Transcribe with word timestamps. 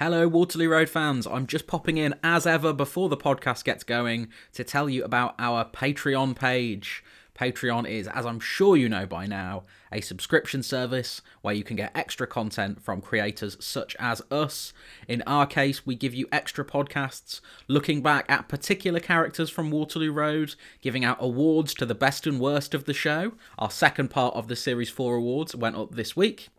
Hello, 0.00 0.28
Waterloo 0.28 0.68
Road 0.68 0.88
fans. 0.88 1.26
I'm 1.26 1.48
just 1.48 1.66
popping 1.66 1.96
in 1.96 2.14
as 2.22 2.46
ever 2.46 2.72
before 2.72 3.08
the 3.08 3.16
podcast 3.16 3.64
gets 3.64 3.82
going 3.82 4.28
to 4.52 4.62
tell 4.62 4.88
you 4.88 5.02
about 5.02 5.34
our 5.40 5.64
Patreon 5.64 6.36
page. 6.36 7.02
Patreon 7.34 7.84
is, 7.88 8.06
as 8.06 8.24
I'm 8.24 8.38
sure 8.38 8.76
you 8.76 8.88
know 8.88 9.06
by 9.06 9.26
now, 9.26 9.64
a 9.90 10.00
subscription 10.00 10.62
service 10.62 11.20
where 11.42 11.52
you 11.52 11.64
can 11.64 11.74
get 11.74 11.90
extra 11.96 12.28
content 12.28 12.80
from 12.80 13.00
creators 13.00 13.56
such 13.58 13.96
as 13.98 14.22
us. 14.30 14.72
In 15.08 15.24
our 15.26 15.46
case, 15.46 15.84
we 15.84 15.96
give 15.96 16.14
you 16.14 16.28
extra 16.30 16.64
podcasts 16.64 17.40
looking 17.66 18.00
back 18.00 18.24
at 18.30 18.48
particular 18.48 19.00
characters 19.00 19.50
from 19.50 19.72
Waterloo 19.72 20.12
Road, 20.12 20.54
giving 20.80 21.04
out 21.04 21.18
awards 21.18 21.74
to 21.74 21.84
the 21.84 21.96
best 21.96 22.24
and 22.24 22.38
worst 22.38 22.72
of 22.72 22.84
the 22.84 22.94
show. 22.94 23.32
Our 23.58 23.72
second 23.72 24.10
part 24.10 24.36
of 24.36 24.46
the 24.46 24.54
Series 24.54 24.90
4 24.90 25.16
awards 25.16 25.56
went 25.56 25.74
up 25.74 25.96
this 25.96 26.14
week. 26.14 26.50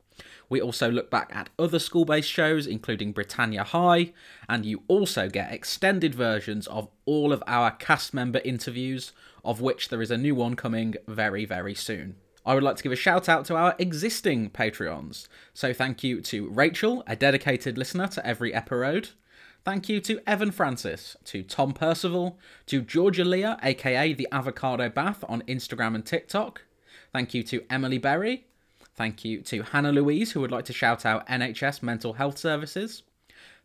We 0.50 0.59
also 0.59 0.89
look 0.89 1.11
back 1.11 1.31
at 1.34 1.50
other 1.59 1.79
school 1.79 2.05
based 2.05 2.29
shows, 2.29 2.66
including 2.66 3.11
Britannia 3.11 3.63
High, 3.63 4.13
and 4.49 4.66
you 4.66 4.81
also 4.88 5.30
get 5.30 5.53
extended 5.53 6.16
versions 6.16 6.66
of 6.67 6.90
all 7.05 7.31
of 7.31 7.44
our 7.45 7.71
cast 7.71 8.13
member 8.13 8.41
interviews, 8.44 9.12
of 9.45 9.62
which 9.62 9.90
there 9.90 10.02
is 10.02 10.12
a 10.12 10.17
new 10.17 10.34
one 10.35 10.55
coming 10.55 10.95
very, 11.07 11.45
very 11.45 11.76
soon. 11.76 12.16
I 12.45 12.55
would 12.55 12.63
like 12.63 12.77
to 12.77 12.84
give 12.84 12.91
a 12.91 12.95
shout 12.95 13.30
out 13.30 13.45
to 13.45 13.55
our 13.55 13.76
existing 13.77 14.49
Patreons. 14.49 15.27
So 15.54 15.71
thank 15.71 16.04
you 16.04 16.20
to 16.21 16.49
Rachel, 16.49 17.04
a 17.05 17.16
dedicated 17.16 17.77
listener 17.77 18.07
to 18.07 18.26
every 18.26 18.54
episode. 18.54 19.09
Thank 19.66 19.88
you 19.90 19.99
to 20.02 20.21
Evan 20.26 20.52
Francis, 20.52 21.16
to 21.26 21.43
Tom 21.43 21.73
Percival, 21.73 22.40
to 22.66 22.81
Georgia 22.81 23.26
Leah, 23.26 23.59
aka 23.62 24.13
the 24.13 24.27
Avocado 24.31 24.90
Bath 24.90 25.23
on 25.27 25.43
Instagram 25.43 25.93
and 25.93 26.05
TikTok. 26.05 26.63
Thank 27.12 27.34
you 27.34 27.43
to 27.43 27.63
Emily 27.70 27.98
Berry, 27.98 28.48
Thank 28.99 29.23
you 29.23 29.41
to 29.44 29.62
Hannah 29.62 29.94
Louise, 29.94 30.34
who 30.34 30.41
would 30.41 30.52
like 30.52 30.66
to 30.66 30.73
shout 30.73 31.05
out 31.05 31.26
NHS 31.27 31.81
Mental 31.81 32.12
Health 32.12 32.38
Services. 32.38 33.03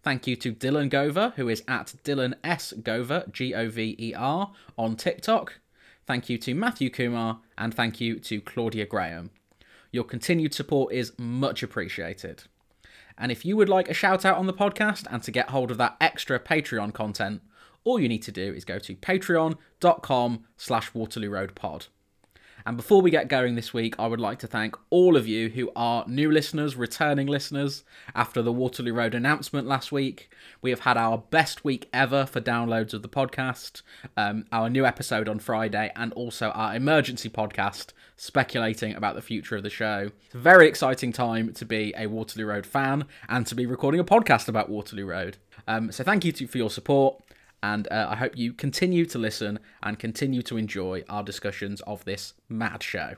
Thank 0.00 0.28
you 0.28 0.36
to 0.36 0.54
Dylan 0.54 0.88
Gover, 0.88 1.34
who 1.34 1.48
is 1.48 1.64
at 1.66 1.92
Dylan 2.04 2.34
S. 2.44 2.72
Gover, 2.80 3.28
G 3.32 3.52
O 3.52 3.68
V 3.68 3.96
E 3.98 4.14
R, 4.14 4.52
on 4.78 4.94
TikTok. 4.94 5.58
Thank 6.06 6.28
you 6.30 6.38
to 6.38 6.54
Matthew 6.54 6.88
Kumar, 6.88 7.40
and 7.58 7.74
thank 7.74 8.00
you 8.00 8.20
to 8.20 8.40
Claudia 8.42 8.86
Graham. 8.86 9.30
Your 9.90 10.04
continued 10.04 10.54
support 10.54 10.94
is 10.94 11.18
much 11.18 11.64
appreciated. 11.64 12.44
And 13.18 13.32
if 13.32 13.44
you 13.44 13.56
would 13.56 13.68
like 13.68 13.88
a 13.88 13.92
shout 13.92 14.24
out 14.24 14.38
on 14.38 14.46
the 14.46 14.54
podcast 14.54 15.08
and 15.10 15.20
to 15.24 15.32
get 15.32 15.50
hold 15.50 15.72
of 15.72 15.78
that 15.78 15.96
extra 16.00 16.38
Patreon 16.38 16.94
content, 16.94 17.42
all 17.82 17.98
you 17.98 18.08
need 18.08 18.22
to 18.22 18.30
do 18.30 18.54
is 18.54 18.64
go 18.64 18.78
to 18.78 18.94
patreon.com 18.94 20.44
slash 20.56 20.94
Waterloo 20.94 21.30
Road 21.30 21.56
Pod. 21.56 21.86
And 22.66 22.78
before 22.78 23.02
we 23.02 23.10
get 23.10 23.28
going 23.28 23.56
this 23.56 23.74
week, 23.74 23.94
I 23.98 24.06
would 24.06 24.20
like 24.20 24.38
to 24.38 24.46
thank 24.46 24.74
all 24.88 25.18
of 25.18 25.28
you 25.28 25.50
who 25.50 25.70
are 25.76 26.06
new 26.08 26.30
listeners, 26.30 26.76
returning 26.76 27.26
listeners. 27.26 27.84
After 28.14 28.40
the 28.40 28.52
Waterloo 28.52 28.94
Road 28.94 29.14
announcement 29.14 29.66
last 29.66 29.92
week, 29.92 30.30
we 30.62 30.70
have 30.70 30.80
had 30.80 30.96
our 30.96 31.18
best 31.18 31.62
week 31.62 31.90
ever 31.92 32.24
for 32.24 32.40
downloads 32.40 32.94
of 32.94 33.02
the 33.02 33.08
podcast, 33.08 33.82
um, 34.16 34.46
our 34.50 34.70
new 34.70 34.86
episode 34.86 35.28
on 35.28 35.40
Friday, 35.40 35.92
and 35.94 36.14
also 36.14 36.50
our 36.50 36.74
emergency 36.74 37.28
podcast 37.28 37.88
speculating 38.16 38.94
about 38.94 39.14
the 39.14 39.20
future 39.20 39.56
of 39.56 39.62
the 39.62 39.68
show. 39.68 40.10
It's 40.26 40.34
a 40.34 40.38
very 40.38 40.66
exciting 40.66 41.12
time 41.12 41.52
to 41.52 41.66
be 41.66 41.92
a 41.98 42.06
Waterloo 42.06 42.46
Road 42.46 42.64
fan 42.64 43.04
and 43.28 43.46
to 43.46 43.54
be 43.54 43.66
recording 43.66 44.00
a 44.00 44.04
podcast 44.04 44.48
about 44.48 44.70
Waterloo 44.70 45.04
Road. 45.04 45.36
Um, 45.66 45.92
so 45.92 46.02
thank 46.02 46.24
you 46.24 46.32
to, 46.32 46.46
for 46.46 46.58
your 46.58 46.70
support 46.70 47.22
and 47.64 47.88
uh, 47.90 48.08
I 48.10 48.16
hope 48.16 48.36
you 48.36 48.52
continue 48.52 49.06
to 49.06 49.18
listen 49.18 49.58
and 49.82 49.98
continue 49.98 50.42
to 50.42 50.58
enjoy 50.58 51.02
our 51.08 51.22
discussions 51.22 51.80
of 51.86 52.04
this 52.04 52.34
mad 52.46 52.82
show. 52.82 53.14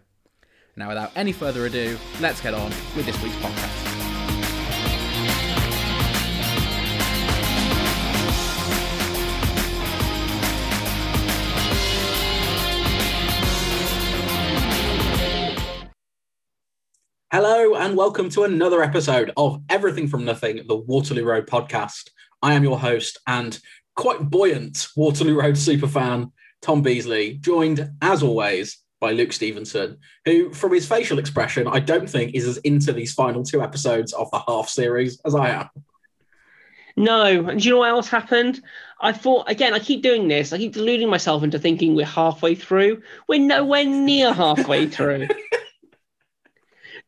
Now, 0.76 0.86
without 0.88 1.10
any 1.16 1.32
further 1.32 1.66
ado, 1.66 1.98
let's 2.20 2.40
get 2.40 2.54
on 2.54 2.70
with 2.94 3.06
this 3.06 3.20
week's 3.24 3.34
podcast. 3.36 3.92
Hello, 17.32 17.74
and 17.74 17.96
welcome 17.96 18.30
to 18.30 18.44
another 18.44 18.80
episode 18.80 19.32
of 19.36 19.60
Everything 19.68 20.06
from 20.06 20.24
Nothing, 20.24 20.62
the 20.68 20.76
Waterloo 20.76 21.24
Road 21.24 21.48
podcast. 21.48 22.10
I 22.42 22.52
am 22.52 22.62
your 22.62 22.78
host 22.78 23.18
and 23.26 23.58
quite 23.96 24.20
buoyant 24.20 24.88
Waterloo 24.96 25.40
Road 25.40 25.54
superfan 25.54 26.30
Tom 26.62 26.82
Beasley, 26.82 27.38
joined 27.38 27.90
as 28.02 28.22
always 28.22 28.78
by 29.00 29.12
Luke 29.12 29.32
Stevenson, 29.32 29.98
who, 30.24 30.52
from 30.52 30.72
his 30.72 30.86
facial 30.86 31.18
expression, 31.18 31.68
I 31.68 31.80
don't 31.80 32.08
think 32.08 32.34
is 32.34 32.46
as 32.46 32.56
into 32.58 32.92
these 32.92 33.12
final 33.12 33.44
two 33.44 33.62
episodes 33.62 34.12
of 34.12 34.30
the 34.30 34.38
half 34.38 34.68
series 34.68 35.20
as 35.24 35.34
I 35.34 35.50
am. 35.50 35.68
No, 36.96 37.46
and 37.46 37.60
do 37.60 37.68
you 37.68 37.74
know 37.74 37.80
what 37.80 37.90
else 37.90 38.08
happened? 38.08 38.62
I 39.00 39.12
thought 39.12 39.50
again. 39.50 39.74
I 39.74 39.78
keep 39.78 40.02
doing 40.02 40.28
this. 40.28 40.54
I 40.54 40.56
keep 40.56 40.72
deluding 40.72 41.10
myself 41.10 41.42
into 41.42 41.58
thinking 41.58 41.94
we're 41.94 42.06
halfway 42.06 42.54
through. 42.54 43.02
We're 43.28 43.38
nowhere 43.38 43.84
near 43.84 44.32
halfway 44.32 44.86
through. 44.86 45.28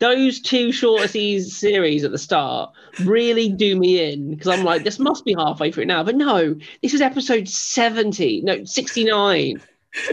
those 0.01 0.41
two 0.41 0.71
shorter 0.73 1.09
series 1.09 2.05
at 2.05 2.13
the 2.13 2.19
start 2.19 2.73
really 3.01 3.49
do 3.49 3.77
me 3.77 4.13
in 4.13 4.31
because 4.31 4.49
I'm 4.49 4.65
like, 4.65 4.85
this 4.85 4.99
must 4.99 5.25
be 5.25 5.35
halfway 5.35 5.73
through 5.73 5.87
now. 5.87 6.05
But 6.05 6.17
no, 6.17 6.55
this 6.83 6.95
is 6.95 7.01
episode 7.01 7.49
70, 7.49 8.43
no, 8.43 8.65
69. 8.65 9.61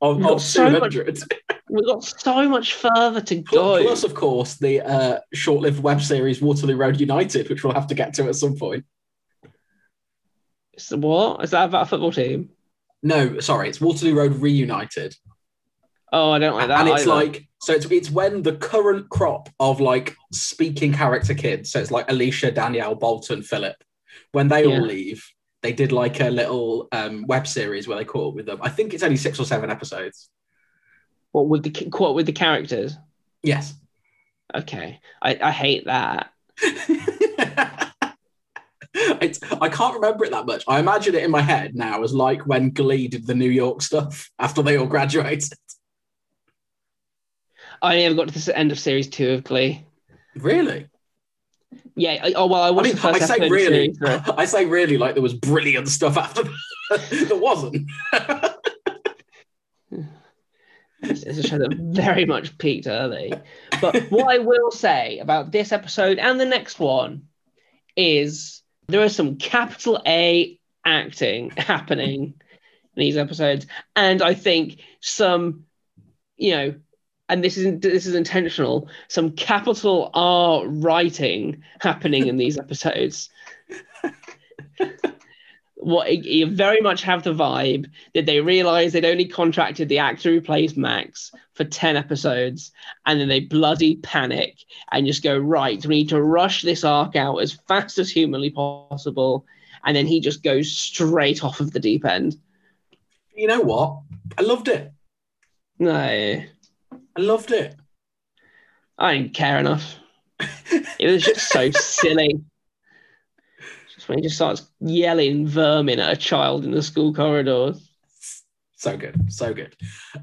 of, 0.00 0.24
of 0.24 0.40
so 0.40 0.70
much, 0.70 0.96
we've 1.68 1.86
got 1.86 2.04
so 2.04 2.48
much 2.48 2.74
further 2.74 3.20
to 3.20 3.34
go. 3.36 3.82
Plus, 3.82 4.04
of 4.04 4.14
course, 4.14 4.54
the 4.54 4.80
uh, 4.80 5.18
short 5.34 5.60
lived 5.60 5.82
web 5.82 6.00
series 6.00 6.40
Waterloo 6.40 6.76
Road 6.76 6.98
United, 7.00 7.50
which 7.50 7.64
we'll 7.64 7.74
have 7.74 7.88
to 7.88 7.94
get 7.94 8.14
to 8.14 8.28
at 8.28 8.36
some 8.36 8.56
point. 8.56 8.84
So 10.78 10.96
what? 10.96 11.44
Is 11.44 11.50
that 11.50 11.66
about 11.66 11.82
a 11.82 11.86
football 11.86 12.12
team? 12.12 12.48
No, 13.02 13.40
sorry, 13.40 13.68
it's 13.68 13.80
Waterloo 13.80 14.14
Road 14.14 14.36
Reunited. 14.36 15.14
Oh, 16.12 16.30
I 16.30 16.38
don't 16.38 16.54
like 16.54 16.68
that. 16.68 16.80
And 16.80 16.88
it's 16.88 17.02
either. 17.02 17.10
like 17.10 17.49
so 17.60 17.74
it's 17.74 17.84
it's 17.86 18.10
when 18.10 18.42
the 18.42 18.56
current 18.56 19.08
crop 19.10 19.50
of 19.60 19.80
like 19.80 20.16
speaking 20.32 20.92
character 20.92 21.34
kids, 21.34 21.70
so 21.70 21.78
it's 21.78 21.90
like 21.90 22.10
Alicia, 22.10 22.50
Danielle, 22.52 22.94
Bolton, 22.94 23.42
Philip, 23.42 23.76
when 24.32 24.48
they 24.48 24.64
yeah. 24.64 24.74
all 24.74 24.80
leave, 24.80 25.26
they 25.62 25.72
did 25.72 25.92
like 25.92 26.20
a 26.20 26.30
little 26.30 26.88
um, 26.92 27.26
web 27.26 27.46
series 27.46 27.86
where 27.86 27.98
they 27.98 28.04
caught 28.04 28.28
up 28.28 28.34
with 28.34 28.46
them. 28.46 28.60
I 28.62 28.70
think 28.70 28.94
it's 28.94 29.02
only 29.02 29.16
six 29.16 29.38
or 29.38 29.44
seven 29.44 29.70
episodes. 29.70 30.30
What 31.32 31.48
with 31.48 31.62
the 31.62 31.70
caught 31.70 32.14
with 32.14 32.26
the 32.26 32.32
characters? 32.32 32.96
Yes. 33.42 33.74
Okay, 34.54 34.98
I, 35.22 35.38
I 35.42 35.50
hate 35.50 35.84
that. 35.84 36.30
it's, 38.94 39.40
I 39.60 39.68
can't 39.68 39.94
remember 39.94 40.24
it 40.24 40.32
that 40.32 40.46
much. 40.46 40.64
I 40.66 40.80
imagine 40.80 41.14
it 41.14 41.24
in 41.24 41.30
my 41.30 41.42
head 41.42 41.76
now 41.76 42.02
as 42.02 42.14
like 42.14 42.46
when 42.46 42.70
Glee 42.70 43.06
did 43.06 43.26
the 43.26 43.34
New 43.34 43.50
York 43.50 43.82
stuff 43.82 44.30
after 44.38 44.62
they 44.62 44.78
all 44.78 44.86
graduated. 44.86 45.52
I 47.82 47.96
never 47.96 48.14
got 48.14 48.28
to 48.28 48.38
the 48.38 48.58
end 48.58 48.72
of 48.72 48.78
series 48.78 49.08
two 49.08 49.30
of 49.32 49.44
Glee. 49.44 49.84
Really? 50.36 50.86
Yeah. 51.96 52.20
I, 52.22 52.32
oh 52.32 52.46
well, 52.46 52.62
I 52.62 52.70
watched 52.70 53.04
I, 53.04 53.12
mean, 53.12 53.22
I 53.22 53.26
say 53.26 53.48
really. 53.48 53.94
Series, 53.94 54.20
I 54.36 54.44
say 54.44 54.66
really 54.66 54.98
like 54.98 55.14
there 55.14 55.22
was 55.22 55.34
brilliant 55.34 55.88
stuff 55.88 56.16
after 56.16 56.42
that. 56.90 57.26
there 57.28 57.38
wasn't. 57.38 57.88
it's 61.02 61.24
a 61.24 61.42
show 61.42 61.58
that 61.58 61.74
very 61.74 62.24
much 62.24 62.56
peaked 62.58 62.86
early. 62.86 63.32
But 63.80 64.10
what 64.10 64.28
I 64.28 64.38
will 64.38 64.70
say 64.70 65.18
about 65.18 65.52
this 65.52 65.72
episode 65.72 66.18
and 66.18 66.38
the 66.38 66.46
next 66.46 66.78
one 66.78 67.22
is 67.96 68.62
there 68.88 69.02
is 69.02 69.16
some 69.16 69.36
capital 69.36 70.02
A 70.06 70.58
acting 70.84 71.50
happening 71.50 72.34
in 72.96 73.00
these 73.00 73.16
episodes, 73.16 73.66
and 73.96 74.22
I 74.22 74.34
think 74.34 74.80
some, 75.00 75.64
you 76.36 76.50
know, 76.52 76.74
and 77.30 77.44
this 77.44 77.56
is 77.56 77.80
this 77.80 78.06
is 78.06 78.14
intentional, 78.14 78.88
some 79.08 79.30
capital 79.30 80.10
R 80.12 80.66
writing 80.66 81.62
happening 81.80 82.26
in 82.26 82.36
these 82.36 82.58
episodes. 82.58 83.30
what 85.76 86.12
you 86.12 86.44
very 86.46 86.80
much 86.82 87.02
have 87.02 87.22
the 87.22 87.32
vibe 87.32 87.88
that 88.14 88.26
they 88.26 88.40
realize 88.40 88.92
they'd 88.92 89.04
only 89.06 89.24
contracted 89.24 89.88
the 89.88 89.98
actor 89.98 90.30
who 90.30 90.40
plays 90.40 90.76
Max 90.76 91.32
for 91.54 91.64
10 91.64 91.96
episodes 91.96 92.70
and 93.06 93.18
then 93.18 93.28
they 93.28 93.40
bloody 93.40 93.96
panic 93.96 94.58
and 94.92 95.06
just 95.06 95.22
go 95.22 95.38
right 95.38 95.86
we 95.86 96.00
need 96.00 96.10
to 96.10 96.20
rush 96.20 96.60
this 96.60 96.84
arc 96.84 97.16
out 97.16 97.38
as 97.38 97.58
fast 97.66 97.96
as 97.96 98.10
humanly 98.10 98.50
possible 98.50 99.46
and 99.84 99.96
then 99.96 100.06
he 100.06 100.20
just 100.20 100.42
goes 100.42 100.70
straight 100.70 101.42
off 101.42 101.60
of 101.60 101.72
the 101.72 101.80
deep 101.80 102.04
end. 102.04 102.36
You 103.34 103.46
know 103.46 103.62
what? 103.62 104.00
I 104.36 104.42
loved 104.42 104.68
it. 104.68 104.92
No 105.78 106.42
I 107.16 107.20
loved 107.20 107.52
it. 107.52 107.74
I 108.98 109.16
didn't 109.16 109.34
care 109.34 109.58
enough. 109.58 109.96
it 110.98 111.10
was 111.10 111.22
just 111.22 111.48
so 111.48 111.70
silly. 111.74 112.40
Just 113.94 114.08
when 114.08 114.18
he 114.18 114.22
just 114.22 114.36
starts 114.36 114.68
yelling 114.80 115.46
vermin 115.46 116.00
at 116.00 116.12
a 116.12 116.16
child 116.16 116.64
in 116.64 116.70
the 116.70 116.82
school 116.82 117.12
corridors. 117.12 117.86
So 118.76 118.96
good, 118.96 119.32
so 119.32 119.52
good. 119.52 119.76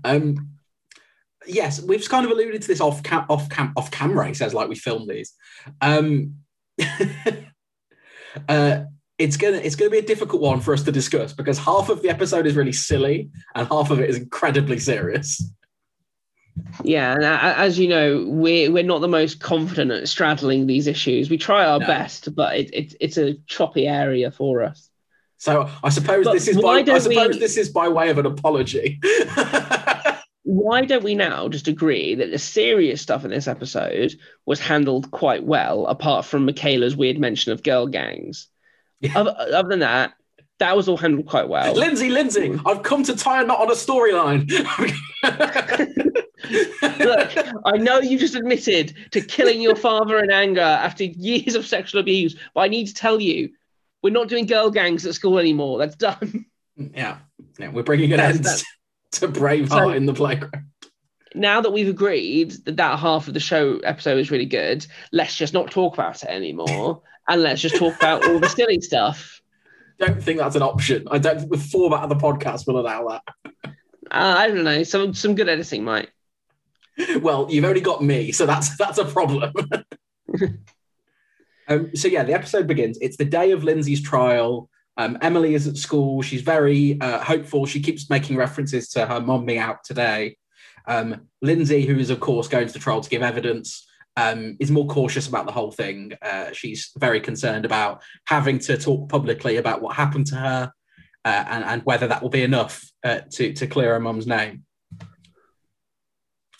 Um, 0.03 0.51
yes, 1.45 1.81
we've 1.81 2.07
kind 2.09 2.25
of 2.25 2.31
alluded 2.31 2.61
to 2.61 2.67
this 2.67 2.81
off 2.81 3.03
cam- 3.03 3.25
off 3.29 3.49
cam- 3.49 3.73
off 3.75 3.91
camera. 3.91 4.27
He 4.27 4.33
says 4.33 4.53
like 4.53 4.69
we 4.69 4.75
filmed 4.75 5.09
these. 5.09 5.33
Um, 5.81 6.35
uh, 8.49 8.83
it's 9.17 9.37
gonna 9.37 9.57
it's 9.57 9.75
gonna 9.75 9.91
be 9.91 9.97
a 9.99 10.03
difficult 10.03 10.41
one 10.41 10.59
for 10.59 10.73
us 10.73 10.83
to 10.83 10.91
discuss 10.91 11.33
because 11.33 11.57
half 11.57 11.89
of 11.89 12.01
the 12.01 12.09
episode 12.09 12.45
is 12.45 12.55
really 12.55 12.71
silly 12.71 13.29
and 13.55 13.67
half 13.67 13.91
of 13.91 13.99
it 13.99 14.09
is 14.09 14.17
incredibly 14.17 14.79
serious. 14.79 15.41
Yeah, 16.83 17.13
and 17.15 17.23
as 17.23 17.77
you 17.79 17.87
know, 17.87 18.25
we're 18.27 18.71
we're 18.71 18.83
not 18.83 19.01
the 19.01 19.07
most 19.07 19.39
confident 19.39 19.91
at 19.91 20.07
straddling 20.07 20.67
these 20.67 20.87
issues. 20.87 21.29
We 21.29 21.37
try 21.37 21.65
our 21.65 21.79
No. 21.79 21.87
best, 21.87 22.33
but 22.35 22.55
it, 22.57 22.73
it, 22.73 22.93
it's 22.99 23.17
a 23.17 23.35
choppy 23.47 23.87
area 23.87 24.31
for 24.31 24.63
us. 24.63 24.89
So 25.37 25.69
I 25.83 25.89
suppose 25.89 26.25
But 26.25 26.33
this 26.33 26.47
is 26.47 26.59
by, 26.61 26.83
I 26.87 26.99
suppose 26.99 27.35
we- 27.35 27.39
this 27.39 27.57
is 27.57 27.69
by 27.69 27.87
way 27.89 28.09
of 28.09 28.17
an 28.17 28.25
apology. 28.25 28.99
Why 30.43 30.85
don't 30.85 31.03
we 31.03 31.13
now 31.13 31.49
just 31.49 31.67
agree 31.67 32.15
that 32.15 32.31
the 32.31 32.39
serious 32.39 33.01
stuff 33.01 33.25
in 33.25 33.31
this 33.31 33.47
episode 33.49 34.13
was 34.45 34.61
handled 34.61 35.11
quite 35.11 35.43
well, 35.43 35.85
apart 35.87 36.25
from 36.25 36.45
Michaela's 36.45 36.95
weird 36.95 37.19
mention 37.19 37.51
of 37.51 37.63
girl 37.63 37.85
gangs? 37.85 38.47
Yeah. 39.01 39.11
Other, 39.19 39.35
other 39.37 39.67
than 39.69 39.79
that, 39.79 40.13
that 40.59 40.75
was 40.75 40.87
all 40.87 40.97
handled 40.97 41.27
quite 41.27 41.49
well. 41.49 41.73
Lindsay, 41.73 42.09
Lindsay, 42.09 42.49
mm. 42.49 42.61
I've 42.65 42.81
come 42.81 43.03
to 43.03 43.15
tie 43.15 43.41
a 43.43 43.45
knot 43.45 43.59
on 43.59 43.69
a 43.69 43.73
storyline. 43.73 44.49
Look, 46.49 47.31
I 47.65 47.77
know 47.77 47.99
you 47.99 48.17
just 48.17 48.35
admitted 48.35 48.95
to 49.11 49.21
killing 49.21 49.61
your 49.61 49.75
father 49.75 50.19
in 50.19 50.31
anger 50.31 50.61
after 50.61 51.03
years 51.03 51.55
of 51.55 51.65
sexual 51.65 51.99
abuse, 52.01 52.35
but 52.53 52.61
I 52.61 52.67
need 52.67 52.87
to 52.87 52.93
tell 52.93 53.19
you, 53.21 53.49
we're 54.03 54.13
not 54.13 54.29
doing 54.29 54.45
girl 54.45 54.69
gangs 54.69 55.05
at 55.05 55.15
school 55.15 55.39
anymore. 55.39 55.79
That's 55.79 55.95
done. 55.95 56.45
yeah. 56.75 57.17
yeah, 57.59 57.69
we're 57.69 57.83
bringing 57.83 58.13
an 58.13 58.19
end 58.19 58.45
to 59.13 59.27
Braveheart 59.27 59.69
So- 59.69 59.89
in 59.89 60.05
the 60.05 60.13
playground. 60.13 60.65
Now 61.35 61.61
that 61.61 61.71
we've 61.71 61.89
agreed 61.89 62.51
that 62.65 62.77
that 62.77 62.97
half 62.97 63.27
of 63.27 63.33
the 63.35 63.39
show 63.39 63.77
episode 63.79 64.17
is 64.17 64.31
really 64.31 64.45
good, 64.45 64.87
let's 65.11 65.35
just 65.35 65.53
not 65.53 65.69
talk 65.69 65.93
about 65.93 66.23
it 66.23 66.29
anymore, 66.29 67.03
and 67.27 67.43
let's 67.43 67.61
just 67.61 67.75
talk 67.75 67.95
about 67.95 68.25
all 68.27 68.39
the 68.39 68.49
silly 68.49 68.81
stuff. 68.81 69.39
Don't 69.99 70.23
think 70.23 70.39
that's 70.39 70.55
an 70.55 70.63
option. 70.63 71.07
I 71.11 71.19
don't 71.19 71.37
think 71.37 71.51
the 71.51 71.57
format 71.59 72.01
of 72.01 72.09
the 72.09 72.15
podcast 72.15 72.65
will 72.65 72.79
allow 72.79 73.07
that. 73.09 73.23
Uh, 73.65 73.71
I 74.11 74.47
don't 74.47 74.63
know, 74.63 74.81
some 74.83 75.13
some 75.13 75.35
good 75.35 75.49
editing 75.49 75.83
might. 75.83 76.09
Well, 77.21 77.47
you've 77.49 77.65
only 77.65 77.81
got 77.81 78.03
me, 78.03 78.31
so 78.31 78.45
that's 78.45 78.75
that's 78.77 78.97
a 78.97 79.05
problem. 79.05 79.53
um, 81.67 81.95
so 81.95 82.07
yeah, 82.07 82.23
the 82.23 82.33
episode 82.33 82.67
begins. 82.67 82.97
It's 83.01 83.17
the 83.17 83.25
day 83.25 83.51
of 83.51 83.63
Lindsay's 83.63 84.01
trial. 84.01 84.69
Um, 84.97 85.17
Emily 85.21 85.53
is 85.53 85.67
at 85.67 85.77
school. 85.77 86.23
She's 86.23 86.41
very 86.41 86.99
uh, 86.99 87.19
hopeful. 87.23 87.65
She 87.67 87.81
keeps 87.81 88.09
making 88.09 88.35
references 88.35 88.89
to 88.89 89.05
her 89.05 89.21
mum 89.21 89.45
being 89.45 89.59
out 89.59 89.83
today. 89.83 90.37
Um, 90.87 91.27
Lindsay, 91.41 91.85
who 91.85 91.99
is 91.99 92.09
of 92.09 92.19
course 92.19 92.47
going 92.47 92.67
to 92.67 92.73
the 92.73 92.79
trial 92.79 93.01
to 93.01 93.09
give 93.09 93.21
evidence, 93.21 93.87
um, 94.15 94.57
is 94.59 94.71
more 94.71 94.87
cautious 94.87 95.27
about 95.27 95.45
the 95.45 95.51
whole 95.51 95.71
thing. 95.71 96.13
Uh, 96.21 96.51
she's 96.51 96.91
very 96.97 97.21
concerned 97.21 97.65
about 97.65 98.01
having 98.25 98.57
to 98.59 98.77
talk 98.77 99.07
publicly 99.07 99.57
about 99.57 99.81
what 99.81 99.95
happened 99.95 100.25
to 100.27 100.35
her 100.35 100.71
uh, 101.23 101.45
and, 101.49 101.63
and 101.63 101.81
whether 101.83 102.07
that 102.07 102.23
will 102.23 102.29
be 102.29 102.41
enough 102.41 102.89
uh, 103.03 103.19
to 103.31 103.53
to 103.53 103.67
clear 103.67 103.93
her 103.93 103.99
mum's 103.99 104.25
name. 104.25 104.63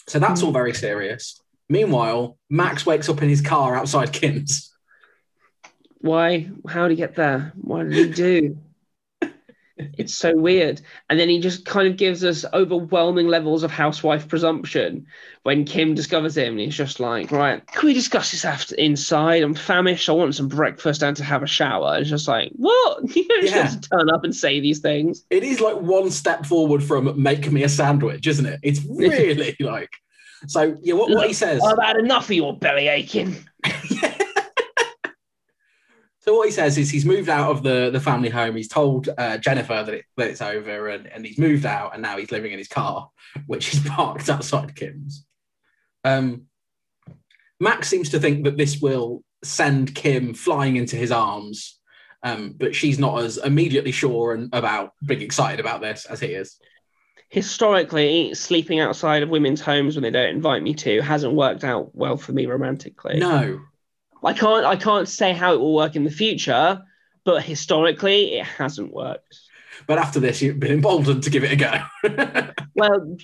So 0.08 0.20
that's 0.20 0.42
all 0.42 0.50
hmm. 0.50 0.54
very 0.54 0.74
serious. 0.74 1.42
Meanwhile, 1.70 2.38
Max 2.50 2.86
wakes 2.86 3.10
up 3.10 3.22
in 3.22 3.30
his 3.30 3.42
car 3.42 3.76
outside 3.76 4.14
Kim's. 4.14 4.74
Why? 6.00 6.50
How 6.68 6.84
did 6.88 6.92
he 6.92 6.98
get 6.98 7.16
there? 7.16 7.52
What 7.56 7.90
did 7.90 7.94
he 7.94 8.14
do? 8.14 8.58
It's 9.98 10.14
so 10.16 10.36
weird. 10.36 10.82
And 11.10 11.20
then 11.20 11.30
he 11.30 11.40
just 11.40 11.66
kind 11.66 11.88
of 11.88 11.98
gives 11.98 12.24
us 12.24 12.46
overwhelming 12.54 13.28
levels 13.28 13.64
of 13.64 13.72
housewife 13.72 14.28
presumption 14.28 15.06
when 15.44 15.66
Kim 15.66 15.94
discovers 15.96 16.36
him. 16.38 16.54
And 16.54 16.60
he's 16.60 16.76
just 16.76 17.00
like, 17.00 17.32
right, 17.32 17.66
can 17.68 17.86
we 17.88 17.94
discuss 17.94 18.32
this 18.32 18.46
after 18.46 18.76
inside? 18.76 19.44
I'm 19.44 19.54
famished. 19.54 20.10
I 20.10 20.14
want 20.14 20.36
some 20.36 20.48
breakfast 20.48 21.04
and 21.04 21.16
to 21.18 21.24
have 21.24 21.44
a 21.44 21.48
shower. 21.48 21.94
And 21.94 22.02
it's 22.02 22.10
just 22.10 22.28
like, 22.28 22.52
what? 22.56 23.04
You 23.16 23.28
don't 23.28 23.42
just 23.42 23.56
Yeah. 23.56 23.64
have 23.64 23.82
to 23.82 23.90
turn 23.90 24.10
up 24.10 24.24
and 24.24 24.36
say 24.36 24.60
these 24.60 24.80
things. 24.80 25.26
It 25.30 25.44
is 25.44 25.60
like 25.62 25.78
one 25.78 26.12
step 26.12 26.46
forward 26.46 26.84
from 26.84 27.22
make 27.22 27.52
me 27.52 27.64
a 27.64 27.70
sandwich, 27.70 28.28
isn't 28.28 28.46
it? 28.46 28.60
It's 28.64 28.82
really 28.90 29.56
like 29.60 29.92
so. 30.48 30.78
Yeah, 30.84 30.94
what, 30.96 31.10
what 31.10 31.28
he 31.28 31.34
says. 31.34 31.62
I've 31.64 31.84
had 31.84 31.98
enough 31.98 32.26
of 32.26 32.36
your 32.36 32.58
belly 32.58 32.88
aching. 32.88 33.36
So 36.28 36.36
what 36.36 36.46
he 36.46 36.52
says 36.52 36.78
is 36.78 36.90
he's 36.90 37.06
moved 37.06 37.30
out 37.30 37.50
of 37.50 37.64
the, 37.64 37.90
the 37.90 38.02
family 38.02 38.28
home. 38.28 38.58
He's 38.58 38.68
told 38.68 39.08
uh, 39.18 39.38
Jennifer 39.38 39.82
that, 39.86 39.94
it, 39.94 40.06
that 40.18 40.28
it's 40.28 40.42
over, 40.42 40.90
and, 40.90 41.08
and 41.08 41.26
he's 41.26 41.38
moved 41.38 41.66
out, 41.66 41.94
and 41.94 42.02
now 42.02 42.18
he's 42.18 42.34
living 42.34 42.52
in 42.52 42.58
his 42.58 42.68
car, 42.68 43.10
which 43.48 43.74
is 43.74 43.80
parked 43.88 44.30
outside 44.30 44.76
Kim's. 44.76 45.26
Um, 46.04 46.48
Max 47.62 47.88
seems 47.88 48.10
to 48.10 48.20
think 48.20 48.44
that 48.44 48.58
this 48.58 48.82
will 48.82 49.24
send 49.42 49.96
Kim 49.96 50.34
flying 50.34 50.76
into 50.76 50.98
his 50.98 51.14
arms, 51.14 51.80
um, 52.24 52.56
but 52.58 52.76
she's 52.76 53.00
not 53.00 53.24
as 53.24 53.38
immediately 53.38 53.94
sure 53.94 54.34
and 54.34 54.54
about 54.54 54.92
being 55.06 55.22
excited 55.22 55.62
about 55.62 55.80
this 55.80 56.04
as 56.04 56.20
he 56.20 56.28
is. 56.28 56.58
Historically, 57.30 58.34
sleeping 58.34 58.82
outside 58.82 59.24
of 59.24 59.30
women's 59.30 59.62
homes 59.62 59.96
when 59.96 60.04
they 60.04 60.12
don't 60.12 60.36
invite 60.36 60.62
me 60.62 60.74
to 60.74 61.02
hasn't 61.02 61.34
worked 61.34 61.64
out 61.64 61.96
well 61.96 62.18
for 62.18 62.34
me 62.34 62.48
romantically. 62.48 63.18
No, 63.18 63.62
I 64.24 64.34
can't 64.34 64.66
I 64.66 64.76
can't 64.76 65.08
say 65.08 65.34
how 65.34 65.54
it 65.54 65.60
will 65.60 65.76
work 65.76 65.96
in 65.96 66.04
the 66.04 66.12
future, 66.12 66.82
but 67.24 67.44
historically 67.44 68.36
it 68.36 68.46
hasn't 68.46 68.94
worked. 68.94 69.40
but 69.86 69.98
after 69.98 70.20
this, 70.20 70.42
you've 70.42 70.60
been 70.60 70.72
emboldened 70.72 71.24
to 71.24 71.30
give 71.30 71.44
it 71.44 71.52
a 71.52 71.56
go. 71.56 72.54
Well, 72.76 73.18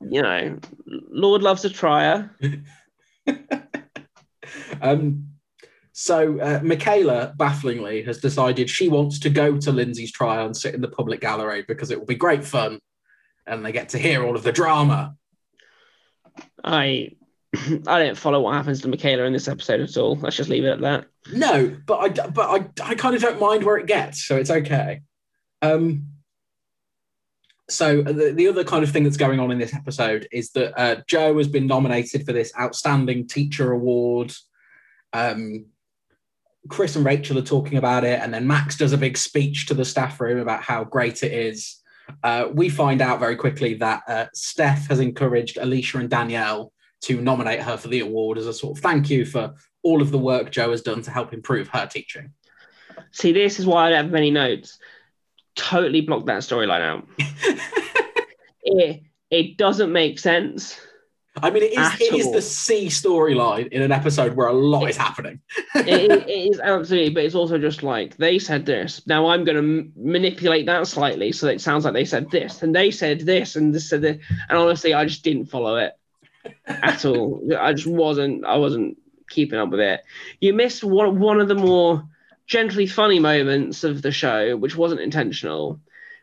you 0.00 0.22
know, 0.22 0.58
Lord 0.86 1.42
loves 1.42 1.64
a 1.66 1.70
trier. 1.70 2.30
Um, 4.80 5.28
so 5.92 6.40
uh, 6.40 6.60
Michaela, 6.62 7.34
bafflingly, 7.36 8.02
has 8.04 8.18
decided 8.18 8.70
she 8.70 8.88
wants 8.88 9.18
to 9.20 9.30
go 9.30 9.58
to 9.58 9.72
Lindsay's 9.72 10.12
trial 10.12 10.46
and 10.46 10.56
sit 10.56 10.74
in 10.74 10.80
the 10.80 10.88
public 10.88 11.20
gallery 11.20 11.64
because 11.66 11.90
it 11.90 11.98
will 11.98 12.06
be 12.06 12.14
great 12.14 12.44
fun, 12.44 12.80
and 13.46 13.64
they 13.64 13.72
get 13.72 13.90
to 13.90 13.98
hear 13.98 14.24
all 14.24 14.36
of 14.36 14.42
the 14.42 14.52
drama. 14.52 15.14
I 16.64 17.10
I 17.86 17.98
don't 17.98 18.16
follow 18.16 18.40
what 18.40 18.54
happens 18.54 18.80
to 18.82 18.88
Michaela 18.88 19.24
in 19.24 19.32
this 19.32 19.48
episode 19.48 19.80
at 19.80 19.96
all. 19.96 20.16
Let's 20.16 20.36
just 20.36 20.50
leave 20.50 20.64
it 20.64 20.70
at 20.70 20.80
that. 20.80 21.06
No, 21.32 21.76
but 21.86 21.98
I 21.98 22.28
but 22.28 22.48
I, 22.80 22.90
I 22.90 22.94
kind 22.94 23.14
of 23.14 23.22
don't 23.22 23.40
mind 23.40 23.64
where 23.64 23.76
it 23.76 23.86
gets, 23.86 24.24
so 24.24 24.36
it's 24.36 24.50
okay. 24.50 25.02
Um, 25.62 26.06
so 27.68 28.02
the, 28.02 28.32
the 28.32 28.48
other 28.48 28.64
kind 28.64 28.82
of 28.82 28.90
thing 28.90 29.04
that's 29.04 29.16
going 29.16 29.40
on 29.40 29.50
in 29.50 29.58
this 29.58 29.74
episode 29.74 30.26
is 30.32 30.50
that 30.52 30.78
uh, 30.78 31.02
Jo 31.06 31.36
has 31.38 31.48
been 31.48 31.66
nominated 31.66 32.26
for 32.26 32.32
this 32.32 32.52
outstanding 32.58 33.26
teacher 33.26 33.72
award. 33.72 34.32
Um, 35.12 35.66
Chris 36.68 36.96
and 36.96 37.04
Rachel 37.04 37.38
are 37.38 37.42
talking 37.42 37.78
about 37.78 38.04
it, 38.04 38.20
and 38.20 38.32
then 38.32 38.46
Max 38.46 38.76
does 38.76 38.92
a 38.92 38.98
big 38.98 39.16
speech 39.16 39.66
to 39.66 39.74
the 39.74 39.84
staff 39.84 40.20
room 40.20 40.38
about 40.38 40.62
how 40.62 40.84
great 40.84 41.22
it 41.22 41.32
is. 41.32 41.76
Uh, 42.22 42.48
we 42.52 42.68
find 42.68 43.00
out 43.00 43.20
very 43.20 43.36
quickly 43.36 43.74
that 43.74 44.02
uh, 44.08 44.26
Steph 44.34 44.88
has 44.88 45.00
encouraged 45.00 45.56
Alicia 45.56 45.98
and 45.98 46.10
Danielle 46.10 46.72
to 47.02 47.20
nominate 47.20 47.60
her 47.60 47.76
for 47.76 47.88
the 47.88 48.00
award 48.00 48.38
as 48.38 48.46
a 48.46 48.52
sort 48.52 48.76
of 48.76 48.82
thank 48.82 49.08
you 49.10 49.24
for 49.24 49.54
all 49.82 50.02
of 50.02 50.10
the 50.10 50.18
work 50.18 50.50
Jo 50.50 50.70
has 50.70 50.82
done 50.82 51.00
to 51.02 51.10
help 51.10 51.32
improve 51.32 51.68
her 51.68 51.86
teaching. 51.86 52.32
See, 53.12 53.32
this 53.32 53.58
is 53.58 53.66
why 53.66 53.86
I 53.86 53.90
don't 53.90 54.04
have 54.04 54.12
many 54.12 54.30
notes. 54.30 54.78
Totally 55.56 56.00
blocked 56.02 56.26
that 56.26 56.40
storyline 56.42 56.82
out. 56.82 57.08
it 58.62 59.02
it 59.30 59.56
doesn't 59.56 59.92
make 59.92 60.18
sense. 60.18 60.78
I 61.40 61.50
mean, 61.50 61.62
it 61.62 61.72
is 61.78 62.00
it 62.00 62.12
is 62.14 62.32
the 62.32 62.42
C 62.42 62.86
storyline 62.88 63.68
in 63.68 63.82
an 63.82 63.92
episode 63.92 64.34
where 64.34 64.48
a 64.48 64.52
lot 64.52 64.86
is 64.90 64.96
happening. 64.96 65.40
it, 65.76 65.88
it- 66.10 66.28
it 66.28 66.50
is 66.52 66.60
absolutely, 66.60 67.10
but 67.14 67.24
it's 67.24 67.34
also 67.36 67.56
just 67.56 67.82
like 67.82 68.16
they 68.16 68.38
said 68.38 68.66
this. 68.66 69.06
Now 69.06 69.28
I'm 69.28 69.44
going 69.44 69.56
to 69.56 69.62
m- 69.80 69.92
manipulate 69.96 70.66
that 70.66 70.86
slightly 70.88 71.30
so 71.32 71.46
that 71.46 71.54
it 71.54 71.60
sounds 71.60 71.84
like 71.84 71.94
they 71.94 72.04
said 72.04 72.30
this, 72.30 72.62
and 72.62 72.74
they 72.74 72.90
said 72.90 73.20
this, 73.20 73.54
and 73.56 73.72
this 73.72 73.88
said 73.88 74.02
this. 74.02 74.18
And 74.48 74.58
honestly, 74.58 74.92
I 74.92 75.04
just 75.04 75.22
didn't 75.22 75.46
follow 75.46 75.76
it 75.76 75.92
at 76.66 77.04
all. 77.04 77.42
I 77.58 77.72
just 77.72 77.86
wasn't. 77.86 78.44
I 78.44 78.56
wasn't 78.56 78.98
keeping 79.28 79.58
up 79.58 79.70
with 79.70 79.80
it. 79.80 80.02
You 80.40 80.52
missed 80.54 80.84
one 80.84 81.20
one 81.20 81.40
of 81.40 81.48
the 81.48 81.54
more 81.54 82.04
gently 82.46 82.86
funny 82.86 83.20
moments 83.20 83.84
of 83.84 84.02
the 84.02 84.12
show, 84.12 84.56
which 84.56 84.76
wasn't 84.76 85.00
intentional. 85.00 85.80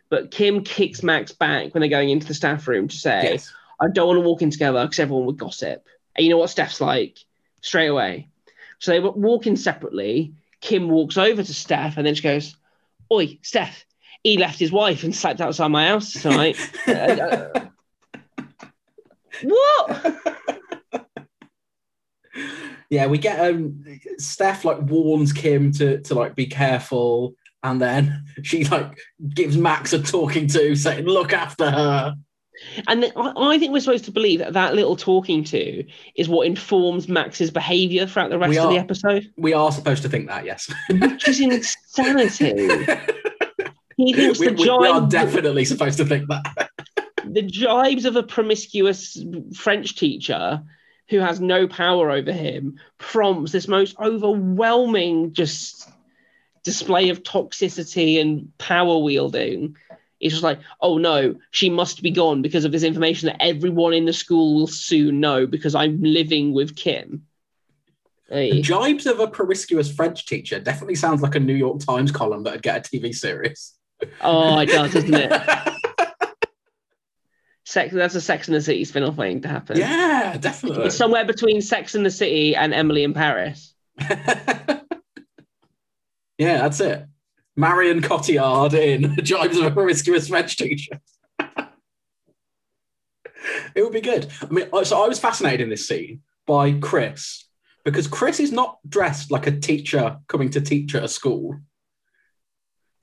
But 0.09 0.31
Kim 0.31 0.63
kicks 0.63 1.03
Max 1.03 1.31
back 1.31 1.74
when 1.74 1.81
they're 1.81 1.89
going 1.89 2.09
into 2.09 2.27
the 2.27 2.33
staff 2.33 2.67
room 2.67 2.88
to 2.88 2.95
say, 2.95 3.21
Yes. 3.24 3.53
I 3.79 3.88
don't 3.89 4.07
want 4.07 4.17
to 4.17 4.21
walk 4.21 4.41
in 4.41 4.50
together 4.51 4.83
because 4.83 5.00
everyone 5.00 5.25
would 5.25 5.38
gossip. 5.38 5.86
And 6.15 6.25
you 6.25 6.31
know 6.31 6.38
what 6.38 6.50
Steph's 6.50 6.81
like? 6.81 7.19
Straight 7.62 7.88
away. 7.88 8.27
So 8.79 8.91
they 8.91 9.00
walk 9.00 9.47
in 9.47 9.55
separately. 9.55 10.33
Kim 10.62 10.89
walks 10.89 11.17
over 11.17 11.43
to 11.43 11.53
Steph 11.53 11.97
and 11.97 12.05
then 12.05 12.15
she 12.15 12.24
goes, 12.24 12.55
Oi, 13.12 13.38
Steph, 13.41 13.86
he 14.24 14.38
left 14.38 14.59
his 14.59 14.71
wife 14.71 15.03
and 15.03 15.15
slept 15.15 15.41
outside 15.41 15.67
my 15.69 15.88
house 15.88 16.13
tonight. 16.13 16.57
Uh, 16.88 16.91
uh, 16.91 17.67
what? 19.44 20.15
Yeah, 22.89 23.08
we 23.08 23.17
get 23.17 23.39
um 23.39 23.84
Steph 24.17 24.63
like 24.63 24.79
warns 24.82 25.34
Kim 25.34 25.72
to 25.74 26.00
to 26.03 26.15
like 26.15 26.36
be 26.36 26.46
careful, 26.46 27.34
and 27.63 27.82
then 27.82 28.24
she 28.44 28.63
like 28.65 28.98
gives 29.34 29.58
Max 29.58 29.94
a 29.94 30.01
talking 30.01 30.48
to, 30.48 30.75
saying 30.75 31.06
look 31.06 31.34
after 31.34 31.70
her. 31.70 32.15
And 32.88 33.03
then 33.03 33.12
I, 33.15 33.34
I 33.36 33.60
think 33.60 33.72
we're 33.72 33.82
supposed 33.82 34.06
to 34.06 34.12
believe 34.12 34.39
that 34.39 34.53
that 34.53 34.74
little 34.74 34.96
talking 34.96 35.44
to 35.46 35.84
is 36.15 36.29
what 36.29 36.48
informs 36.48 37.08
Max's 37.08 37.51
behavior 37.51 38.08
throughout 38.08 38.29
the 38.29 38.39
rest 38.39 38.51
We 38.51 38.58
of 38.58 38.70
the 38.70 38.77
episode, 38.79 39.32
We 39.38 39.53
are 39.53 39.72
supposed 39.72 40.01
to 40.03 40.10
think 40.10 40.27
that, 40.27 40.44
yes. 40.46 40.72
which 40.89 41.27
is 41.27 41.39
insanity. 41.39 42.88
He 43.98 44.13
thinks 44.13 44.39
we, 44.39 44.48
the 44.48 44.53
we- 44.53 44.70
we 44.70 44.88
are 44.88 45.08
definitely 45.08 45.65
supposed 45.65 45.98
to 45.98 46.06
think 46.06 46.27
that. 46.29 46.70
The 47.34 47.41
jibes 47.41 48.05
of 48.05 48.15
a 48.15 48.24
promiscuous 48.24 49.22
French 49.55 49.96
teacher 49.96 50.63
who 51.10 51.19
has 51.19 51.39
no 51.39 51.67
power 51.67 52.12
over 52.12 52.31
him 52.31 52.79
prompts 52.98 53.51
this 53.51 53.67
most 53.67 53.98
overwhelming 54.00 55.34
just 55.34 55.89
display 56.63 57.10
of 57.10 57.24
toxicity 57.24 58.19
and 58.19 58.51
power 58.57 58.98
wielding. 58.98 59.77
It's 60.19 60.34
just 60.34 60.43
like, 60.43 60.60
oh 60.81 60.98
no, 60.98 61.36
she 61.51 61.69
must 61.69 62.01
be 62.01 62.12
gone 62.12 62.41
because 62.41 62.65
of 62.65 62.72
this 62.72 62.84
information 62.84 63.27
that 63.27 63.41
everyone 63.41 63.93
in 63.93 64.05
the 64.05 64.13
school 64.13 64.55
will 64.55 64.67
soon 64.67 65.19
know 65.19 65.46
because 65.48 65.75
I'm 65.75 66.01
living 66.01 66.53
with 66.53 66.75
Kim. 66.75 67.25
The 68.29 68.62
jibes 68.62 69.05
of 69.05 69.22
a 69.22 69.27
promiscuous 69.27 69.89
French 69.89 70.25
teacher 70.25 70.60
definitely 70.60 70.96
sounds 70.96 71.22
like 71.22 71.36
a 71.36 71.39
New 71.39 71.53
York 71.53 71.79
Times 71.79 72.12
column 72.12 72.43
that'd 72.43 72.62
get 72.62 72.86
a 72.86 72.89
TV 72.89 73.15
series. 73.15 73.74
Oh, 74.22 74.60
it 74.60 74.65
does, 74.67 74.93
doesn't 74.93 75.13
it? 75.13 75.31
Sex, 77.67 77.93
that's 77.93 78.15
a 78.15 78.21
Sex 78.21 78.47
and 78.47 78.55
the 78.55 78.62
City 78.62 78.86
spin 78.86 79.03
off 79.03 79.17
waiting 79.17 79.41
to 79.41 79.50
happen. 79.50 79.77
yeah, 79.77 80.38
definitely. 80.39 80.86
It's 80.86 80.95
somewhere 80.95 81.25
between 81.25 81.59
Sex 81.62 81.95
and 81.95 82.05
the 82.05 82.09
City 82.09 82.55
and 82.55 82.74
Emily 82.74 83.03
in 83.03 83.13
Paris. 83.13 83.74
yeah, 84.00 84.77
that's 86.38 86.79
it. 86.79 87.05
Marion 87.57 88.01
Cotillard 88.01 88.74
in 88.74 89.15
Jibes 89.17 89.59
of 89.59 89.65
a 89.65 89.71
Promiscuous 89.71 90.29
French 90.29 90.55
Teacher. 90.55 91.01
it 93.75 93.81
would 93.81 93.91
be 93.91 94.00
good. 94.00 94.31
I 94.41 94.45
mean, 94.45 94.69
so 94.86 95.03
I 95.03 95.09
was 95.09 95.19
fascinated 95.19 95.59
in 95.59 95.69
this 95.69 95.86
scene 95.89 96.21
by 96.45 96.71
Chris 96.71 97.50
because 97.83 98.07
Chris 98.07 98.39
is 98.39 98.53
not 98.53 98.77
dressed 98.88 99.29
like 99.29 99.45
a 99.45 99.59
teacher 99.59 100.19
coming 100.29 100.51
to 100.51 100.62
teach 100.62 100.95
at 100.95 101.03
a 101.03 101.09
school. 101.09 101.59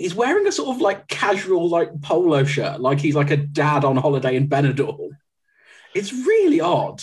He's 0.05 0.15
wearing 0.15 0.47
a 0.47 0.53
sort 0.53 0.69
of 0.77 0.83
like 0.83 1.09
casual, 1.09 1.71
like 1.71 2.03
polo 2.03 2.45
shirt, 2.45 2.79
like 2.79 3.01
he's 3.01 3.15
like 3.15 3.31
a 3.31 3.39
dad 3.39 3.87
on 3.87 3.97
holiday 3.97 4.37
in 4.37 4.51
Benidorm. 4.51 5.13
It's 5.95 6.13
really 6.13 6.61
odd. 6.61 7.03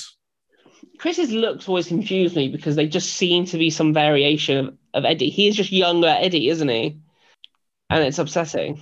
Chris's 0.99 1.31
looks 1.31 1.67
always 1.67 1.87
confuse 1.87 2.35
me 2.35 2.49
because 2.49 2.75
they 2.75 2.85
just 2.85 3.13
seem 3.13 3.45
to 3.45 3.57
be 3.57 3.71
some 3.71 3.91
variation 3.91 4.67
of, 4.67 4.77
of 4.93 5.05
Eddie. 5.05 5.31
He 5.31 5.47
is 5.47 5.55
just 5.55 5.71
younger 5.71 6.09
Eddie, 6.09 6.49
isn't 6.49 6.69
he? 6.69 6.99
And 7.89 8.03
it's 8.03 8.19
upsetting. 8.19 8.79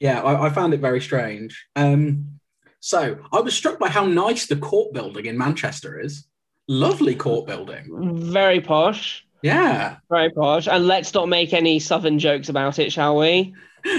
Yeah, 0.00 0.20
I, 0.22 0.46
I 0.46 0.50
found 0.50 0.74
it 0.74 0.80
very 0.80 1.00
strange. 1.00 1.64
Um, 1.76 2.40
so 2.80 3.20
I 3.32 3.38
was 3.38 3.54
struck 3.54 3.78
by 3.78 3.88
how 3.88 4.04
nice 4.04 4.46
the 4.46 4.56
court 4.56 4.92
building 4.92 5.26
in 5.26 5.38
Manchester 5.38 6.00
is. 6.00 6.26
Lovely 6.66 7.14
court 7.14 7.46
building. 7.46 8.16
Very 8.32 8.60
posh. 8.60 9.23
Yeah. 9.44 9.96
Very 10.08 10.30
posh. 10.30 10.66
And 10.66 10.86
let's 10.86 11.12
not 11.12 11.28
make 11.28 11.52
any 11.52 11.78
southern 11.78 12.18
jokes 12.18 12.48
about 12.48 12.78
it, 12.78 12.90
shall 12.92 13.16
we? 13.16 13.54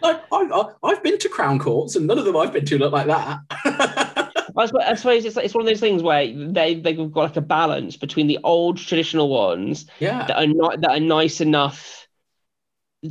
Like 0.00 0.22
I, 0.32 0.36
I, 0.36 0.64
I've 0.84 1.02
been 1.02 1.18
to 1.18 1.28
Crown 1.28 1.58
Courts, 1.58 1.96
and 1.96 2.06
none 2.06 2.18
of 2.18 2.24
them 2.24 2.36
I've 2.36 2.52
been 2.52 2.64
to 2.66 2.78
look 2.78 2.92
like 2.92 3.08
that. 3.08 3.40
I 4.56 4.66
suppose, 4.66 4.84
I 4.86 4.94
suppose 4.94 5.24
it's, 5.24 5.34
like, 5.34 5.44
it's 5.44 5.54
one 5.54 5.62
of 5.62 5.66
those 5.66 5.80
things 5.80 6.04
where 6.04 6.32
they, 6.32 6.76
they've 6.76 6.96
got 6.96 7.16
like 7.16 7.36
a 7.36 7.40
balance 7.40 7.96
between 7.96 8.28
the 8.28 8.38
old 8.44 8.78
traditional 8.78 9.28
ones 9.28 9.86
yeah. 9.98 10.26
that 10.26 10.36
are 10.36 10.46
not 10.46 10.80
that 10.82 10.90
are 10.90 11.00
nice 11.00 11.40
enough 11.40 12.06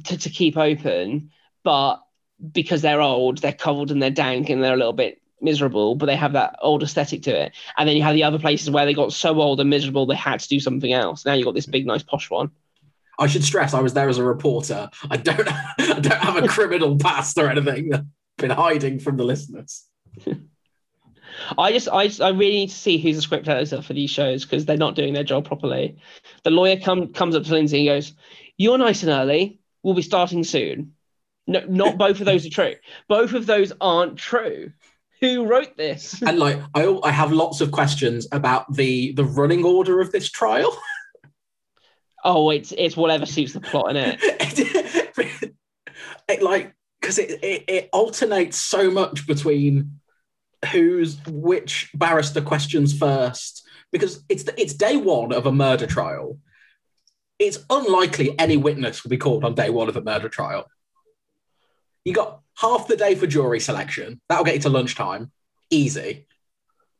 to, 0.05 0.17
to 0.17 0.29
keep 0.29 0.57
open, 0.57 1.31
but 1.63 2.01
because 2.51 2.81
they're 2.81 3.01
old, 3.01 3.39
they're 3.39 3.51
covered 3.51 3.91
and 3.91 4.01
they're 4.01 4.09
dank 4.09 4.49
and 4.49 4.63
they're 4.63 4.73
a 4.73 4.77
little 4.77 4.93
bit 4.93 5.21
miserable, 5.41 5.95
but 5.95 6.05
they 6.05 6.15
have 6.15 6.33
that 6.33 6.57
old 6.61 6.83
aesthetic 6.83 7.23
to 7.23 7.31
it. 7.31 7.53
And 7.77 7.87
then 7.87 7.95
you 7.95 8.03
have 8.03 8.15
the 8.15 8.23
other 8.23 8.39
places 8.39 8.69
where 8.69 8.85
they 8.85 8.93
got 8.93 9.13
so 9.13 9.39
old 9.39 9.59
and 9.59 9.69
miserable 9.69 10.05
they 10.05 10.15
had 10.15 10.39
to 10.39 10.47
do 10.47 10.59
something 10.59 10.93
else. 10.93 11.25
Now 11.25 11.33
you've 11.33 11.45
got 11.45 11.55
this 11.55 11.65
big, 11.65 11.85
nice, 11.85 12.03
posh 12.03 12.29
one. 12.29 12.51
I 13.19 13.27
should 13.27 13.43
stress 13.43 13.73
I 13.73 13.81
was 13.81 13.93
there 13.93 14.09
as 14.09 14.17
a 14.17 14.23
reporter. 14.23 14.89
I 15.09 15.17
don't 15.17 15.47
I 15.79 15.99
don't 15.99 16.13
have 16.13 16.43
a 16.43 16.47
criminal 16.47 16.97
past 16.97 17.37
or 17.37 17.49
anything. 17.49 17.93
I've 17.93 18.05
been 18.37 18.51
hiding 18.51 18.99
from 18.99 19.17
the 19.17 19.23
listeners. 19.23 19.85
I 21.57 21.71
just, 21.71 21.87
I, 21.87 22.09
I 22.25 22.29
really 22.29 22.57
need 22.57 22.69
to 22.69 22.75
see 22.75 22.97
who's 22.97 23.15
the 23.15 23.21
script 23.21 23.47
editor 23.47 23.81
for 23.81 23.93
these 23.93 24.09
shows 24.09 24.43
because 24.43 24.65
they're 24.65 24.77
not 24.77 24.95
doing 24.95 25.13
their 25.13 25.23
job 25.23 25.45
properly. 25.45 25.97
The 26.43 26.49
lawyer 26.49 26.79
come, 26.79 27.13
comes 27.13 27.35
up 27.35 27.43
to 27.43 27.51
Lindsay 27.51 27.87
and 27.87 27.95
goes, 27.95 28.13
"You're 28.57 28.77
nice 28.77 29.03
and 29.03 29.11
early. 29.11 29.59
We'll 29.83 29.93
be 29.93 30.01
starting 30.01 30.43
soon." 30.43 30.93
No, 31.45 31.63
not 31.67 31.97
both 31.97 32.19
of 32.19 32.25
those 32.25 32.45
are 32.45 32.49
true. 32.49 32.73
Both 33.07 33.33
of 33.33 33.45
those 33.45 33.71
aren't 33.79 34.17
true. 34.17 34.73
Who 35.21 35.45
wrote 35.45 35.75
this? 35.77 36.21
And 36.21 36.37
like 36.37 36.59
I, 36.75 36.99
I 37.03 37.11
have 37.11 37.31
lots 37.31 37.61
of 37.61 37.71
questions 37.71 38.27
about 38.31 38.71
the 38.73 39.13
the 39.13 39.23
running 39.23 39.63
order 39.63 39.99
of 39.99 40.11
this 40.11 40.29
trial. 40.29 40.75
Oh, 42.23 42.49
it's 42.49 42.73
it's 42.77 42.97
whatever 42.97 43.25
suits 43.25 43.53
the 43.53 43.61
plot 43.61 43.91
in 43.91 43.95
it. 43.95 44.19
it, 44.21 45.53
it, 46.27 46.41
like 46.41 46.73
because 46.99 47.19
it, 47.19 47.41
it 47.41 47.63
it 47.69 47.89
alternates 47.93 48.57
so 48.57 48.91
much 48.91 49.25
between 49.27 50.01
who's 50.71 51.19
which 51.27 51.89
barrister 51.93 52.41
questions 52.41 52.97
first 52.97 53.65
because 53.91 54.23
it's 54.27 54.43
it's 54.57 54.73
day 54.73 54.97
one 54.97 55.31
of 55.31 55.45
a 55.45 55.51
murder 55.51 55.87
trial. 55.87 56.39
It's 57.39 57.59
unlikely 57.69 58.37
any 58.37 58.57
witness 58.57 59.03
will 59.03 59.09
be 59.09 59.17
called 59.17 59.45
on 59.45 59.53
day 59.55 59.69
one 59.69 59.87
of 59.87 59.95
a 59.95 60.01
murder 60.01 60.27
trial. 60.27 60.65
You 62.03 62.13
got 62.13 62.41
half 62.59 62.87
the 62.87 62.95
day 62.95 63.15
for 63.15 63.27
jury 63.27 63.59
selection. 63.59 64.19
That'll 64.29 64.45
get 64.45 64.55
you 64.55 64.61
to 64.61 64.69
lunchtime, 64.69 65.31
easy. 65.69 66.27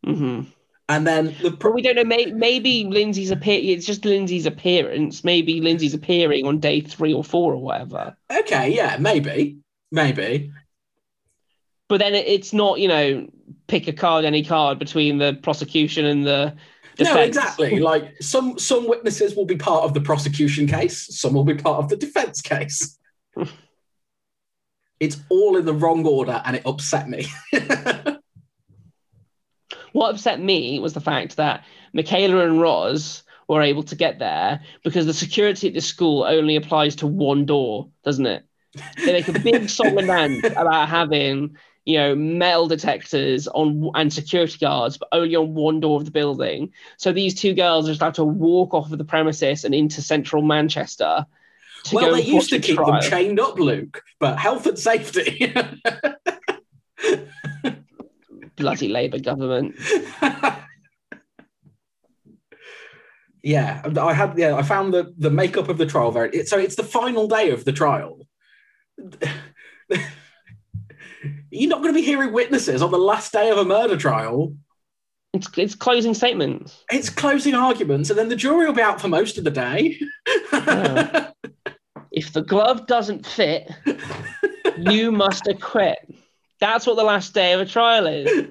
hmm 0.04 0.42
And 0.90 1.06
then 1.06 1.36
the 1.42 1.52
pro- 1.52 1.72
we 1.72 1.82
don't 1.82 1.96
know. 1.96 2.04
May, 2.04 2.28
maybe 2.28 2.86
Lindsay's 2.86 3.32
appear. 3.32 3.60
It's 3.62 3.86
just 3.86 4.06
Lindsay's 4.06 4.46
appearance. 4.46 5.24
Maybe 5.24 5.60
Lindsay's 5.62 5.94
appearing 5.94 6.46
on 6.46 6.60
day 6.60 6.82
three 6.82 7.14
or 7.14 7.24
four 7.24 7.54
or 7.54 7.62
whatever. 7.62 8.16
okay, 8.32 8.70
yeah, 8.74 8.98
maybe, 9.00 9.58
maybe. 9.92 10.52
But 11.90 12.00
then 12.00 12.16
it's 12.16 12.54
not. 12.54 12.80
You 12.80 12.88
know, 12.88 13.28
pick 13.68 13.88
a 13.88 13.94
card, 13.94 14.26
any 14.26 14.44
card 14.44 14.80
between 14.80 15.18
the 15.18 15.40
prosecution 15.42 16.06
and 16.06 16.26
the 16.26 16.56
defense. 16.98 17.16
No, 17.16 17.22
exactly. 17.22 17.80
Like 17.80 18.22
some 18.22 18.60
some 18.60 18.88
witnesses 18.88 19.36
will 19.36 19.46
be 19.46 19.56
part 19.56 19.84
of 19.84 19.94
the 19.94 20.02
prosecution 20.02 20.68
case, 20.68 21.08
some 21.18 21.34
will 21.34 21.46
be 21.46 21.56
part 21.56 21.80
of 21.84 21.90
the 21.90 21.96
defense 21.96 22.42
case. 22.42 22.98
it's 25.00 25.18
all 25.30 25.58
in 25.58 25.66
the 25.66 25.74
wrong 25.74 26.06
order, 26.06 26.42
and 26.46 26.56
it 26.56 26.63
upset 26.66 27.08
me. 27.10 27.27
What 29.98 30.13
upset 30.13 30.39
me 30.39 30.77
was 30.77 30.94
the 30.94 31.01
fact 31.01 31.38
that 31.38 31.63
Michaela 31.92 32.46
and 32.46 32.62
Roz 32.62 33.24
were 33.48 33.63
able 33.63 33.82
to 33.82 33.96
get 33.96 34.20
there 34.20 34.62
because 34.84 35.08
the 35.08 35.13
security 35.13 35.70
at 35.70 35.74
this 35.74 35.88
school 35.88 36.24
only 36.24 36.56
applies 36.56 36.98
to 36.98 37.08
one 37.08 37.48
door, 37.48 37.89
doesn't 38.04 38.27
it? 38.27 38.46
They 39.04 39.13
make 39.13 39.27
a 39.27 39.39
big 39.39 39.70
song 39.70 39.98
and 39.98 40.06
dance 40.06 40.46
about 40.56 40.89
having, 40.89 41.58
you 41.86 41.98
know, 41.98 42.16
metal 42.16 42.68
detectors 42.68 43.48
on 43.48 43.89
and 43.96 44.13
security 44.13 44.60
guards, 44.60 45.00
but 45.00 45.10
only 45.12 45.36
on 45.36 45.56
one 45.56 45.80
door 45.80 45.98
of 45.98 46.06
the 46.06 46.12
building. 46.12 46.74
So 46.98 47.12
these 47.12 47.34
two 47.34 47.56
girls 47.56 47.88
just 47.88 48.01
have 48.01 48.13
to 48.13 48.24
walk 48.24 48.75
off 48.75 48.92
of 48.92 49.00
the 49.00 49.04
premises 49.04 49.63
and 49.63 49.74
into 49.74 50.04
central 50.04 50.44
Manchester. 50.44 51.25
Well, 51.94 52.14
they 52.14 52.22
used 52.22 52.50
to 52.50 52.60
keep 52.60 52.76
trial. 52.76 52.92
them 52.92 53.02
chained 53.02 53.40
up, 53.40 53.58
Luke, 53.60 54.04
but 54.20 54.38
health 54.38 54.68
and 54.68 54.78
safety. 54.78 55.54
Bloody 58.56 58.88
Labour 58.90 59.20
government. 59.20 59.76
yeah, 63.44 63.82
I 63.98 64.14
had. 64.14 64.38
Yeah, 64.38 64.56
I 64.56 64.64
found 64.64 64.94
the 64.94 65.14
the 65.18 65.30
makeup 65.30 65.70
of 65.70 65.78
the 65.78 65.86
trial 65.86 66.12
very. 66.12 66.30
It, 66.32 66.50
so 66.50 66.58
it's 66.58 66.76
the 66.76 66.84
final 66.84 67.28
day 67.28 67.52
of 67.52 67.64
the 67.66 67.72
trial. 67.72 68.20
You're 71.50 71.70
not 71.70 71.82
going 71.82 71.94
to 71.94 72.00
be 72.00 72.06
hearing 72.06 72.34
witnesses 72.34 72.82
on 72.82 72.92
the 72.92 72.98
last 72.98 73.32
day 73.32 73.50
of 73.50 73.58
a 73.58 73.66
murder 73.66 73.96
trial. 73.98 74.54
It's, 75.38 75.58
it's 75.58 75.75
closing 75.75 76.13
statements. 76.13 76.84
It's 76.91 77.10
closing 77.10 77.53
arguments, 77.53 78.10
and 78.10 78.17
then 78.17 78.29
the 78.29 78.36
jury 78.36 78.65
will 78.65 78.74
be 78.74 78.82
out 78.82 79.00
for 79.00 79.08
most 79.08 79.38
of 79.38 79.44
the 79.44 79.51
day. 79.51 80.00
Yeah. 80.51 81.32
if 82.12 82.34
the 82.34 82.41
glove 82.41 82.88
doesn't 82.88 83.25
fit, 83.25 83.72
you 84.77 85.12
must 85.24 85.48
acquit. 85.48 86.00
That's 86.60 86.88
what 86.88 86.96
the 86.96 87.03
last 87.03 87.34
day 87.34 87.53
of 87.53 87.62
a 87.62 87.65
trial 87.65 88.08
is. 88.08 88.48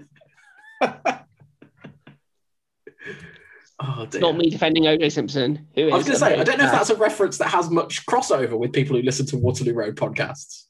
oh 3.81 4.09
not 4.15 4.37
me 4.37 4.49
defending 4.49 4.85
OJ 4.85 5.11
Simpson, 5.11 5.67
who 5.75 5.89
is. 5.89 5.93
I 5.93 5.97
was 5.97 6.07
going 6.07 6.15
to 6.15 6.21
say, 6.21 6.41
I 6.41 6.45
don't 6.45 6.59
know 6.59 6.67
if 6.67 6.73
that's 6.73 6.91
a 6.91 6.97
reference 6.97 7.39
that 7.39 7.49
has 7.49 7.69
much 7.69 8.07
crossover 8.07 8.57
with 8.57 8.73
people 8.73 8.97
who 8.97 9.03
listen 9.03 9.27
to 9.27 9.37
Waterloo 9.37 9.75
Road 9.75 9.97
podcasts. 9.97 10.67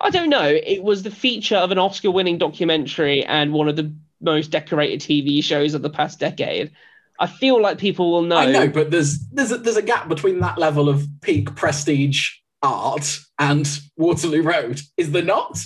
I 0.00 0.10
don't 0.10 0.30
know. 0.30 0.46
It 0.46 0.82
was 0.82 1.02
the 1.02 1.10
feature 1.10 1.56
of 1.56 1.72
an 1.72 1.78
Oscar-winning 1.78 2.38
documentary 2.38 3.24
and 3.24 3.52
one 3.52 3.68
of 3.68 3.76
the 3.76 3.94
most 4.26 4.50
decorated 4.50 5.00
TV 5.00 5.42
shows 5.42 5.72
of 5.72 5.80
the 5.80 5.88
past 5.88 6.20
decade. 6.20 6.72
I 7.18 7.26
feel 7.26 7.62
like 7.62 7.78
people 7.78 8.12
will 8.12 8.22
know. 8.22 8.36
I 8.36 8.52
know, 8.52 8.68
but 8.68 8.90
there's 8.90 9.26
there's 9.30 9.52
a, 9.52 9.56
there's 9.56 9.78
a 9.78 9.82
gap 9.82 10.08
between 10.08 10.40
that 10.40 10.58
level 10.58 10.90
of 10.90 11.08
peak 11.22 11.54
prestige 11.54 12.28
art 12.62 13.18
and 13.38 13.66
Waterloo 13.96 14.42
Road, 14.42 14.80
is 14.98 15.12
there 15.12 15.22
not? 15.22 15.58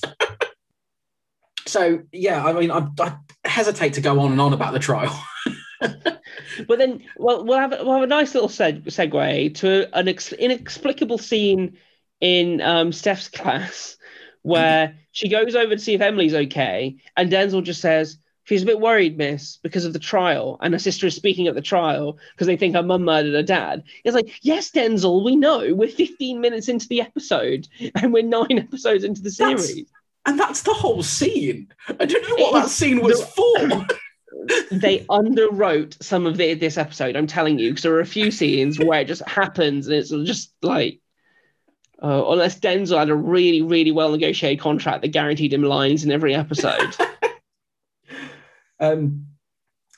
so 1.66 2.02
yeah, 2.12 2.44
I 2.44 2.52
mean, 2.52 2.70
I, 2.70 2.86
I 3.00 3.16
hesitate 3.44 3.94
to 3.94 4.00
go 4.00 4.20
on 4.20 4.30
and 4.30 4.40
on 4.40 4.52
about 4.52 4.72
the 4.72 4.78
trial. 4.78 5.20
But 6.66 6.78
then, 6.78 7.02
well, 7.16 7.44
we'll 7.44 7.58
have 7.58 7.70
we'll 7.70 7.94
have 7.94 8.02
a 8.02 8.06
nice 8.06 8.34
little 8.34 8.48
seg- 8.48 8.84
segue 8.84 9.54
to 9.56 9.98
an 9.98 10.08
ex- 10.08 10.32
inexplicable 10.32 11.18
scene 11.18 11.76
in 12.20 12.60
um, 12.60 12.92
Steph's 12.92 13.28
class 13.38 13.96
where 14.42 14.96
she 15.12 15.28
goes 15.28 15.54
over 15.54 15.74
to 15.74 15.78
see 15.78 15.94
if 15.94 16.00
Emily's 16.00 16.34
okay, 16.34 16.96
and 17.16 17.30
Denzel 17.30 17.62
just 17.62 17.80
says 17.80 18.18
she's 18.50 18.62
a 18.62 18.66
bit 18.66 18.80
worried, 18.80 19.16
Miss, 19.16 19.58
because 19.62 19.84
of 19.84 19.92
the 19.92 19.98
trial, 20.00 20.58
and 20.60 20.74
her 20.74 20.78
sister 20.78 21.06
is 21.06 21.14
speaking 21.14 21.46
at 21.46 21.54
the 21.54 21.62
trial 21.62 22.18
because 22.34 22.46
they 22.48 22.56
think 22.56 22.74
her 22.74 22.82
mum 22.82 23.04
murdered 23.04 23.32
her 23.34 23.42
dad. 23.42 23.84
It's 24.04 24.14
like, 24.14 24.38
yes, 24.42 24.70
Denzel, 24.72 25.24
we 25.24 25.36
know 25.36 25.72
we're 25.74 25.88
15 25.88 26.40
minutes 26.40 26.68
into 26.68 26.88
the 26.88 27.00
episode, 27.00 27.68
and 28.02 28.12
we're 28.12 28.24
nine 28.24 28.58
episodes 28.58 29.04
into 29.04 29.22
the 29.22 29.30
That's- 29.38 29.68
series. 29.68 29.88
and 30.26 30.38
that's 30.38 30.62
the 30.62 30.74
whole 30.74 31.02
scene. 31.02 31.68
I 31.88 32.04
don't 32.04 32.28
know 32.28 32.44
what 32.44 32.50
It 32.58 32.62
that 32.62 32.68
scene 32.70 33.00
was 33.00 33.20
the- 33.20 33.26
for. 33.26 33.86
they 34.72 35.00
underwrote 35.10 36.02
some 36.02 36.26
of 36.26 36.36
the, 36.36 36.54
this 36.54 36.78
episode. 36.78 37.14
I'm 37.14 37.26
telling 37.26 37.58
you, 37.58 37.70
because 37.70 37.82
there 37.82 37.94
are 37.94 38.00
a 38.00 38.06
few 38.06 38.30
scenes 38.30 38.78
where 38.78 39.00
it 39.00 39.06
just 39.06 39.26
happens, 39.28 39.86
and 39.86 39.96
it's 39.96 40.10
just 40.10 40.52
like, 40.62 41.00
uh, 42.02 42.24
unless 42.28 42.58
Denzel 42.58 42.98
had 42.98 43.10
a 43.10 43.14
really, 43.14 43.60
really 43.60 43.92
well 43.92 44.10
negotiated 44.10 44.60
contract 44.60 45.02
that 45.02 45.08
guaranteed 45.08 45.52
him 45.52 45.62
lines 45.62 46.04
in 46.04 46.10
every 46.10 46.34
episode. 46.34 46.96
Um, 48.80 49.26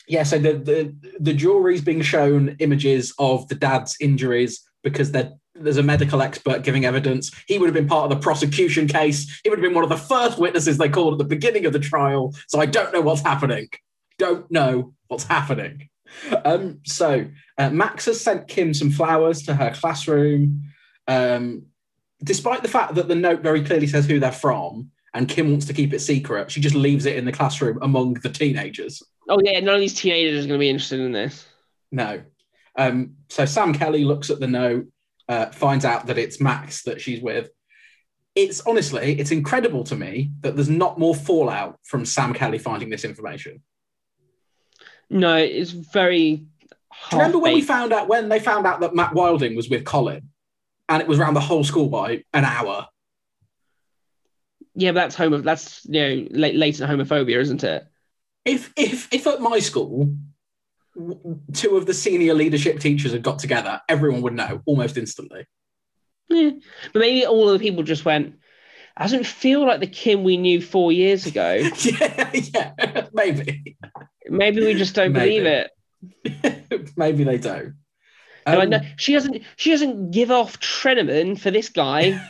yeah, 0.09 0.25
so 0.25 0.39
the, 0.39 0.55
the 0.55 0.95
the 1.21 1.33
jury's 1.33 1.81
being 1.81 2.03
shown 2.03 2.57
images 2.59 3.15
of 3.19 3.49
the 3.49 3.55
dad's 3.55 3.97
injuries 4.01 4.61
because 4.83 5.13
there's 5.55 5.77
a 5.77 5.83
medical 5.83 6.23
expert 6.23 6.65
giving 6.65 6.85
evidence. 6.85 7.31
He 7.47 7.59
would 7.59 7.67
have 7.67 7.75
been 7.75 7.87
part 7.87 8.11
of 8.11 8.19
the 8.19 8.23
prosecution 8.23 8.89
case. 8.89 9.41
He 9.45 9.51
would 9.51 9.59
have 9.59 9.65
been 9.65 9.75
one 9.75 9.85
of 9.85 9.91
the 9.91 9.97
first 9.97 10.39
witnesses 10.39 10.79
they 10.79 10.89
called 10.89 11.15
at 11.15 11.19
the 11.19 11.25
beginning 11.25 11.67
of 11.67 11.73
the 11.73 11.79
trial. 11.79 12.35
So 12.49 12.61
I 12.61 12.67
don't 12.67 12.93
know 12.93 13.01
what's 13.01 13.23
happening. 13.23 13.69
Don't 14.19 14.51
know 14.51 14.95
what's 15.09 15.25
happening. 15.25 15.89
Um, 16.45 16.81
so 16.85 17.27
uh, 17.59 17.71
Max 17.71 18.07
has 18.07 18.21
sent 18.21 18.49
Kim 18.49 18.75
some 18.75 18.91
flowers 18.91 19.43
to 19.43 19.55
her 19.55 19.73
classroom. 19.73 20.65
Um, 21.09 21.67
despite 22.23 22.63
the 22.63 22.69
fact 22.69 22.95
that 22.95 23.09
the 23.09 23.15
note 23.15 23.43
very 23.43 23.63
clearly 23.63 23.87
says 23.87 24.07
who 24.07 24.21
they're 24.21 24.33
from, 24.33 24.91
and 25.15 25.29
Kim 25.29 25.51
wants 25.51 25.67
to 25.67 25.75
keep 25.75 25.93
it 25.93 26.01
secret, 26.01 26.51
she 26.51 26.61
just 26.61 26.75
leaves 26.75 27.07
it 27.07 27.17
in 27.17 27.25
the 27.25 27.33
classroom 27.33 27.79
among 27.83 28.15
the 28.15 28.31
teenagers. 28.31 29.03
oh 29.29 29.41
yeah, 29.43 29.61
none 29.61 29.75
of 29.75 29.81
these 29.81 29.95
teenagers 29.95 30.45
are 30.45 30.49
going 30.49 30.59
to 30.59 30.63
be 30.63 30.71
interested 30.71 31.01
in 31.01 31.13
this. 31.13 31.47
No. 31.91 32.23
Um, 32.77 33.17
so 33.29 33.45
Sam 33.45 33.75
Kelly 33.75 34.05
looks 34.05 34.31
at 34.31 34.41
the 34.41 34.47
note, 34.47 34.87
uh, 35.29 35.47
finds 35.47 35.85
out 35.85 36.07
that 36.07 36.19
it's 36.19 36.41
Max 36.41 36.83
that 36.85 37.01
she's 37.01 37.21
with. 37.21 37.51
It's 38.35 38.63
honestly, 38.67 39.19
it's 39.19 39.31
incredible 39.31 39.85
to 39.85 39.97
me 39.97 40.31
that 40.41 40.57
there's 40.57 40.71
not 40.71 40.99
more 40.99 41.15
fallout 41.15 41.79
from 41.83 42.07
Sam 42.07 42.33
Kelly 42.33 42.59
finding 42.59 42.89
this 42.89 43.05
information. 43.05 43.63
No, 45.11 45.37
it's 45.37 45.71
very. 45.71 46.47
Remember 47.13 47.39
when 47.39 47.53
we 47.53 47.61
found 47.61 47.93
out 47.93 48.09
when 48.09 48.31
they 48.31 48.41
found 48.41 48.67
out 48.67 48.81
that 48.81 48.95
Matt 48.95 49.13
Wilding 49.15 49.55
was 49.55 49.69
with 49.69 49.85
Colin, 49.85 50.31
and 50.89 51.03
it 51.03 51.09
was 51.09 51.19
around 51.19 51.35
the 51.35 51.41
whole 51.41 51.65
school 51.65 51.89
by 51.89 52.25
an 52.33 52.47
hour? 52.47 52.89
Yeah, 54.75 54.93
but 54.93 55.01
that's 55.01 55.15
homo. 55.15 55.39
That's 55.39 55.85
you 55.87 56.01
know 56.01 56.27
late, 56.31 56.55
latent 56.55 56.91
homophobia, 56.91 57.41
isn't 57.41 57.65
it? 57.65 57.87
If 58.45 58.73
if 58.77 59.13
if 59.13 59.27
at 59.27 59.41
my 59.41 59.59
school, 59.59 60.15
two 61.53 61.77
of 61.77 61.87
the 61.87 61.95
senior 61.95 62.35
leadership 62.35 62.81
teachers 62.81 63.13
had 63.13 63.23
got 63.23 63.39
together, 63.39 63.81
everyone 63.89 64.23
would 64.23 64.35
know 64.35 64.63
almost 64.65 64.97
instantly. 64.97 65.47
Yeah, 66.29 66.51
but 66.93 67.01
maybe 67.01 67.27
all 67.27 67.49
of 67.49 67.59
the 67.59 67.65
people 67.65 67.83
just 67.83 68.05
went. 68.05 68.37
I 68.97 69.05
Doesn't 69.05 69.27
feel 69.27 69.67
like 69.67 69.81
the 69.81 69.87
Kim 69.87 70.23
we 70.23 70.37
knew 70.37 70.61
four 70.61 70.93
years 70.93 71.27
ago. 71.27 71.53
yeah, 71.79 72.31
yeah, 72.33 73.07
maybe. 73.13 73.77
Maybe 74.29 74.65
we 74.65 74.75
just 74.75 74.95
don't 74.95 75.13
believe 75.13 75.45
it. 75.45 75.71
Maybe 76.97 77.23
they 77.23 77.39
don't. 77.39 77.75
Um, 78.45 78.71
know 78.71 78.81
she 78.97 79.13
doesn't. 79.13 79.43
She 79.57 79.71
doesn't 79.71 80.11
give 80.11 80.31
off 80.31 80.59
Treneman 80.59 81.39
for 81.39 81.51
this 81.51 81.69
guy. 81.69 82.21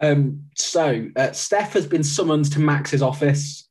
Um, 0.00 0.44
so 0.56 1.08
uh, 1.16 1.32
Steph 1.32 1.72
has 1.74 1.86
been 1.86 2.04
summoned 2.04 2.52
to 2.52 2.60
Max's 2.60 3.02
office. 3.02 3.68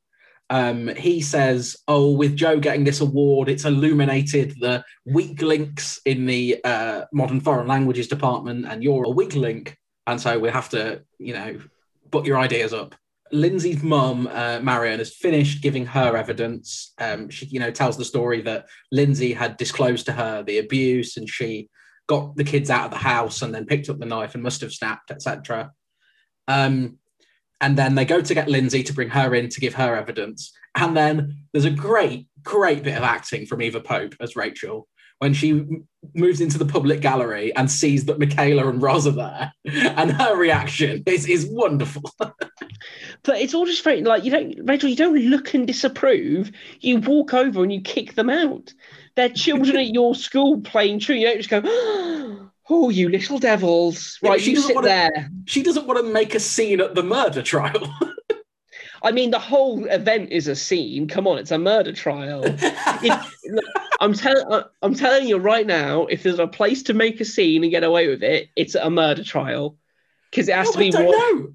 Um, 0.50 0.88
he 0.88 1.20
says, 1.20 1.76
"Oh, 1.88 2.12
with 2.12 2.36
Jo 2.36 2.58
getting 2.58 2.84
this 2.84 3.00
award, 3.00 3.48
it's 3.48 3.64
illuminated 3.64 4.54
the 4.60 4.84
weak 5.06 5.40
links 5.42 6.00
in 6.04 6.26
the 6.26 6.60
uh, 6.64 7.04
modern 7.12 7.40
foreign 7.40 7.66
languages 7.66 8.08
department, 8.08 8.66
and 8.66 8.82
you're 8.82 9.04
a 9.04 9.10
weak 9.10 9.34
link, 9.34 9.76
and 10.06 10.20
so 10.20 10.38
we 10.38 10.50
have 10.50 10.68
to, 10.70 11.02
you 11.18 11.32
know, 11.32 11.58
put 12.10 12.26
your 12.26 12.38
ideas 12.38 12.72
up." 12.72 12.94
Lindsay's 13.32 13.82
mum, 13.82 14.28
uh, 14.30 14.60
Marion, 14.62 14.98
has 14.98 15.14
finished 15.14 15.62
giving 15.62 15.86
her 15.86 16.16
evidence. 16.16 16.92
Um, 17.00 17.30
she, 17.30 17.46
you 17.46 17.58
know, 17.58 17.70
tells 17.70 17.96
the 17.96 18.04
story 18.04 18.42
that 18.42 18.66
Lindsay 18.92 19.32
had 19.32 19.56
disclosed 19.56 20.06
to 20.06 20.12
her 20.12 20.42
the 20.42 20.58
abuse, 20.58 21.16
and 21.16 21.28
she 21.28 21.68
got 22.06 22.36
the 22.36 22.44
kids 22.44 22.70
out 22.70 22.84
of 22.84 22.90
the 22.90 22.98
house 22.98 23.40
and 23.42 23.54
then 23.54 23.64
picked 23.64 23.88
up 23.88 23.98
the 23.98 24.06
knife 24.06 24.34
and 24.34 24.42
must 24.42 24.60
have 24.60 24.72
snapped, 24.72 25.10
etc. 25.10 25.72
Um, 26.48 26.98
and 27.60 27.78
then 27.78 27.94
they 27.94 28.04
go 28.04 28.20
to 28.20 28.34
get 28.34 28.48
Lindsay 28.48 28.82
to 28.82 28.92
bring 28.92 29.08
her 29.10 29.34
in 29.34 29.48
to 29.48 29.60
give 29.60 29.74
her 29.74 29.96
evidence. 29.96 30.52
And 30.74 30.96
then 30.96 31.46
there's 31.52 31.64
a 31.64 31.70
great, 31.70 32.28
great 32.42 32.82
bit 32.82 32.96
of 32.96 33.04
acting 33.04 33.46
from 33.46 33.62
Eva 33.62 33.80
Pope 33.80 34.14
as 34.20 34.36
Rachel 34.36 34.88
when 35.18 35.32
she 35.32 35.50
m- 35.50 35.88
moves 36.14 36.40
into 36.40 36.58
the 36.58 36.66
public 36.66 37.00
gallery 37.00 37.54
and 37.56 37.70
sees 37.70 38.04
that 38.04 38.18
Michaela 38.18 38.68
and 38.68 38.82
Roz 38.82 39.06
are 39.06 39.12
there. 39.12 39.52
And 39.96 40.12
her 40.12 40.36
reaction 40.36 41.02
is, 41.06 41.26
is 41.26 41.46
wonderful. 41.46 42.02
But 43.22 43.40
it's 43.40 43.54
all 43.54 43.64
just 43.64 43.82
very 43.82 44.02
like 44.02 44.24
you 44.24 44.30
don't, 44.30 44.54
Rachel. 44.64 44.90
You 44.90 44.96
don't 44.96 45.16
look 45.16 45.54
and 45.54 45.66
disapprove. 45.66 46.50
You 46.80 46.98
walk 46.98 47.32
over 47.32 47.62
and 47.62 47.72
you 47.72 47.80
kick 47.80 48.14
them 48.14 48.28
out. 48.28 48.74
They're 49.16 49.30
children 49.30 49.76
at 49.76 49.94
your 49.94 50.14
school 50.14 50.60
playing 50.60 51.00
true. 51.00 51.16
You 51.16 51.28
don't 51.28 51.38
just 51.38 51.48
go, 51.48 51.62
"Oh, 52.70 52.90
you 52.90 53.08
little 53.08 53.38
devils!" 53.38 54.18
Yeah, 54.22 54.30
Right, 54.30 54.40
she 54.40 54.52
you 54.52 54.60
sit 54.60 54.74
wanna- 54.74 54.88
there. 54.88 55.30
She 55.46 55.62
doesn't 55.62 55.86
want 55.86 56.04
to 56.04 56.12
make 56.12 56.34
a 56.34 56.40
scene 56.40 56.80
at 56.80 56.94
the 56.94 57.02
murder 57.02 57.42
trial. 57.42 57.92
I 59.02 59.12
mean, 59.12 59.30
the 59.30 59.38
whole 59.38 59.84
event 59.86 60.30
is 60.32 60.48
a 60.48 60.56
scene. 60.56 61.06
Come 61.08 61.26
on, 61.26 61.36
it's 61.38 61.50
a 61.50 61.58
murder 61.58 61.92
trial. 61.92 62.42
If- 62.44 63.34
look, 63.46 63.64
I'm 64.00 64.14
telling, 64.14 64.46
uh, 64.50 64.64
I'm 64.82 64.94
telling 64.94 65.28
you 65.28 65.36
right 65.36 65.66
now, 65.66 66.06
if 66.06 66.22
there's 66.22 66.38
a 66.38 66.46
place 66.46 66.82
to 66.84 66.94
make 66.94 67.20
a 67.20 67.24
scene 67.26 67.62
and 67.64 67.70
get 67.70 67.84
away 67.84 68.08
with 68.08 68.22
it, 68.22 68.48
it's 68.56 68.74
a 68.74 68.88
murder 68.88 69.22
trial 69.22 69.76
because 70.30 70.48
it 70.48 70.54
has 70.54 70.68
No, 70.68 70.72
to 70.72 70.78
be 70.78 70.86
I 70.88 70.90
don't 70.90 71.04
one. 71.06 71.12
know. 71.42 71.52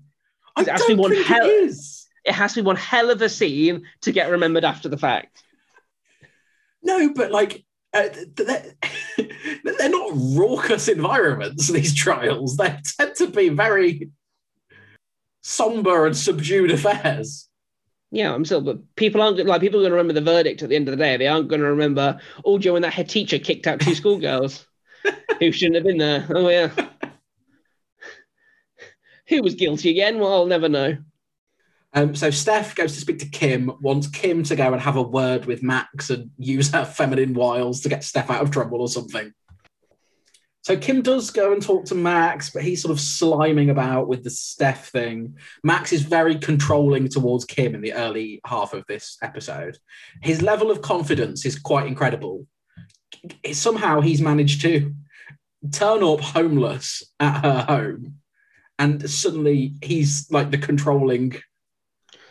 I 0.57 0.61
It 0.61 0.67
has 0.67 0.81
to 0.81 0.87
be 0.95 1.01
one 1.01 1.15
hell- 1.15 1.45
it 1.45 1.49
is. 1.49 2.07
It 2.25 2.33
has 2.33 2.53
to 2.53 2.61
be 2.61 2.65
one 2.67 2.75
hell 2.75 3.09
of 3.09 3.21
a 3.23 3.29
scene 3.29 3.83
to 4.01 4.11
get 4.11 4.29
remembered 4.29 4.63
after 4.65 4.87
the 4.89 4.97
fact. 4.97 5.41
No, 6.83 7.11
but 7.13 7.31
like 7.31 7.63
uh, 7.93 8.09
they're, 8.35 8.75
they're 9.63 9.89
not 9.89 10.11
raucous 10.13 10.87
environments. 10.87 11.67
These 11.67 11.95
trials 11.95 12.57
they 12.57 12.77
tend 12.97 13.15
to 13.15 13.27
be 13.27 13.49
very 13.49 14.09
somber 15.41 16.05
and 16.05 16.15
subdued 16.15 16.71
affairs. 16.71 17.47
Yeah, 18.11 18.33
I'm 18.33 18.43
still, 18.45 18.61
but 18.61 18.79
people 18.95 19.21
aren't 19.21 19.43
like 19.45 19.61
people 19.61 19.79
are 19.79 19.83
going 19.83 19.91
to 19.91 19.97
remember 19.97 20.13
the 20.13 20.21
verdict 20.21 20.63
at 20.63 20.69
the 20.69 20.75
end 20.75 20.87
of 20.87 20.97
the 20.97 21.03
day. 21.03 21.17
They 21.17 21.27
aren't 21.27 21.47
going 21.47 21.61
to 21.61 21.67
remember. 21.67 22.19
Oh, 22.43 22.57
Joe 22.57 22.75
and 22.75 22.83
that 22.83 22.93
head 22.93 23.09
teacher 23.09 23.37
kicked 23.37 23.67
out 23.67 23.79
two 23.79 23.93
schoolgirls 23.95 24.65
who 25.39 25.51
shouldn't 25.51 25.75
have 25.75 25.83
been 25.83 25.97
there. 25.97 26.27
Oh 26.29 26.49
yeah, 26.49 26.71
who 29.27 29.43
was 29.43 29.53
guilty 29.55 29.91
again? 29.91 30.19
Well, 30.19 30.33
I'll 30.33 30.45
never 30.47 30.69
know. 30.69 30.97
Um, 31.93 32.13
so 32.15 32.29
Steph 32.29 32.75
goes 32.75 32.93
to 32.93 32.99
speak 32.99 33.19
to 33.19 33.29
Kim, 33.29 33.71
wants 33.81 34.07
Kim 34.07 34.43
to 34.43 34.55
go 34.55 34.73
and 34.73 34.81
have 34.81 34.95
a 34.95 35.01
word 35.01 35.45
with 35.45 35.63
Max 35.63 36.09
and 36.09 36.29
use 36.37 36.71
her 36.71 36.85
feminine 36.85 37.33
wiles 37.33 37.81
to 37.81 37.89
get 37.89 38.03
Steph 38.03 38.29
out 38.29 38.43
of 38.43 38.51
trouble 38.51 38.81
or 38.81 38.87
something. 38.87 39.33
So 40.61 40.77
Kim 40.77 41.01
does 41.01 41.31
go 41.31 41.51
and 41.51 41.61
talk 41.61 41.85
to 41.85 41.95
Max, 41.95 42.51
but 42.51 42.63
he's 42.63 42.81
sort 42.83 42.91
of 42.91 42.99
sliming 42.99 43.71
about 43.71 44.07
with 44.07 44.23
the 44.23 44.29
Steph 44.29 44.89
thing. 44.89 45.35
Max 45.63 45.91
is 45.91 46.03
very 46.03 46.35
controlling 46.35 47.07
towards 47.07 47.45
Kim 47.45 47.73
in 47.73 47.81
the 47.81 47.93
early 47.93 48.39
half 48.45 48.73
of 48.73 48.85
this 48.87 49.17
episode. 49.23 49.77
His 50.21 50.43
level 50.43 50.69
of 50.69 50.83
confidence 50.83 51.45
is 51.45 51.57
quite 51.57 51.87
incredible. 51.87 52.45
Somehow 53.51 54.01
he's 54.01 54.21
managed 54.21 54.61
to 54.61 54.93
turn 55.71 56.03
up 56.03 56.19
homeless 56.19 57.03
at 57.19 57.43
her 57.43 57.65
home, 57.67 58.19
and 58.77 59.09
suddenly 59.09 59.73
he's 59.81 60.29
like 60.29 60.51
the 60.51 60.57
controlling 60.57 61.35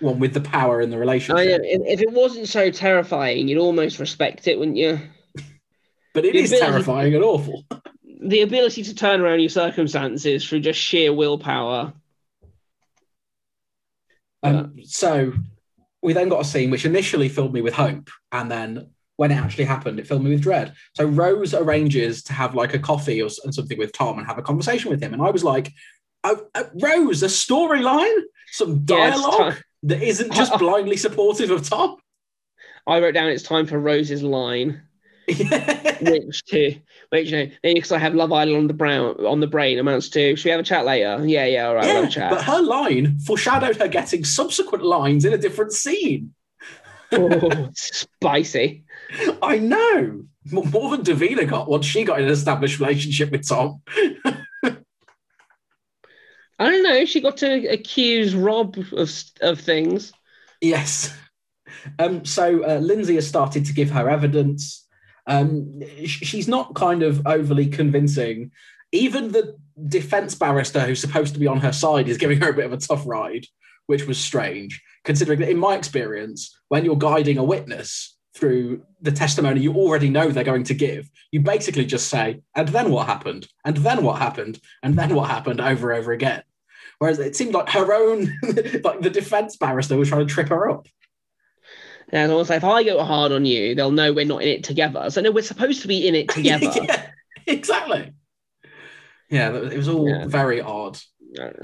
one 0.01 0.19
with 0.19 0.35
the 0.35 0.41
power 0.41 0.81
in 0.81 0.91
the 0.91 0.97
Oh, 0.97 1.01
relationship. 1.01 1.49
yeah, 1.49 1.59
if 1.63 1.83
if 1.87 2.01
it 2.03 2.13
wasn't 2.13 2.49
so 2.49 2.71
terrifying, 2.71 3.49
you'd 3.49 3.59
almost 3.59 3.99
respect 3.99 4.47
it, 4.49 4.59
wouldn't 4.59 4.77
you? 4.77 4.99
But 6.15 6.25
it 6.25 6.33
The 6.33 6.39
is 6.41 6.53
ability- 6.53 6.71
terrifying 6.71 7.15
and 7.15 7.25
awful. 7.25 7.65
The 8.21 8.41
ability 8.43 8.83
to 8.83 8.95
turn 8.97 9.21
around 9.21 9.39
your 9.41 9.49
circumstances 9.49 10.45
through 10.45 10.61
just 10.61 10.81
sheer 10.81 11.13
willpower. 11.13 11.93
Um, 14.43 14.75
so 14.85 15.33
we 16.03 16.13
then 16.15 16.29
got 16.29 16.41
a 16.41 16.45
scene 16.45 16.71
which 16.71 16.85
initially 16.85 17.29
filled 17.29 17.53
me 17.55 17.61
with 17.61 17.75
hope, 17.75 18.11
and 18.33 18.51
then 18.51 18.91
when 19.17 19.31
it 19.31 19.37
actually 19.37 19.65
happened, 19.65 19.99
it 20.01 20.07
filled 20.07 20.25
me 20.25 20.31
with 20.31 20.43
dread. 20.43 20.75
So 20.95 21.05
Rose 21.05 21.55
arranges 21.55 22.23
to 22.25 22.33
have 22.33 22.55
like 22.57 22.75
a 22.75 22.79
coffee 22.79 23.23
or 23.23 23.29
something 23.31 23.79
with 23.79 23.93
Tom 23.93 24.19
and 24.19 24.27
have 24.27 24.39
a 24.39 24.43
conversation 24.43 24.91
with 24.91 25.01
him, 25.03 25.13
and 25.13 25.23
I 25.23 25.31
was 25.31 25.45
like, 25.45 25.73
oh, 26.25 26.47
uh, 26.57 26.65
"Rose, 26.81 27.23
a 27.23 27.27
storyline? 27.27 28.23
some 28.51 28.85
Yeah, 28.89 29.11
dialogue 29.11 29.57
that 29.85 30.03
isn't 30.03 30.33
just 30.33 30.53
blindly 30.59 30.97
supportive 30.97 31.51
of 31.51 31.69
Tom. 31.69 31.97
I 32.87 33.01
wrote 33.01 33.15
down 33.15 33.29
it's 33.29 33.43
time 33.43 33.67
for 33.67 33.79
Rose's 33.79 34.23
line, 34.23 34.83
which 35.29 36.45
to 36.47 36.75
which 37.11 37.31
you 37.31 37.47
know, 37.47 37.53
because 37.63 37.93
I 37.93 37.99
have 37.99 38.15
Love 38.15 38.33
Island 38.33 38.57
on 38.57 38.67
the 38.67 38.75
brown 38.75 39.27
on 39.27 39.41
the 39.41 39.47
brain 39.47 39.79
amounts 39.79 40.09
to. 40.11 40.37
Should 40.37 40.45
we 40.45 40.51
have 40.51 40.61
a 40.61 40.65
chat 40.65 40.87
later? 40.87 41.25
Yeah, 41.27 41.45
yeah, 41.45 41.69
all 41.69 41.75
right, 41.75 41.85
we'll 41.85 41.95
have 41.95 42.05
a 42.05 42.07
yeah, 42.07 42.11
chat. 42.11 42.31
but 42.31 42.43
her 42.45 42.63
line 42.63 43.19
foreshadowed 43.21 43.77
her 43.77 43.89
getting 43.89 44.25
subsequent 44.25 44.85
lines 44.85 45.25
in 45.25 45.35
a 45.35 45.39
different 45.39 45.73
scene. 45.73 46.35
oh, 47.13 47.69
spicy. 47.75 48.85
I 49.43 49.59
know. 49.59 50.25
More 50.51 50.97
than 50.97 51.03
Davina 51.05 51.49
got 51.49 51.69
once 51.69 51.85
she 51.85 52.05
got 52.05 52.21
in 52.21 52.27
an 52.27 52.31
established 52.31 52.79
relationship 52.81 53.31
with 53.31 53.47
Tom. 53.47 53.83
I 56.59 56.71
don't 56.71 56.83
know. 56.83 57.05
She 57.05 57.21
got 57.21 57.37
to 57.39 57.67
accuse 57.69 58.35
Rob 58.35 58.77
of 58.93 59.11
of 59.41 59.61
things. 59.61 60.13
Yes. 60.61 61.15
Um, 61.99 62.25
so 62.25 62.65
uh, 62.69 62.79
Lindsay 62.79 63.15
has 63.15 63.29
started 63.29 63.65
to 63.67 63.73
give 63.73 63.91
her 63.91 64.09
evidence. 64.09 64.87
Um, 65.27 65.81
she's 66.05 66.49
not 66.49 66.75
kind 66.75 67.03
of 67.03 67.27
overly 67.27 67.67
convincing. 67.67 68.51
Even 68.91 69.33
the 69.33 69.57
defense 69.87 70.35
barrister 70.35 70.81
who's 70.81 71.01
supposed 71.01 71.35
to 71.35 71.41
be 71.41 71.47
on 71.47 71.61
her 71.61 71.73
side 71.73 72.09
is 72.09 72.19
giving 72.19 72.41
her 72.41 72.51
a 72.51 72.55
bit 72.55 72.65
of 72.65 72.73
a 72.73 72.79
tough 72.79 73.07
ride, 73.07 73.47
which 73.87 74.07
was 74.07 74.19
strange, 74.19 74.83
considering 75.05 75.41
that 75.41 75.51
in 75.51 75.59
my 75.59 75.77
experience, 75.77 76.59
when 76.69 76.85
you're 76.85 76.97
guiding 76.97 77.39
a 77.39 77.45
witness 77.45 78.17
through 78.35 78.83
the 79.01 79.13
testimony 79.13 79.61
you 79.61 79.75
already 79.75 80.09
know 80.09 80.29
they're 80.29 80.45
going 80.45 80.65
to 80.65 80.75
give, 80.75 81.11
you 81.33 81.41
basically 81.41 81.85
just 81.85 82.09
say, 82.09 82.41
and 82.55 82.69
then 82.69 82.91
what 82.91 83.07
happened, 83.07 83.49
and 83.65 83.77
then 83.79 84.03
what 84.03 84.19
happened, 84.19 84.59
and 84.83 84.97
then 84.97 85.15
what 85.15 85.29
happened 85.29 85.61
over 85.61 85.91
and 85.91 86.01
over 86.01 86.13
again. 86.13 86.43
Whereas 86.99 87.19
it 87.21 87.37
seemed 87.37 87.55
like 87.55 87.69
her 87.71 87.93
own, 87.95 88.33
like 88.83 89.01
the 89.01 89.11
defense 89.13 89.57
barrister 89.57 89.97
was 89.97 90.09
trying 90.09 90.27
to 90.27 90.33
trip 90.33 90.49
her 90.49 90.69
up. 90.71 90.87
And 92.11 92.33
I 92.33 92.35
was 92.35 92.49
like, 92.51 92.57
if 92.59 92.65
I 92.65 92.83
go 92.83 93.03
hard 93.05 93.33
on 93.33 93.45
you, 93.45 93.75
they'll 93.75 93.91
know 93.91 94.13
we're 94.13 94.25
not 94.25 94.43
in 94.43 94.49
it 94.49 94.65
together. 94.65 95.11
So 95.11 95.21
no, 95.21 95.31
we're 95.31 95.43
supposed 95.43 95.83
to 95.83 95.89
be 95.89 96.09
in 96.09 96.15
it 96.15 96.29
together. 96.31 96.71
yeah, 96.75 97.07
exactly. 97.47 98.13
Yeah, 99.31 99.55
it 99.55 99.77
was 99.77 99.89
all 99.89 100.09
Yeah. 100.09 100.27
very 100.27 100.61
odd. 100.61 100.99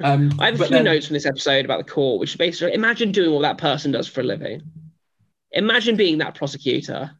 Um, 0.03 0.33
I 0.39 0.47
have 0.47 0.57
a 0.57 0.59
few 0.59 0.69
then- 0.69 0.85
notes 0.85 1.07
from 1.07 1.15
this 1.15 1.25
episode 1.27 1.65
about 1.65 1.85
the 1.85 1.91
court, 1.91 2.21
which 2.21 2.31
is 2.31 2.37
basically 2.37 2.75
imagine 2.75 3.11
doing 3.11 3.33
what 3.33 3.41
that 3.43 3.57
person 3.59 3.91
does 3.91 4.07
for 4.07 4.21
a 4.21 4.25
living. 4.25 4.61
Imagine 5.53 5.97
being 5.97 6.19
that 6.19 6.35
prosecutor. 6.35 7.11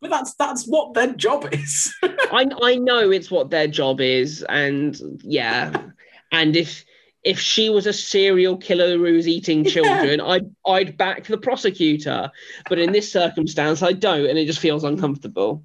But 0.00 0.10
that's 0.10 0.34
that's 0.34 0.64
what 0.66 0.94
their 0.94 1.12
job 1.12 1.48
is. 1.52 1.92
I 2.02 2.46
I 2.62 2.76
know 2.76 3.10
it's 3.10 3.30
what 3.30 3.50
their 3.50 3.66
job 3.66 4.00
is, 4.00 4.42
and 4.48 4.98
yeah, 5.24 5.88
and 6.32 6.56
if 6.56 6.84
if 7.22 7.38
she 7.38 7.68
was 7.68 7.86
a 7.86 7.92
serial 7.92 8.56
killer 8.56 8.96
who 8.96 9.14
was 9.14 9.28
eating 9.28 9.64
Yeah. 9.64 9.70
children, 9.72 10.20
I'd 10.20 10.50
I'd 10.66 10.96
back 10.96 11.26
the 11.26 11.38
prosecutor. 11.38 12.30
But 12.68 12.78
in 12.78 12.92
this 12.92 13.12
circumstance, 13.12 13.82
I 13.82 13.92
don't, 13.92 14.26
and 14.26 14.38
it 14.38 14.46
just 14.46 14.60
feels 14.60 14.84
uncomfortable. 14.84 15.64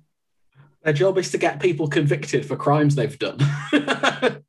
their 0.84 0.94
job 0.94 1.18
is 1.18 1.32
to 1.32 1.38
get 1.40 1.60
people 1.60 1.88
convicted 1.88 2.46
for 2.46 2.56
crimes 2.56 2.94
they've 2.94 3.18
done. 3.18 3.40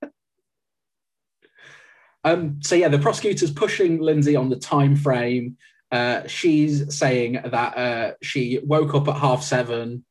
um, 2.24 2.60
so 2.62 2.74
yeah, 2.74 2.88
the 2.88 2.98
prosecutor's 2.98 3.50
pushing 3.52 4.00
Lindsay 4.00 4.36
on 4.36 4.50
the 4.50 4.56
time 4.56 4.96
frame. 4.96 5.56
Uh, 5.92 6.26
she's 6.26 6.94
saying 6.94 7.40
that 7.44 7.78
uh, 7.78 8.12
she 8.22 8.58
woke 8.64 8.94
up 8.94 9.08
at 9.08 9.16
half 9.16 9.42
seven, 9.42 10.04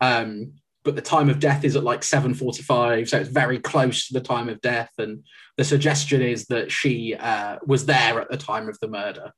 um, 0.00 0.54
but 0.84 0.96
the 0.96 1.02
time 1.02 1.28
of 1.28 1.40
death 1.40 1.64
is 1.64 1.76
at 1.76 1.84
like 1.84 2.02
seven 2.02 2.34
forty-five, 2.34 3.08
so 3.08 3.18
it's 3.18 3.28
very 3.28 3.58
close 3.58 4.08
to 4.08 4.14
the 4.14 4.20
time 4.20 4.48
of 4.48 4.60
death. 4.60 4.90
And 4.98 5.24
the 5.56 5.64
suggestion 5.64 6.22
is 6.22 6.46
that 6.46 6.72
she 6.72 7.14
uh, 7.14 7.58
was 7.66 7.86
there 7.86 8.20
at 8.20 8.30
the 8.30 8.36
time 8.36 8.68
of 8.68 8.78
the 8.80 8.88
murder. 8.88 9.32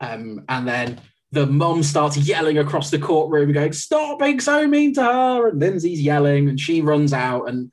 Um, 0.00 0.44
and 0.48 0.66
then 0.66 1.00
the 1.30 1.46
mum 1.46 1.82
starts 1.82 2.16
yelling 2.16 2.58
across 2.58 2.90
the 2.90 2.98
courtroom, 2.98 3.52
going, 3.52 3.72
Stop 3.72 4.18
being 4.18 4.40
so 4.40 4.66
mean 4.66 4.94
to 4.94 5.02
her. 5.02 5.48
And 5.48 5.60
Lindsay's 5.60 6.02
yelling, 6.02 6.48
and 6.48 6.58
she 6.58 6.80
runs 6.80 7.12
out, 7.12 7.48
and 7.48 7.72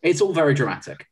it's 0.00 0.20
all 0.20 0.32
very 0.32 0.54
dramatic. 0.54 1.06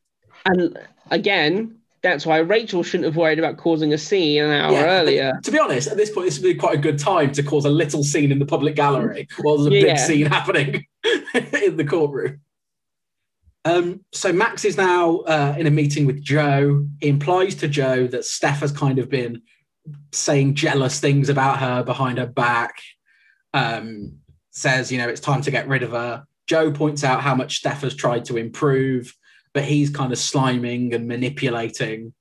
And 0.45 0.79
again, 1.11 1.81
that's 2.07 2.25
why 2.25 2.39
Rachel 2.39 2.83
shouldn't 2.83 3.05
have 3.07 3.17
worried 3.17 3.39
about 3.39 3.57
causing 3.57 3.93
a 3.93 3.99
scene 3.99 4.43
an 4.43 4.51
hour 4.51 4.77
earlier. 4.85 5.39
To 5.43 5.51
be 5.51 5.59
honest, 5.59 5.89
at 5.89 5.97
this 5.97 6.11
point, 6.11 6.27
this 6.27 6.39
would 6.39 6.45
be 6.45 6.55
quite 6.55 6.75
a 6.77 6.81
good 6.81 6.99
time 6.99 7.33
to 7.33 7.43
cause 7.43 7.65
a 7.65 7.71
little 7.71 8.05
scene 8.05 8.31
in 8.31 8.39
the 8.39 8.47
public 8.47 8.77
gallery 8.77 9.27
while 9.43 9.59
there's 9.59 9.73
a 9.73 9.77
Yeah. 9.77 9.95
big 9.95 9.99
scene 9.99 10.27
happening 10.27 10.87
in 11.63 11.77
the 11.77 11.85
courtroom. 11.85 12.41
Um, 13.65 14.05
so 14.13 14.33
Max 14.33 14.65
is 14.65 14.77
now 14.77 15.17
uh, 15.21 15.57
in 15.59 15.67
a 15.67 15.71
meeting 15.71 16.07
with 16.07 16.23
Jo. 16.23 16.87
He 17.01 17.09
implies 17.09 17.57
to 17.57 17.69
Jo 17.69 18.07
that 18.07 18.25
Steph 18.25 18.61
has 18.61 18.71
kind 18.71 18.99
of 19.01 19.11
been 19.11 19.43
saying 20.13 20.55
jealous 20.55 21.01
things 21.01 21.29
about 21.29 21.59
her 21.59 21.83
behind 21.83 22.19
her 22.19 22.27
back. 22.27 22.77
Um, 23.53 24.19
says, 24.53 24.93
you 24.93 24.99
know, 24.99 25.09
it's 25.09 25.21
time 25.21 25.43
to 25.43 25.51
get 25.51 25.67
rid 25.67 25.83
of 25.83 25.91
her. 25.91 26.25
Jo 26.47 26.71
points 26.71 27.03
out 27.03 27.23
how 27.23 27.35
much 27.35 27.57
Steph 27.57 27.81
has 27.83 27.95
tried 27.97 28.25
to 28.27 28.37
improve, 28.37 29.13
but 29.57 29.65
he's 29.65 29.89
kind 29.89 30.13
of 30.13 30.19
sliming 30.19 30.95
and 30.95 31.09
manipulating. 31.09 32.13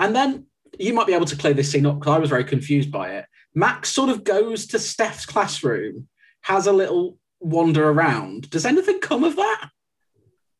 And 0.00 0.16
then 0.16 0.46
you 0.80 0.92
might 0.92 1.06
be 1.06 1.14
able 1.14 1.26
to 1.26 1.36
clear 1.36 1.54
this 1.54 1.70
scene 1.70 1.86
up 1.86 2.00
because 2.00 2.12
I 2.12 2.18
was 2.18 2.28
very 2.28 2.42
confused 2.42 2.90
by 2.90 3.10
it. 3.10 3.26
Max 3.54 3.90
sort 3.90 4.10
of 4.10 4.24
goes 4.24 4.66
to 4.66 4.80
Steph's 4.80 5.24
classroom, 5.24 6.08
has 6.40 6.66
a 6.66 6.72
little 6.72 7.18
wander 7.38 7.88
around. 7.88 8.50
Does 8.50 8.66
anything 8.66 8.98
come 8.98 9.22
of 9.22 9.36
that? 9.36 9.70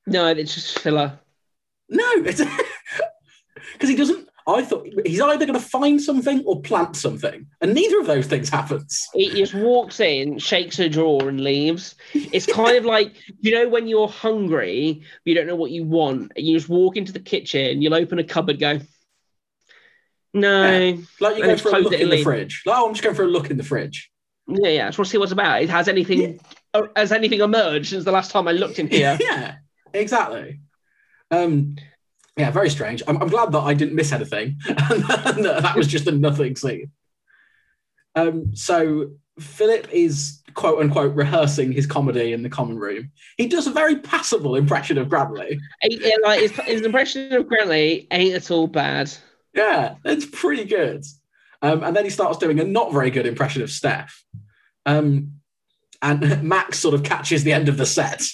No, 0.06 0.28
it's 0.28 0.54
just 0.54 0.78
filler. 0.78 1.18
No, 1.88 2.08
it's 2.18 2.40
because 3.72 3.88
he 3.88 3.96
doesn't. 3.96 4.28
I 4.46 4.62
thought 4.62 4.88
he's 5.06 5.20
either 5.20 5.46
going 5.46 5.58
to 5.58 5.64
find 5.64 6.00
something 6.00 6.42
or 6.44 6.60
plant 6.62 6.96
something, 6.96 7.46
and 7.60 7.74
neither 7.74 8.00
of 8.00 8.06
those 8.06 8.26
things 8.26 8.48
happens. 8.48 9.08
He 9.14 9.30
just 9.30 9.54
walks 9.54 10.00
in, 10.00 10.38
shakes 10.38 10.78
a 10.78 10.88
drawer, 10.88 11.28
and 11.28 11.40
leaves. 11.40 11.94
It's 12.12 12.46
kind 12.46 12.76
of 12.76 12.84
like 12.84 13.14
you 13.40 13.52
know 13.52 13.68
when 13.68 13.86
you're 13.86 14.08
hungry, 14.08 15.02
but 15.02 15.30
you 15.30 15.34
don't 15.34 15.46
know 15.46 15.56
what 15.56 15.70
you 15.70 15.84
want, 15.84 16.32
and 16.36 16.46
you 16.46 16.56
just 16.56 16.68
walk 16.68 16.96
into 16.96 17.12
the 17.12 17.20
kitchen, 17.20 17.82
you'll 17.82 17.94
open 17.94 18.18
a 18.18 18.24
cupboard, 18.24 18.58
go, 18.58 18.80
no, 20.34 20.78
yeah, 20.78 20.96
Like 21.20 21.36
you 21.36 21.42
go 21.44 21.56
for 21.56 21.76
a 21.76 21.78
look 21.78 21.92
in 21.92 22.08
the 22.08 22.22
fridge. 22.22 22.62
Like, 22.64 22.78
oh, 22.78 22.88
I'm 22.88 22.94
just 22.94 23.04
going 23.04 23.16
for 23.16 23.24
a 23.24 23.28
look 23.28 23.50
in 23.50 23.56
the 23.56 23.62
fridge. 23.62 24.10
yeah, 24.48 24.68
yeah. 24.68 24.84
I 24.84 24.88
just 24.88 24.98
want 24.98 25.06
to 25.06 25.10
see 25.10 25.18
what's 25.18 25.32
about. 25.32 25.62
It 25.62 25.68
has 25.68 25.88
anything, 25.88 26.40
uh, 26.72 26.82
has 26.96 27.12
anything 27.12 27.40
emerged 27.40 27.90
since 27.90 28.04
the 28.04 28.12
last 28.12 28.30
time 28.30 28.48
I 28.48 28.52
looked 28.52 28.78
in 28.78 28.88
here? 28.88 29.18
yeah, 29.20 29.56
exactly. 29.92 30.60
Um, 31.30 31.76
yeah, 32.36 32.50
very 32.50 32.70
strange. 32.70 33.02
I'm, 33.06 33.20
I'm 33.22 33.28
glad 33.28 33.52
that 33.52 33.60
I 33.60 33.74
didn't 33.74 33.94
miss 33.94 34.12
anything. 34.12 34.58
and 34.68 35.44
that 35.44 35.76
was 35.76 35.86
just 35.86 36.06
a 36.06 36.12
nothing 36.12 36.56
scene. 36.56 36.90
Um, 38.14 38.54
so 38.54 39.10
Philip 39.38 39.88
is 39.92 40.42
quote 40.54 40.80
unquote 40.80 41.14
rehearsing 41.14 41.72
his 41.72 41.86
comedy 41.86 42.32
in 42.32 42.42
the 42.42 42.48
common 42.48 42.78
room. 42.78 43.10
He 43.36 43.46
does 43.46 43.66
a 43.66 43.72
very 43.72 43.96
passable 43.96 44.56
impression 44.56 44.98
of 44.98 45.08
Grantley. 45.08 45.58
Yeah, 45.82 46.16
like 46.22 46.40
his, 46.40 46.52
his 46.52 46.82
impression 46.82 47.32
of 47.32 47.48
Grantley 47.48 48.06
ain't 48.10 48.34
at 48.34 48.50
all 48.50 48.66
bad. 48.66 49.12
Yeah, 49.54 49.96
it's 50.04 50.26
pretty 50.26 50.64
good. 50.64 51.04
Um, 51.60 51.84
and 51.84 51.94
then 51.94 52.04
he 52.04 52.10
starts 52.10 52.38
doing 52.38 52.58
a 52.60 52.64
not 52.64 52.92
very 52.92 53.10
good 53.10 53.26
impression 53.26 53.62
of 53.62 53.70
Steph. 53.70 54.24
Um, 54.84 55.34
and 56.00 56.42
Max 56.48 56.78
sort 56.78 56.94
of 56.94 57.02
catches 57.02 57.44
the 57.44 57.52
end 57.52 57.68
of 57.68 57.76
the 57.76 57.86
set. 57.86 58.24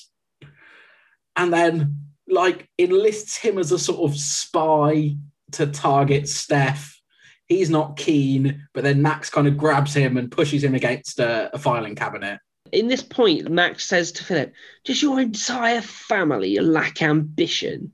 And 1.37 1.53
then, 1.53 2.08
like, 2.29 2.69
enlists 2.79 3.37
him 3.37 3.59
as 3.59 3.73
a 3.73 3.79
sort 3.79 4.11
of 4.11 4.19
spy 4.19 5.17
to 5.53 5.67
target 5.67 6.29
Steph. 6.29 7.01
He's 7.47 7.71
not 7.71 7.97
keen, 7.97 8.67
but 8.75 8.85
then 8.85 9.01
Max 9.01 9.31
kind 9.31 9.47
of 9.47 9.57
grabs 9.57 9.95
him 9.95 10.17
and 10.17 10.31
pushes 10.31 10.63
him 10.63 10.75
against 10.75 11.19
a, 11.19 11.55
a 11.55 11.59
filing 11.59 11.95
cabinet. 11.95 12.39
In 12.73 12.89
this 12.89 13.03
point, 13.03 13.51
Max 13.51 13.87
says 13.87 14.13
to 14.13 14.25
Philip, 14.25 14.53
Does 14.85 15.01
your 15.01 15.21
entire 15.21 15.81
family 15.81 16.59
lack 16.59 17.01
ambition? 17.01 17.93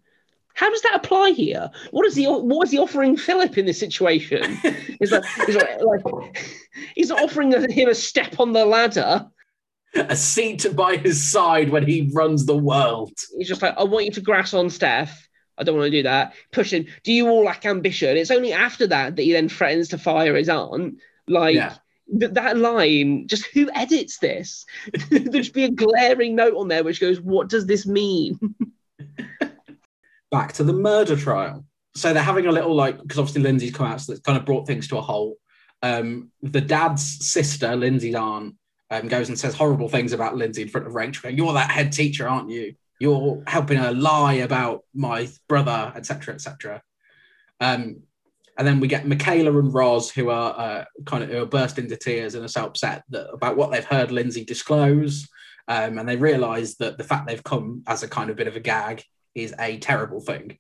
How 0.55 0.71
does 0.71 0.83
that 0.83 0.97
apply 0.97 1.31
here? 1.31 1.71
What 1.91 2.07
is 2.07 2.15
he? 2.15 2.27
What 2.27 2.67
is 2.67 2.73
he 2.73 2.79
offering 2.79 3.17
Philip 3.17 3.59
in 3.59 3.67
this 3.67 3.79
situation? 3.79 4.59
Like, 5.01 5.25
he's 5.47 5.57
like, 5.57 5.83
like 5.83 6.47
he's 6.95 7.11
offering 7.11 7.53
him 7.53 7.89
a 7.89 7.95
step 7.95 8.41
on 8.41 8.53
the 8.53 8.65
ladder. 8.65 9.27
A 10.09 10.17
seat 10.17 10.67
by 10.75 10.97
his 10.97 11.31
side 11.31 11.71
when 11.71 11.87
he 11.87 12.11
runs 12.13 12.47
the 12.47 12.57
world. 12.57 13.13
He's 13.39 13.49
just 13.49 13.63
like, 13.63 13.75
I 13.79 13.85
want 13.85 14.07
you 14.07 14.11
to 14.13 14.21
grass 14.21 14.53
on 14.55 14.69
Steph. 14.71 15.29
I 15.57 15.63
don't 15.63 15.77
want 15.77 15.87
to 15.87 15.99
do 15.99 16.03
that. 16.03 16.35
Pushing. 16.53 16.89
Do 17.05 17.13
you 17.13 17.29
all 17.29 17.45
lack 17.45 17.65
ambition? 17.65 18.17
It's 18.17 18.33
only 18.33 18.53
after 18.53 18.87
that 18.89 19.15
that 19.17 19.23
he 19.23 19.33
then 19.33 19.49
threatens 19.49 19.89
to 19.89 19.99
fire 19.99 20.35
his 20.35 20.49
aunt. 20.49 20.99
Like 21.29 21.55
Yeah. 21.55 21.75
th- 22.19 22.33
that 22.33 22.57
line. 22.57 23.29
Just 23.29 23.47
who 23.55 23.71
edits 23.73 24.19
this? 24.19 24.67
there 25.11 25.43
should 25.45 25.55
be 25.55 25.65
a 25.65 25.71
glaring 25.71 26.35
note 26.35 26.57
on 26.57 26.67
there 26.69 26.83
which 26.83 27.01
goes, 27.01 27.21
"What 27.21 27.49
does 27.49 27.67
this 27.67 27.87
mean?" 27.87 28.39
back 30.31 30.53
to 30.55 30.65
the 30.65 30.73
murder 30.73 31.17
trial. 31.17 31.65
So 31.95 32.13
they're 32.13 32.23
having 32.23 32.47
a 32.47 32.53
little 32.53 32.75
like 32.75 33.01
because 33.01 33.19
obviously 33.19 33.43
Lindsay's 33.43 33.73
come 33.73 33.87
out, 33.87 34.01
so 34.01 34.13
that's 34.13 34.25
kind 34.25 34.37
of 34.37 34.45
brought 34.45 34.67
things 34.67 34.89
to 34.89 34.99
a 34.99 35.01
halt. 35.01 35.37
Um, 35.83 36.31
the 36.43 36.61
dad's 36.61 37.29
sister, 37.31 37.77
Lindsay's 37.77 38.17
aunt, 38.17 38.57
um, 38.91 39.09
goes 39.09 39.29
and 39.29 39.39
says 39.39 39.55
horrible 39.55 39.89
things 39.89 40.13
about 40.13 40.37
Lindsay 40.37 40.63
in 40.63 40.69
front 40.69 40.87
of 40.87 40.95
Rachel. 40.95 41.31
You're 41.31 41.53
that 41.55 41.71
head 41.71 41.93
teacher, 41.93 42.29
aren't 42.29 42.51
you? 42.51 42.75
You're 43.01 43.43
helping 43.47 43.79
her 43.79 43.93
lie 43.93 44.35
about 44.35 44.83
my 44.95 45.29
brother, 45.49 45.93
etc., 45.97 46.35
etc. 46.35 46.83
Um, 47.61 48.03
And 48.57 48.67
then 48.67 48.79
we 48.79 48.87
get 48.87 49.07
Michaela 49.07 49.59
and 49.59 49.75
Roz, 49.75 50.11
who 50.11 50.31
are 50.31 50.55
uh, 50.57 50.85
kind 51.07 51.25
of 51.25 51.31
who 51.31 51.43
are 51.43 51.47
burst 51.47 51.79
into 51.79 51.97
tears 51.97 52.35
and 52.35 52.45
are 52.45 52.49
so 52.49 52.65
upset 52.65 53.03
that, 53.09 53.29
about 53.33 53.57
what 53.57 53.73
they've 53.73 53.85
heard 53.85 54.13
Lindsay 54.13 54.45
disclose. 54.45 55.29
Um, 55.67 55.99
and 55.99 56.09
they 56.09 56.17
realise 56.17 56.77
that 56.77 56.97
the 56.97 57.05
fact 57.05 57.27
they've 57.27 57.43
come 57.43 57.83
as 57.87 58.03
a 58.03 58.09
kind 58.09 58.31
of 58.31 58.37
bit 58.37 58.47
of 58.47 58.55
a 58.55 58.61
gag 58.61 59.03
is 59.35 59.55
a 59.59 59.79
terrible 59.79 60.21
thing. 60.21 60.59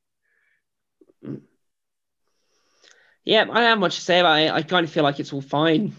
Yeah, 3.24 3.42
I 3.42 3.44
don't 3.44 3.56
have 3.56 3.78
much 3.78 3.96
to 3.96 4.02
say 4.02 4.18
about 4.18 4.40
it. 4.40 4.50
I 4.50 4.62
kind 4.62 4.84
of 4.84 4.90
feel 4.90 5.04
like 5.04 5.20
it's 5.20 5.32
all 5.32 5.42
fine. 5.42 5.94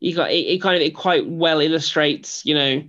You 0.00 0.14
got 0.14 0.30
it, 0.30 0.46
it 0.46 0.62
kind 0.62 0.76
of 0.76 0.82
it 0.82 0.94
quite 0.94 1.28
well 1.28 1.60
illustrates, 1.60 2.44
you 2.44 2.54
know, 2.54 2.82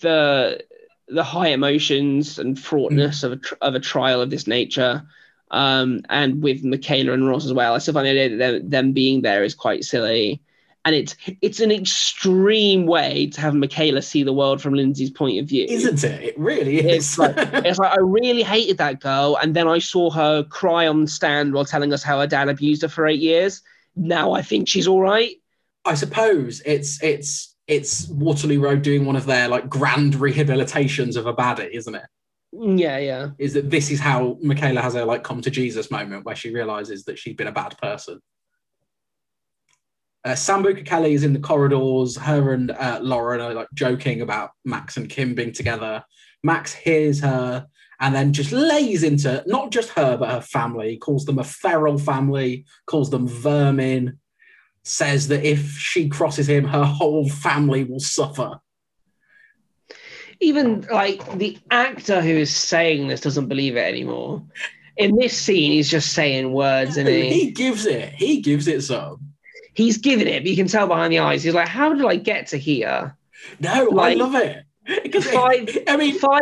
the 0.00 0.64
the 1.08 1.24
high 1.24 1.48
emotions 1.48 2.38
and 2.38 2.58
fraughtness 2.58 3.22
of 3.22 3.32
a 3.32 3.36
tr- 3.36 3.54
of 3.60 3.74
a 3.74 3.80
trial 3.80 4.20
of 4.20 4.30
this 4.30 4.46
nature. 4.46 5.02
Um, 5.50 6.00
and 6.08 6.42
with 6.42 6.64
Michaela 6.64 7.12
and 7.12 7.28
Ross 7.28 7.44
as 7.44 7.52
well. 7.52 7.74
I 7.74 7.78
still 7.78 7.94
find 7.94 8.06
the 8.06 8.10
idea 8.10 8.36
that 8.36 8.38
them, 8.38 8.70
them 8.70 8.92
being 8.92 9.22
there 9.22 9.44
is 9.44 9.54
quite 9.54 9.84
silly. 9.84 10.40
And 10.84 10.94
it's 10.94 11.16
it's 11.40 11.60
an 11.60 11.70
extreme 11.70 12.86
way 12.86 13.28
to 13.28 13.40
have 13.40 13.54
Michaela 13.54 14.02
see 14.02 14.22
the 14.22 14.32
world 14.32 14.60
from 14.60 14.74
Lindsay's 14.74 15.10
point 15.10 15.38
of 15.38 15.46
view. 15.46 15.64
Isn't 15.68 16.02
it? 16.02 16.22
It 16.22 16.38
really 16.38 16.78
is. 16.78 16.96
It's 16.96 17.18
like, 17.18 17.34
it's 17.38 17.78
like 17.78 17.92
I 17.92 18.00
really 18.00 18.42
hated 18.42 18.78
that 18.78 19.00
girl, 19.00 19.38
and 19.40 19.54
then 19.54 19.68
I 19.68 19.78
saw 19.78 20.10
her 20.10 20.42
cry 20.42 20.86
on 20.86 21.02
the 21.02 21.10
stand 21.10 21.54
while 21.54 21.64
telling 21.64 21.92
us 21.92 22.02
how 22.02 22.18
her 22.18 22.26
dad 22.26 22.48
abused 22.48 22.82
her 22.82 22.88
for 22.88 23.06
eight 23.06 23.20
years. 23.20 23.62
Now 23.96 24.32
I 24.32 24.42
think 24.42 24.68
she's 24.68 24.88
all 24.88 25.00
right. 25.00 25.36
I 25.84 25.94
suppose 25.94 26.62
it's 26.64 27.02
it's 27.02 27.56
it's 27.66 28.08
Waterloo 28.08 28.60
Road 28.60 28.82
doing 28.82 29.04
one 29.04 29.16
of 29.16 29.26
their 29.26 29.48
like 29.48 29.68
grand 29.68 30.14
rehabilitations 30.14 31.16
of 31.16 31.26
a 31.26 31.34
baddie, 31.34 31.70
isn't 31.72 31.94
it? 31.94 32.04
Mm, 32.54 32.78
Yeah, 32.78 32.98
yeah. 32.98 33.30
Is 33.38 33.54
that 33.54 33.70
this 33.70 33.90
is 33.90 34.00
how 34.00 34.38
Michaela 34.42 34.80
has 34.80 34.94
her 34.94 35.04
like 35.04 35.24
come 35.24 35.40
to 35.42 35.50
Jesus 35.50 35.90
moment 35.90 36.24
where 36.24 36.36
she 36.36 36.52
realizes 36.54 37.04
that 37.04 37.18
she's 37.18 37.36
been 37.36 37.46
a 37.46 37.52
bad 37.52 37.76
person. 37.78 38.20
Uh, 40.24 40.30
Sambuca 40.32 40.86
Kelly 40.86 41.12
is 41.12 41.22
in 41.24 41.34
the 41.34 41.38
corridors. 41.38 42.16
Her 42.16 42.54
and 42.54 42.70
uh, 42.70 42.98
Lauren 43.02 43.42
are 43.42 43.52
like 43.52 43.68
joking 43.74 44.22
about 44.22 44.50
Max 44.64 44.96
and 44.96 45.08
Kim 45.08 45.34
being 45.34 45.52
together. 45.52 46.02
Max 46.42 46.72
hears 46.72 47.20
her 47.20 47.66
and 48.00 48.14
then 48.14 48.32
just 48.32 48.50
lays 48.50 49.02
into 49.02 49.42
not 49.46 49.70
just 49.70 49.90
her 49.90 50.16
but 50.16 50.30
her 50.30 50.40
family. 50.40 50.96
Calls 50.96 51.26
them 51.26 51.38
a 51.38 51.44
feral 51.44 51.98
family. 51.98 52.64
Calls 52.86 53.10
them 53.10 53.28
vermin. 53.28 54.18
Says 54.84 55.28
that 55.28 55.42
if 55.44 55.70
she 55.78 56.08
crosses 56.08 56.48
him, 56.48 56.64
her 56.64 56.84
whole 56.84 57.28
family 57.28 57.84
will 57.84 58.00
suffer. 58.00 58.60
Even 60.40 60.82
like 60.92 61.38
the 61.38 61.58
actor 61.70 62.20
who 62.20 62.28
is 62.30 62.54
saying 62.54 63.08
this 63.08 63.20
doesn't 63.20 63.48
believe 63.48 63.76
it 63.76 63.84
anymore. 63.86 64.44
In 64.96 65.16
this 65.16 65.36
scene, 65.36 65.72
he's 65.72 65.90
just 65.90 66.12
saying 66.12 66.52
words, 66.52 66.96
and 66.96 67.08
he? 67.08 67.30
he 67.30 67.50
gives 67.50 67.86
it. 67.86 68.10
He 68.10 68.40
gives 68.40 68.68
it 68.68 68.82
some. 68.82 69.32
he's 69.74 69.98
giving 69.98 70.28
it, 70.28 70.40
but 70.42 70.50
you 70.50 70.56
can 70.56 70.68
tell 70.68 70.86
behind 70.86 71.12
the 71.12 71.18
eyes. 71.20 71.42
He's 71.42 71.54
like, 71.54 71.68
"How 71.68 71.92
did 71.94 72.04
I 72.04 72.16
get 72.16 72.48
to 72.48 72.58
here?" 72.58 73.16
No, 73.60 73.84
Like- 73.90 74.12
I 74.12 74.14
love 74.22 74.34
it. 74.34 74.64
Because 75.02 75.24
Five- 75.30 75.78
I 75.88 75.96
mean, 75.96 76.18
Five 76.18 76.40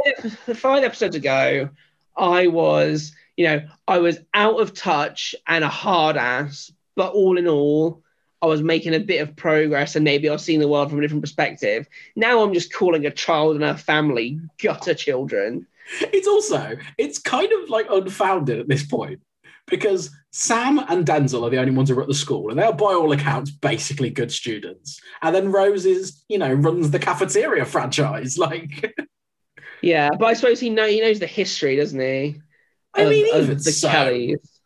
five 0.57 0.83
episodes 0.85 1.15
ago, 1.17 1.69
I 2.17 2.49
was, 2.49 3.13
you 3.37 3.47
know, 3.47 3.63
I 3.87 3.99
was 3.99 4.19
out 4.35 4.61
of 4.61 4.75
touch 4.75 5.35
and 5.47 5.63
a 5.65 5.69
hard 5.69 6.17
ass, 6.17 6.73
but 6.97 7.13
all 7.13 7.39
in 7.39 7.47
all, 7.47 8.03
I 8.43 8.47
was 8.47 8.61
making 8.61 8.95
a 8.95 9.01
bit 9.01 9.21
of 9.23 9.37
progress 9.37 9.95
and 9.95 10.05
maybe 10.05 10.29
I 10.29 10.33
was 10.33 10.43
seeing 10.45 10.59
the 10.61 10.69
world 10.69 10.91
from 10.91 10.99
a 10.99 11.03
different 11.03 11.23
perspective. 11.23 11.87
Now 12.17 12.43
I'm 12.43 12.53
just 12.53 12.73
calling 12.73 13.07
a 13.07 13.11
child 13.11 13.55
and 13.55 13.65
her 13.65 13.77
family 13.77 14.41
gutter 14.61 14.95
children. 14.95 15.67
it's 16.01 16.29
also 16.29 16.77
it's 16.99 17.19
kind 17.19 17.51
of 17.53 17.69
like 17.71 17.87
unfounded 17.91 18.59
at 18.59 18.69
this 18.69 18.85
point 18.85 19.21
because 19.69 20.11
Sam 20.33 20.81
and 20.89 21.07
Denzel 21.07 21.47
are 21.47 21.51
the 21.51 21.59
only 21.59 21.73
ones 21.73 21.89
who 21.89 21.99
are 21.99 22.03
at 22.03 22.09
the 22.09 22.15
school, 22.15 22.51
and 22.51 22.59
they're 22.59 22.73
by 22.73 22.95
all 22.95 23.13
accounts 23.13 23.51
basically 23.51 24.11
good 24.11 24.33
students. 24.33 25.01
And 25.21 25.35
then 25.35 25.53
Rose 25.53 25.85
is, 25.87 26.25
you 26.29 26.39
know, 26.39 26.53
runs 26.53 26.91
the 26.91 26.99
cafeteria 26.99 27.65
franchise. 27.65 28.39
Like, 28.43 28.95
Yeah, 29.83 30.11
but 30.19 30.27
I 30.27 30.35
suppose 30.35 30.59
he 30.59 30.71
know 30.71 30.87
he 30.87 31.01
knows 31.01 31.19
the 31.21 31.27
history, 31.27 31.77
doesn't 31.77 31.99
he? 32.01 32.41
I 32.95 33.03
of- 33.03 33.11
mean, 33.11 33.27
even 33.35 33.57
the 33.57 33.73
so, 33.73 33.89
Kellys. 33.89 34.61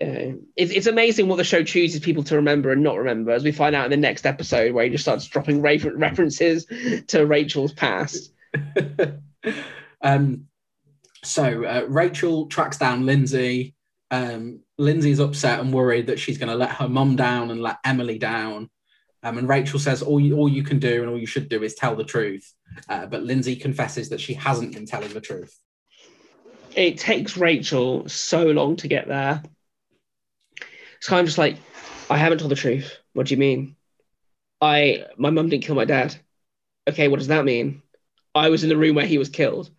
Yeah. 0.00 0.32
It's, 0.56 0.72
it's 0.72 0.86
amazing 0.86 1.28
what 1.28 1.36
the 1.36 1.44
show 1.44 1.62
chooses 1.62 2.00
people 2.00 2.22
to 2.24 2.36
remember 2.36 2.72
and 2.72 2.82
not 2.82 2.96
remember, 2.96 3.32
as 3.32 3.44
we 3.44 3.52
find 3.52 3.76
out 3.76 3.84
in 3.84 3.90
the 3.90 3.96
next 3.98 4.24
episode, 4.24 4.72
where 4.72 4.84
he 4.84 4.90
just 4.90 5.04
starts 5.04 5.26
dropping 5.26 5.60
re- 5.60 5.76
references 5.78 6.66
to 7.08 7.26
Rachel's 7.26 7.74
past. 7.74 8.32
um, 10.02 10.46
so 11.22 11.64
uh, 11.64 11.84
Rachel 11.86 12.46
tracks 12.46 12.78
down 12.78 13.04
Lindsay. 13.04 13.74
Um, 14.10 14.60
Lindsay's 14.78 15.20
upset 15.20 15.60
and 15.60 15.72
worried 15.72 16.06
that 16.06 16.18
she's 16.18 16.38
going 16.38 16.48
to 16.48 16.56
let 16.56 16.70
her 16.70 16.88
mum 16.88 17.14
down 17.16 17.50
and 17.50 17.60
let 17.60 17.78
Emily 17.84 18.18
down. 18.18 18.70
Um, 19.22 19.36
and 19.36 19.46
Rachel 19.46 19.78
says 19.78 20.00
all 20.00 20.18
you, 20.18 20.36
all 20.36 20.48
you 20.48 20.62
can 20.62 20.78
do 20.78 21.02
and 21.02 21.10
all 21.10 21.18
you 21.18 21.26
should 21.26 21.50
do 21.50 21.62
is 21.62 21.74
tell 21.74 21.94
the 21.94 22.04
truth. 22.04 22.50
Uh, 22.88 23.04
but 23.04 23.22
Lindsay 23.22 23.54
confesses 23.54 24.08
that 24.08 24.20
she 24.20 24.32
hasn't 24.32 24.72
been 24.72 24.86
telling 24.86 25.12
the 25.12 25.20
truth. 25.20 25.54
It 26.74 26.96
takes 26.96 27.36
Rachel 27.36 28.08
so 28.08 28.46
long 28.46 28.76
to 28.76 28.88
get 28.88 29.06
there. 29.06 29.42
It's 31.00 31.08
kind 31.08 31.20
of 31.20 31.26
just 31.26 31.38
like, 31.38 31.56
I 32.10 32.18
haven't 32.18 32.38
told 32.38 32.50
the 32.50 32.56
truth. 32.56 32.98
What 33.14 33.26
do 33.26 33.34
you 33.34 33.38
mean? 33.38 33.74
I 34.60 35.06
my 35.16 35.30
mum 35.30 35.48
didn't 35.48 35.64
kill 35.64 35.74
my 35.74 35.86
dad. 35.86 36.14
Okay, 36.86 37.08
what 37.08 37.18
does 37.18 37.28
that 37.28 37.46
mean? 37.46 37.80
I 38.34 38.50
was 38.50 38.62
in 38.62 38.68
the 38.68 38.76
room 38.76 38.96
where 38.96 39.06
he 39.06 39.16
was 39.16 39.30
killed. 39.30 39.70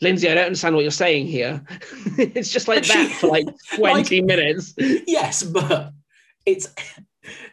Lindsay, 0.00 0.28
I 0.28 0.34
don't 0.34 0.46
understand 0.46 0.74
what 0.74 0.82
you're 0.82 0.90
saying 0.90 1.28
here. 1.28 1.64
it's 2.18 2.50
just 2.50 2.66
like 2.66 2.84
that 2.86 3.08
for 3.20 3.26
like 3.28 3.46
20 3.76 4.22
minutes. 4.22 4.74
yes, 4.76 5.44
but 5.44 5.92
it's 6.44 6.74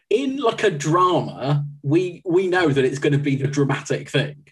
in 0.10 0.38
like 0.38 0.64
a 0.64 0.72
drama. 0.72 1.66
We 1.84 2.24
we 2.26 2.48
know 2.48 2.70
that 2.70 2.84
it's 2.84 3.00
going 3.00 3.14
to 3.14 3.20
be 3.20 3.36
the 3.36 3.48
dramatic 3.48 4.10
thing, 4.10 4.48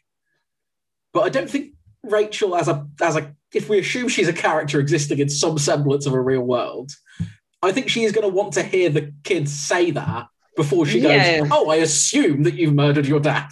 but 1.11 1.21
I 1.21 1.29
don't 1.29 1.49
think 1.49 1.73
Rachel, 2.03 2.55
as 2.55 2.67
a 2.67 2.87
as 3.01 3.15
a 3.15 3.35
if 3.53 3.67
we 3.67 3.79
assume 3.79 4.09
she's 4.09 4.27
a 4.27 4.33
character 4.33 4.79
existing 4.79 5.17
in 5.17 5.29
some 5.29 5.57
semblance 5.57 6.05
of 6.05 6.13
a 6.13 6.21
real 6.21 6.43
world, 6.43 6.91
I 7.61 7.71
think 7.71 7.89
she 7.89 8.03
is 8.03 8.11
going 8.11 8.27
to 8.29 8.33
want 8.33 8.53
to 8.53 8.63
hear 8.63 8.89
the 8.89 9.13
kids 9.23 9.51
say 9.53 9.91
that 9.91 10.27
before 10.55 10.85
she 10.85 11.01
goes. 11.01 11.11
Yeah. 11.11 11.47
Oh, 11.51 11.69
I 11.69 11.77
assume 11.77 12.43
that 12.43 12.53
you've 12.55 12.73
murdered 12.73 13.05
your 13.05 13.19
dad. 13.19 13.49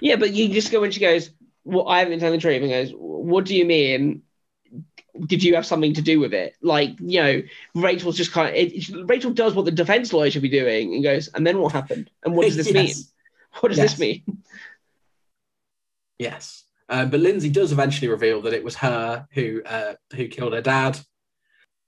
Yeah, 0.00 0.16
but 0.16 0.32
you 0.32 0.48
just 0.48 0.72
go 0.72 0.80
when 0.80 0.90
she 0.90 1.00
goes, 1.00 1.30
Well, 1.64 1.88
I 1.88 1.98
haven't 1.98 2.12
been 2.12 2.20
telling 2.20 2.38
the 2.38 2.40
truth, 2.40 2.62
and 2.62 2.70
goes, 2.70 2.90
What 2.96 3.44
do 3.44 3.54
you 3.54 3.64
mean? 3.64 4.22
Did 5.26 5.44
you 5.44 5.54
have 5.56 5.66
something 5.66 5.92
to 5.94 6.02
do 6.02 6.18
with 6.20 6.32
it? 6.32 6.56
Like, 6.62 6.92
you 6.98 7.22
know, 7.22 7.42
Rachel's 7.74 8.16
just 8.16 8.32
kind 8.32 8.48
of 8.48 8.54
it, 8.54 8.88
Rachel 9.08 9.30
does 9.32 9.54
what 9.54 9.66
the 9.66 9.70
defense 9.70 10.12
lawyer 10.12 10.30
should 10.30 10.40
be 10.42 10.48
doing 10.48 10.94
and 10.94 11.02
goes, 11.04 11.28
and 11.28 11.46
then 11.46 11.58
what 11.60 11.72
happened? 11.72 12.10
And 12.24 12.34
what 12.34 12.46
does 12.46 12.56
this 12.56 12.72
mean? 12.72 12.94
What 13.60 13.68
does 13.68 13.78
Yes. 13.78 13.90
this 13.92 14.00
mean? 14.00 14.22
Yes. 16.18 16.64
Um, 16.88 17.10
but 17.10 17.20
Lindsay 17.20 17.50
does 17.50 17.72
eventually 17.72 18.08
reveal 18.08 18.42
that 18.42 18.52
it 18.54 18.64
was 18.64 18.76
her 18.76 19.26
who 19.32 19.62
uh, 19.64 19.94
who 20.14 20.28
killed 20.28 20.52
her 20.52 20.60
dad. 20.60 20.98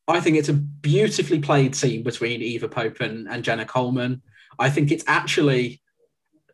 I 0.07 0.21
think 0.21 0.37
it's 0.37 0.49
a 0.49 0.55
beautifully 0.55 1.41
played 1.41 1.75
scene 1.75 2.03
between 2.03 2.43
Eva 2.43 2.69
Pope 2.69 3.01
and, 3.01 3.27
and 3.29 3.43
Jenna 3.43 3.65
Coleman. 3.65 4.23
I 4.59 4.71
think 4.71 4.91
it's 4.91 5.05
actually, 5.07 5.81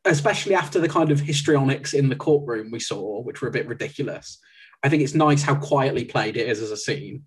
especially 0.04 0.54
after 0.54 0.80
the 0.80 0.88
kind 0.88 1.10
of 1.10 1.20
histrionics 1.20 1.92
in 1.92 2.08
the 2.08 2.16
courtroom 2.16 2.70
we 2.70 2.80
saw, 2.80 3.20
which 3.22 3.42
were 3.42 3.48
a 3.48 3.52
bit 3.52 3.66
ridiculous. 3.66 4.38
I 4.82 4.88
think 4.88 5.02
it's 5.02 5.14
nice 5.14 5.42
how 5.42 5.56
quietly 5.56 6.04
played 6.04 6.36
it 6.36 6.48
is 6.48 6.62
as 6.62 6.70
a 6.70 6.76
scene. 6.76 7.24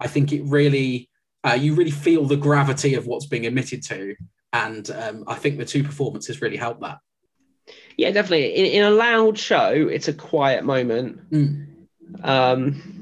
I 0.00 0.08
think 0.08 0.32
it 0.32 0.42
really, 0.44 1.10
uh, 1.44 1.52
you 1.52 1.74
really 1.74 1.90
feel 1.90 2.24
the 2.24 2.36
gravity 2.36 2.94
of 2.94 3.06
what's 3.06 3.26
being 3.26 3.46
admitted 3.46 3.82
to, 3.84 4.16
and 4.52 4.90
um, 4.90 5.24
I 5.26 5.34
think 5.34 5.58
the 5.58 5.64
two 5.64 5.84
performances 5.84 6.42
really 6.42 6.56
help 6.56 6.80
that. 6.80 6.98
Yeah, 7.96 8.10
definitely. 8.10 8.54
In, 8.54 8.66
in 8.66 8.82
a 8.82 8.90
loud 8.90 9.38
show, 9.38 9.70
it's 9.70 10.08
a 10.08 10.14
quiet 10.14 10.64
moment. 10.64 11.30
Mm. 11.30 11.66
Um, 12.22 12.95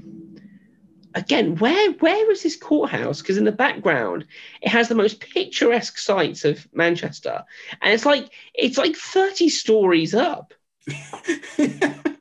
again, 1.14 1.57
where 1.57 1.92
where 1.92 2.31
is 2.31 2.42
this 2.42 2.57
courthouse? 2.57 3.20
Because 3.20 3.38
in 3.38 3.44
the 3.44 3.53
background, 3.53 4.27
it 4.62 4.68
has 4.68 4.88
the 4.88 4.94
most 4.94 5.20
picturesque 5.20 5.98
sights 5.98 6.44
of 6.44 6.66
Manchester, 6.72 7.44
and 7.83 7.92
it's 7.92 8.07
like 8.07 8.31
it's 8.55 8.79
like 8.79 8.96
thirty 8.96 9.48
stories 9.48 10.14
up. 10.14 10.55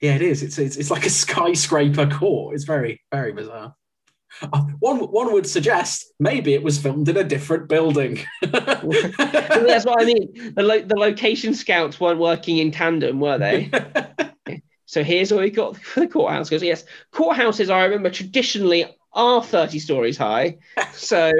Yeah, 0.00 0.14
it 0.14 0.22
is. 0.22 0.42
It's, 0.42 0.58
it's 0.58 0.76
it's 0.76 0.90
like 0.90 1.04
a 1.04 1.10
skyscraper 1.10 2.06
court. 2.06 2.54
It's 2.54 2.64
very 2.64 3.02
very 3.12 3.32
bizarre. 3.32 3.74
Uh, 4.42 4.62
one 4.78 4.98
one 4.98 5.32
would 5.32 5.46
suggest 5.46 6.12
maybe 6.18 6.54
it 6.54 6.62
was 6.62 6.78
filmed 6.78 7.08
in 7.08 7.16
a 7.18 7.24
different 7.24 7.68
building. 7.68 8.20
That's 8.42 8.82
what 8.82 10.00
I 10.00 10.04
mean. 10.04 10.54
The, 10.56 10.62
lo- 10.62 10.80
the 10.80 10.96
location 10.96 11.52
scouts 11.52 12.00
weren't 12.00 12.18
working 12.18 12.58
in 12.58 12.70
tandem, 12.70 13.20
were 13.20 13.36
they? 13.36 13.70
so 14.90 15.04
here's 15.04 15.32
what 15.32 15.42
we 15.42 15.50
got 15.50 15.76
for 15.76 16.00
the 16.00 16.08
courthouse. 16.08 16.48
Because 16.48 16.64
yes, 16.64 16.84
courthouses 17.12 17.70
I 17.70 17.84
remember 17.84 18.10
traditionally 18.10 18.86
are 19.12 19.40
thirty 19.42 19.78
stories 19.78 20.16
high. 20.16 20.58
So 20.92 21.30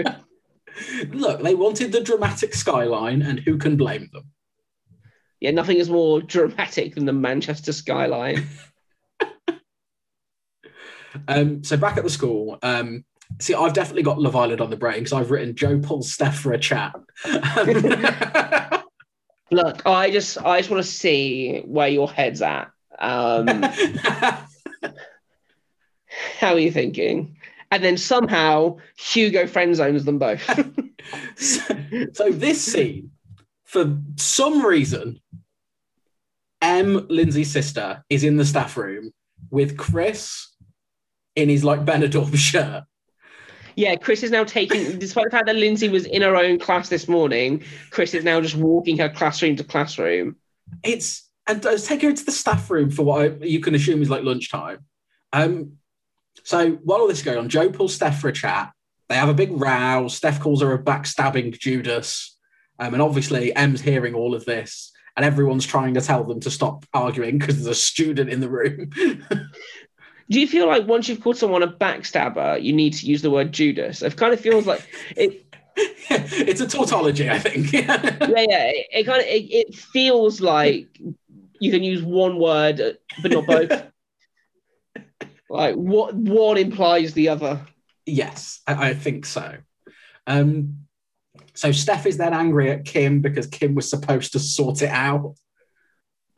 Look, 1.10 1.42
they 1.42 1.54
wanted 1.54 1.92
the 1.92 2.00
dramatic 2.02 2.54
skyline, 2.54 3.22
and 3.22 3.40
who 3.40 3.58
can 3.58 3.76
blame 3.76 4.08
them? 4.12 4.30
yeah, 5.40 5.50
nothing 5.50 5.78
is 5.78 5.90
more 5.90 6.20
dramatic 6.36 6.94
than 6.94 7.06
the 7.06 7.12
Manchester 7.12 7.72
skyline. 7.72 8.46
Um, 11.26 11.64
so 11.64 11.76
back 11.76 11.96
at 11.96 12.04
the 12.04 12.10
school, 12.10 12.58
um, 12.62 13.04
See, 13.38 13.54
I've 13.54 13.72
definitely 13.72 14.02
got 14.02 14.20
Love 14.20 14.34
Island 14.34 14.60
on 14.60 14.70
the 14.70 14.76
brain 14.76 14.98
because 14.98 15.12
I've 15.12 15.30
written 15.30 15.54
Jo 15.54 15.78
pulls 15.78 16.12
Steph 16.12 16.40
for 16.40 16.52
a 16.52 16.58
chat. 16.58 16.92
Look, 19.52 19.86
I 19.86 20.10
just 20.10 20.38
I 20.38 20.58
just 20.60 20.70
want 20.70 20.82
to 20.84 20.90
see 20.90 21.60
where 21.64 21.88
your 21.88 22.10
head's 22.10 22.42
at. 22.42 22.70
Um, 23.00 23.46
how 26.38 26.54
are 26.54 26.58
you 26.58 26.72
thinking? 26.72 27.36
And 27.70 27.84
then 27.84 27.96
somehow 27.96 28.78
Hugo 28.96 29.46
friend 29.46 29.74
zones 29.76 30.04
them 30.04 30.18
both. 30.18 30.42
so, 31.36 31.62
so 32.12 32.30
this 32.30 32.60
scene, 32.60 33.12
for 33.64 33.96
some 34.16 34.64
reason, 34.64 35.20
Em, 36.60 37.06
Lindsay's 37.08 37.50
sister, 37.50 38.04
is 38.10 38.24
in 38.24 38.36
the 38.36 38.44
staff 38.44 38.76
room 38.76 39.12
with 39.50 39.76
Chris 39.76 40.48
in 41.36 41.48
his 41.48 41.64
like 41.64 41.84
Benidorm 41.84 42.36
shirt. 42.36 42.84
yeah, 43.76 43.94
Chris 43.94 44.22
is 44.22 44.30
now 44.30 44.44
taking, 44.44 44.98
despite 44.98 45.26
the 45.26 45.30
fact 45.30 45.46
that 45.46 45.56
Lindsay 45.56 45.88
was 45.88 46.04
in 46.04 46.22
her 46.22 46.36
own 46.36 46.58
class 46.58 46.88
this 46.88 47.08
morning, 47.08 47.62
Chris 47.90 48.14
is 48.14 48.24
now 48.24 48.40
just 48.40 48.56
walking 48.56 48.98
her 48.98 49.08
classroom 49.08 49.56
to 49.56 49.64
classroom. 49.64 50.36
It's 50.82 51.29
and 51.50 51.60
does 51.60 51.86
take 51.86 52.02
her 52.02 52.08
into 52.08 52.24
the 52.24 52.32
staff 52.32 52.70
room 52.70 52.90
for 52.90 53.02
what 53.02 53.20
I, 53.20 53.44
you 53.44 53.60
can 53.60 53.74
assume 53.74 54.02
is 54.02 54.10
like 54.10 54.22
lunchtime. 54.22 54.84
Um, 55.32 55.72
so 56.44 56.72
while 56.84 57.00
all 57.00 57.08
this 57.08 57.18
is 57.18 57.24
going 57.24 57.38
on, 57.38 57.48
Jo 57.48 57.70
pulls 57.70 57.94
Steph 57.94 58.20
for 58.20 58.28
a 58.28 58.32
chat. 58.32 58.72
They 59.08 59.16
have 59.16 59.28
a 59.28 59.34
big 59.34 59.50
row. 59.52 60.06
Steph 60.08 60.40
calls 60.40 60.62
her 60.62 60.72
a 60.72 60.78
backstabbing 60.78 61.58
Judas. 61.58 62.38
Um, 62.78 62.94
and 62.94 63.02
obviously, 63.02 63.54
Em's 63.54 63.80
hearing 63.80 64.14
all 64.14 64.34
of 64.34 64.44
this, 64.44 64.92
and 65.16 65.26
everyone's 65.26 65.66
trying 65.66 65.94
to 65.94 66.00
tell 66.00 66.24
them 66.24 66.40
to 66.40 66.50
stop 66.50 66.86
arguing 66.94 67.38
because 67.38 67.56
there's 67.56 67.66
a 67.66 67.74
student 67.74 68.30
in 68.30 68.40
the 68.40 68.48
room. 68.48 68.90
Do 70.30 70.40
you 70.40 70.46
feel 70.46 70.68
like 70.68 70.86
once 70.86 71.08
you've 71.08 71.20
called 71.20 71.36
someone 71.36 71.64
a 71.64 71.68
backstabber, 71.68 72.62
you 72.62 72.72
need 72.72 72.92
to 72.94 73.06
use 73.06 73.20
the 73.20 73.32
word 73.32 73.52
Judas? 73.52 74.00
It 74.00 74.16
kind 74.16 74.32
of 74.32 74.40
feels 74.40 74.64
like 74.64 74.86
it. 75.16 75.44
it's 75.76 76.60
a 76.60 76.68
tautology, 76.68 77.28
I 77.28 77.38
think. 77.38 77.72
yeah, 77.72 78.00
yeah. 78.20 78.70
It, 78.70 78.86
it 78.92 79.04
kind 79.06 79.20
of 79.20 79.26
it, 79.26 79.50
it 79.50 79.74
feels 79.74 80.40
like 80.40 80.88
you 81.61 81.70
can 81.70 81.83
use 81.83 82.03
one 82.03 82.38
word, 82.38 82.99
but 83.23 83.31
not 83.31 83.46
both. 83.46 83.70
like 85.51 85.75
what 85.77 86.14
one 86.14 86.57
implies 86.57 87.12
the 87.12 87.29
other. 87.29 87.61
Yes, 88.07 88.61
I, 88.66 88.90
I 88.90 88.94
think 88.94 89.27
so. 89.27 89.59
Um, 90.27 90.87
so 91.55 91.70
Steph 91.70 92.07
is 92.07 92.16
then 92.16 92.33
angry 92.33 92.70
at 92.70 92.85
Kim 92.85 93.20
because 93.20 93.46
Kim 93.46 93.75
was 93.75 93.90
supposed 93.90 94.33
to 94.33 94.38
sort 94.38 94.83
it 94.83 94.88
out. 94.88 95.35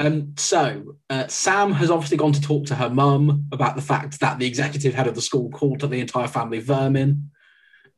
Um, 0.01 0.35
so 0.37 0.97
uh, 1.09 1.29
Sam 1.29 1.71
has 1.73 1.91
obviously 1.91 2.17
gone 2.17 2.33
to 2.33 2.41
talk 2.41 2.67
to 2.67 2.75
her 2.75 2.91
mum 2.91 3.47
about 3.53 3.77
the 3.77 3.83
fact 3.83 4.19
that 4.21 4.41
the 4.41 4.47
executive 4.47 4.95
head 4.95 5.07
of 5.07 5.15
the 5.15 5.23
school 5.23 5.51
called 5.51 5.81
the 5.81 6.01
entire 6.01 6.27
family 6.27 6.59
vermin. 6.59 7.31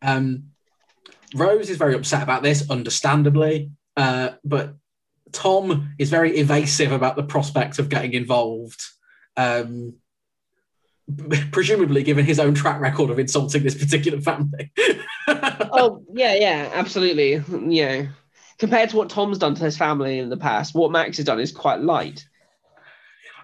Um, 0.02 0.50
Rose 1.34 1.70
is 1.70 1.78
very 1.78 1.94
upset 1.94 2.22
about 2.22 2.42
this, 2.42 2.70
understandably, 2.70 3.70
uh, 3.96 4.30
but 4.44 4.74
Tom 5.34 5.94
is 5.98 6.10
very 6.10 6.38
evasive 6.38 6.92
about 6.92 7.16
the 7.16 7.22
prospect 7.22 7.78
of 7.78 7.88
getting 7.88 8.14
involved. 8.14 8.82
Um, 9.36 9.94
presumably 11.52 12.02
given 12.02 12.24
his 12.24 12.40
own 12.40 12.54
track 12.54 12.80
record 12.80 13.10
of 13.10 13.18
insulting 13.18 13.62
this 13.62 13.74
particular 13.74 14.20
family. 14.20 14.72
oh 15.28 16.02
yeah, 16.12 16.34
yeah, 16.34 16.70
absolutely. 16.72 17.42
Yeah. 17.68 18.06
Compared 18.58 18.90
to 18.90 18.96
what 18.96 19.10
Tom's 19.10 19.38
done 19.38 19.54
to 19.56 19.64
his 19.64 19.76
family 19.76 20.18
in 20.18 20.30
the 20.30 20.36
past, 20.36 20.74
what 20.74 20.92
Max 20.92 21.16
has 21.18 21.26
done 21.26 21.40
is 21.40 21.52
quite 21.52 21.80
light. 21.80 22.24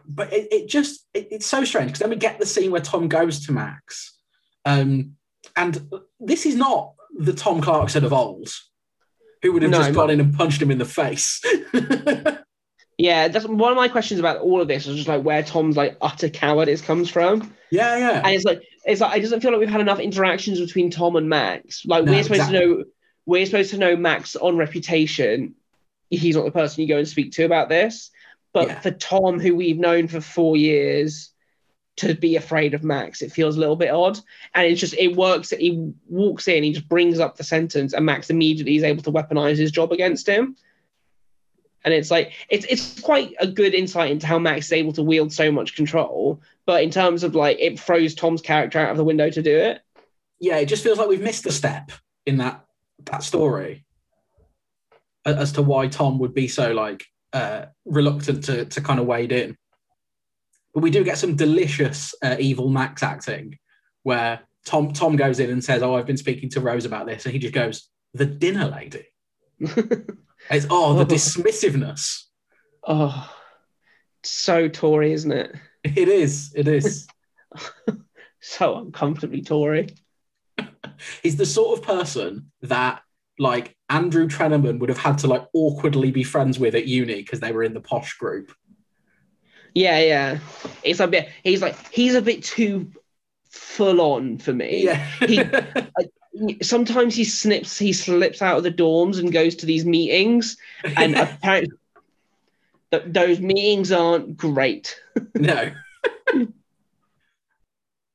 But 0.07 0.33
it, 0.33 0.49
it 0.51 0.69
just 0.69 1.07
it, 1.13 1.29
it's 1.31 1.47
so 1.47 1.65
strange 1.65 1.89
because 1.89 2.01
then 2.01 2.11
we 2.11 2.17
get 2.17 2.39
the 2.39 2.47
scene 2.47 2.71
where 2.71 2.81
Tom 2.81 3.09
goes 3.09 3.45
to 3.47 3.53
Max. 3.53 4.17
Um, 4.65 5.17
and 5.57 5.91
this 6.19 6.47
is 6.47 6.55
not 6.55 6.95
the 7.19 7.33
Tom 7.33 7.61
Clarkson 7.61 8.05
of 8.05 8.13
old, 8.13 8.49
who 9.43 9.53
would 9.53 9.63
have 9.63 9.71
No, 9.71 9.79
just 9.79 9.95
gone 9.95 10.11
in 10.11 10.21
and 10.21 10.35
punched 10.35 10.61
him 10.63 10.71
in 10.71 10.79
the 10.79 10.85
face. 10.85 11.41
Yeah, 12.99 13.29
that's 13.29 13.47
one 13.47 13.71
of 13.73 13.77
my 13.77 13.89
questions 13.89 14.21
about 14.21 14.41
all 14.43 14.61
of 14.61 14.69
this 14.69 14.87
is 14.87 14.97
just 14.97 15.09
like 15.09 15.23
where 15.23 15.43
Tom's 15.43 15.75
like 15.75 15.97
utter 16.03 16.29
cowardice 16.29 16.83
comes 16.83 17.09
from. 17.09 17.55
yeah, 17.71 17.97
yeah. 17.97 18.19
And 18.23 18.35
it's 18.35 18.45
like 18.45 18.61
it's 18.85 19.01
like 19.01 19.17
it 19.17 19.23
doesn't 19.23 19.41
feel 19.41 19.53
like 19.53 19.61
we've 19.61 19.71
had 19.71 19.81
enough 19.81 20.01
interactions 20.01 20.61
between 20.61 20.91
Tom 20.91 21.17
and 21.17 21.27
Max. 21.27 21.87
Like 21.87 22.05
No, 22.05 22.13
we're 22.13 22.23
supposed 22.23 22.41
exactly. 22.43 22.59
to 22.61 22.67
know 22.77 22.85
we're 23.25 23.47
supposed 23.47 23.71
to 23.71 23.79
know 23.79 23.97
Max 23.97 24.37
on 24.37 24.59
reputation. 24.59 25.55
He's 26.11 26.37
not 26.37 26.45
the 26.45 26.51
person 26.51 26.83
you 26.83 26.89
go 26.89 26.99
and 26.99 27.09
speak 27.09 27.33
to 27.33 27.45
about 27.45 27.71
this. 27.71 28.11
But 28.53 28.69
Yeah. 28.69 28.81
for 28.81 28.91
Tom, 28.91 29.41
who 29.41 29.57
we've 29.57 29.79
known 29.79 30.07
for 30.07 30.21
four 30.21 30.59
years, 30.59 31.31
to 32.01 32.15
be 32.15 32.37
afraid 32.37 32.75
of 32.75 32.85
Max, 32.85 33.23
it 33.23 33.33
feels 33.33 33.57
a 33.57 33.61
little 33.61 33.77
bit 33.77 33.91
odd. 33.91 34.19
And 34.55 34.67
it's 34.67 34.81
just 34.81 34.95
it 34.95 35.17
works. 35.17 35.51
He 35.51 35.93
walks 36.09 36.49
in, 36.49 36.63
he 36.63 36.73
just 36.73 36.89
brings 36.89 37.19
up 37.19 37.37
the 37.37 37.45
sentence, 37.45 37.93
and 37.93 38.05
Max 38.05 38.31
immediately 38.31 38.77
is 38.77 38.83
able 38.83 39.03
to 39.05 39.13
weaponize 39.13 39.57
his 39.57 39.71
job 39.71 39.93
against 39.93 40.29
him. 40.29 40.57
And 41.85 41.95
it's 41.95 42.11
like 42.11 42.33
it's 42.49 42.67
it's 42.67 43.01
quite 43.01 43.35
a 43.41 43.47
good 43.47 43.75
insight 43.75 44.11
into 44.11 44.27
how 44.27 44.39
Max 44.39 44.67
is 44.67 44.73
able 44.73 44.93
to 44.95 45.03
wield 45.03 45.33
so 45.33 45.51
much 45.51 45.77
control. 45.77 46.41
But 46.67 46.83
in 46.83 46.91
terms 46.91 47.23
of 47.25 47.35
like 47.35 47.59
it 47.59 47.81
throws 47.81 48.15
Tom's 48.15 48.43
character 48.43 48.79
out 48.79 48.91
of 48.91 48.97
the 48.97 49.05
window 49.05 49.31
to 49.31 49.43
do 49.43 49.57
it. 49.57 49.81
yeah, 50.41 50.57
it 50.59 50.67
just 50.67 50.83
feels 50.83 50.99
like 50.99 51.09
we've 51.09 51.23
missed 51.23 51.47
a 51.47 51.53
step 51.53 51.93
in 52.27 52.39
that 52.39 52.65
that 53.07 53.23
story 53.23 53.85
as 55.25 55.53
to 55.53 55.63
why 55.63 55.89
Tom 55.89 56.19
would 56.19 56.35
be 56.35 56.49
so 56.49 56.73
like 56.73 57.05
uh, 57.33 57.67
reluctant 57.85 58.45
to 58.45 58.65
to 58.67 58.81
kind 58.81 59.01
of 59.01 59.07
wade 59.07 59.33
in. 59.33 59.57
But 60.75 60.81
we 60.81 60.91
do 60.91 61.05
get 61.05 61.19
some 61.19 61.37
delicious 61.37 62.15
uh, 62.23 62.37
evil 62.39 62.69
Max 62.69 63.03
acting 63.03 63.59
where 64.03 64.41
Tom 64.67 64.93
Tom 64.93 65.17
goes 65.17 65.41
in 65.41 65.51
and 65.51 65.65
says, 65.65 65.83
"Oh, 65.83 65.95
I've 65.95 66.07
been 66.07 66.17
speaking 66.17 66.49
to 66.51 66.61
Rose 66.61 66.85
about 66.85 67.07
this," 67.07 67.25
and 67.25 67.33
he 67.33 67.39
just 67.39 67.55
goes, 67.55 67.89
"The 68.15 68.27
dinner 68.27 68.67
lady." 68.67 69.07
It's 70.49 70.67
oh 70.71 70.95
the 70.95 71.05
dismissiveness. 71.05 72.25
Oh, 72.87 73.31
so 74.23 74.69
Tory, 74.69 75.13
isn't 75.13 75.33
it? 75.33 75.55
It 75.85 76.09
is. 76.09 76.53
It 76.57 76.67
is. 76.67 77.07
So 78.41 78.79
uncomfortably 78.79 79.43
Tory. 79.43 79.89
He's 81.23 81.37
the 81.37 81.47
sort 81.47 81.79
of 81.79 81.85
person 81.85 82.51
that 82.63 83.03
like 83.39 83.77
Andrew 83.89 84.29
Treneman 84.29 84.79
would 84.79 84.89
have 84.89 84.99
had 84.99 85.19
to 85.19 85.27
like 85.27 85.47
awkwardly 85.53 86.11
be 86.11 86.25
friends 86.25 86.59
with 86.59 86.75
at 86.75 86.87
uni 86.87 87.17
because 87.17 87.41
they 87.41 87.53
were 87.53 87.63
in 87.63 87.75
the 87.75 87.81
posh 87.81 88.15
group. 88.15 88.53
Yeah, 89.75 89.99
yeah. 90.01 90.39
It's 90.83 91.01
a 91.01 91.07
bit. 91.07 91.29
He's 91.43 91.63
like 91.63 91.77
he's 91.93 92.15
a 92.15 92.23
bit 92.23 92.43
too 92.45 92.91
full 93.51 94.01
on 94.01 94.39
for 94.39 94.53
me. 94.53 94.85
Yeah. 94.85 95.05
He- 95.27 95.43
Sometimes 96.63 97.17
he 97.17 97.25
snips, 97.25 97.77
he 97.77 97.93
slips 97.93 98.41
out 98.41 98.57
of 98.57 98.63
the 98.63 98.71
dorms 98.71 99.19
and 99.19 99.33
goes 99.33 99.57
to 99.57 99.67
these 99.67 99.85
meetings, 99.85 100.57
and 100.97 101.15
apparently 101.17 101.77
th- 102.93 103.03
those 103.07 103.41
meetings 103.41 103.91
aren't 103.91 104.37
great. 104.37 104.99
no. 105.35 105.73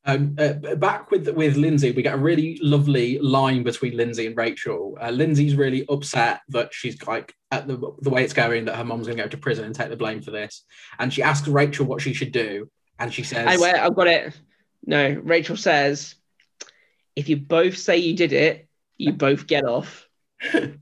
Um, 0.07 0.35
uh, 0.37 0.75
back 0.75 1.09
with 1.09 1.27
with 1.29 1.55
Lindsay, 1.55 1.91
we 1.91 2.03
get 2.03 2.13
a 2.13 2.17
really 2.17 2.59
lovely 2.61 3.17
line 3.19 3.63
between 3.63 3.97
Lindsay 3.97 4.27
and 4.27 4.37
Rachel. 4.37 4.95
Uh, 5.01 5.09
Lindsay's 5.09 5.55
really 5.55 5.83
upset 5.89 6.41
that 6.49 6.73
she's 6.73 7.01
like 7.07 7.33
at 7.51 7.67
the 7.67 7.77
the 8.01 8.11
way 8.11 8.23
it's 8.23 8.33
going 8.33 8.65
that 8.65 8.75
her 8.75 8.83
mom's 8.83 9.07
going 9.07 9.17
to 9.17 9.23
go 9.23 9.29
to 9.29 9.37
prison 9.37 9.65
and 9.65 9.73
take 9.73 9.89
the 9.89 9.97
blame 9.97 10.21
for 10.21 10.29
this, 10.29 10.63
and 10.99 11.11
she 11.11 11.23
asks 11.23 11.47
Rachel 11.47 11.87
what 11.87 12.01
she 12.01 12.13
should 12.13 12.31
do, 12.31 12.69
and 12.99 13.11
she 13.13 13.23
says, 13.23 13.47
Anyway, 13.47 13.71
I've 13.71 13.95
got 13.95 14.07
it. 14.07 14.39
No, 14.85 15.19
Rachel 15.23 15.57
says, 15.57 16.15
if 17.15 17.29
you 17.29 17.37
both 17.37 17.77
say 17.77 17.97
you 17.97 18.15
did 18.15 18.33
it, 18.33 18.67
you 18.97 19.13
both 19.25 19.47
get 19.47 19.65
off. 19.65 20.07
what 20.53 20.75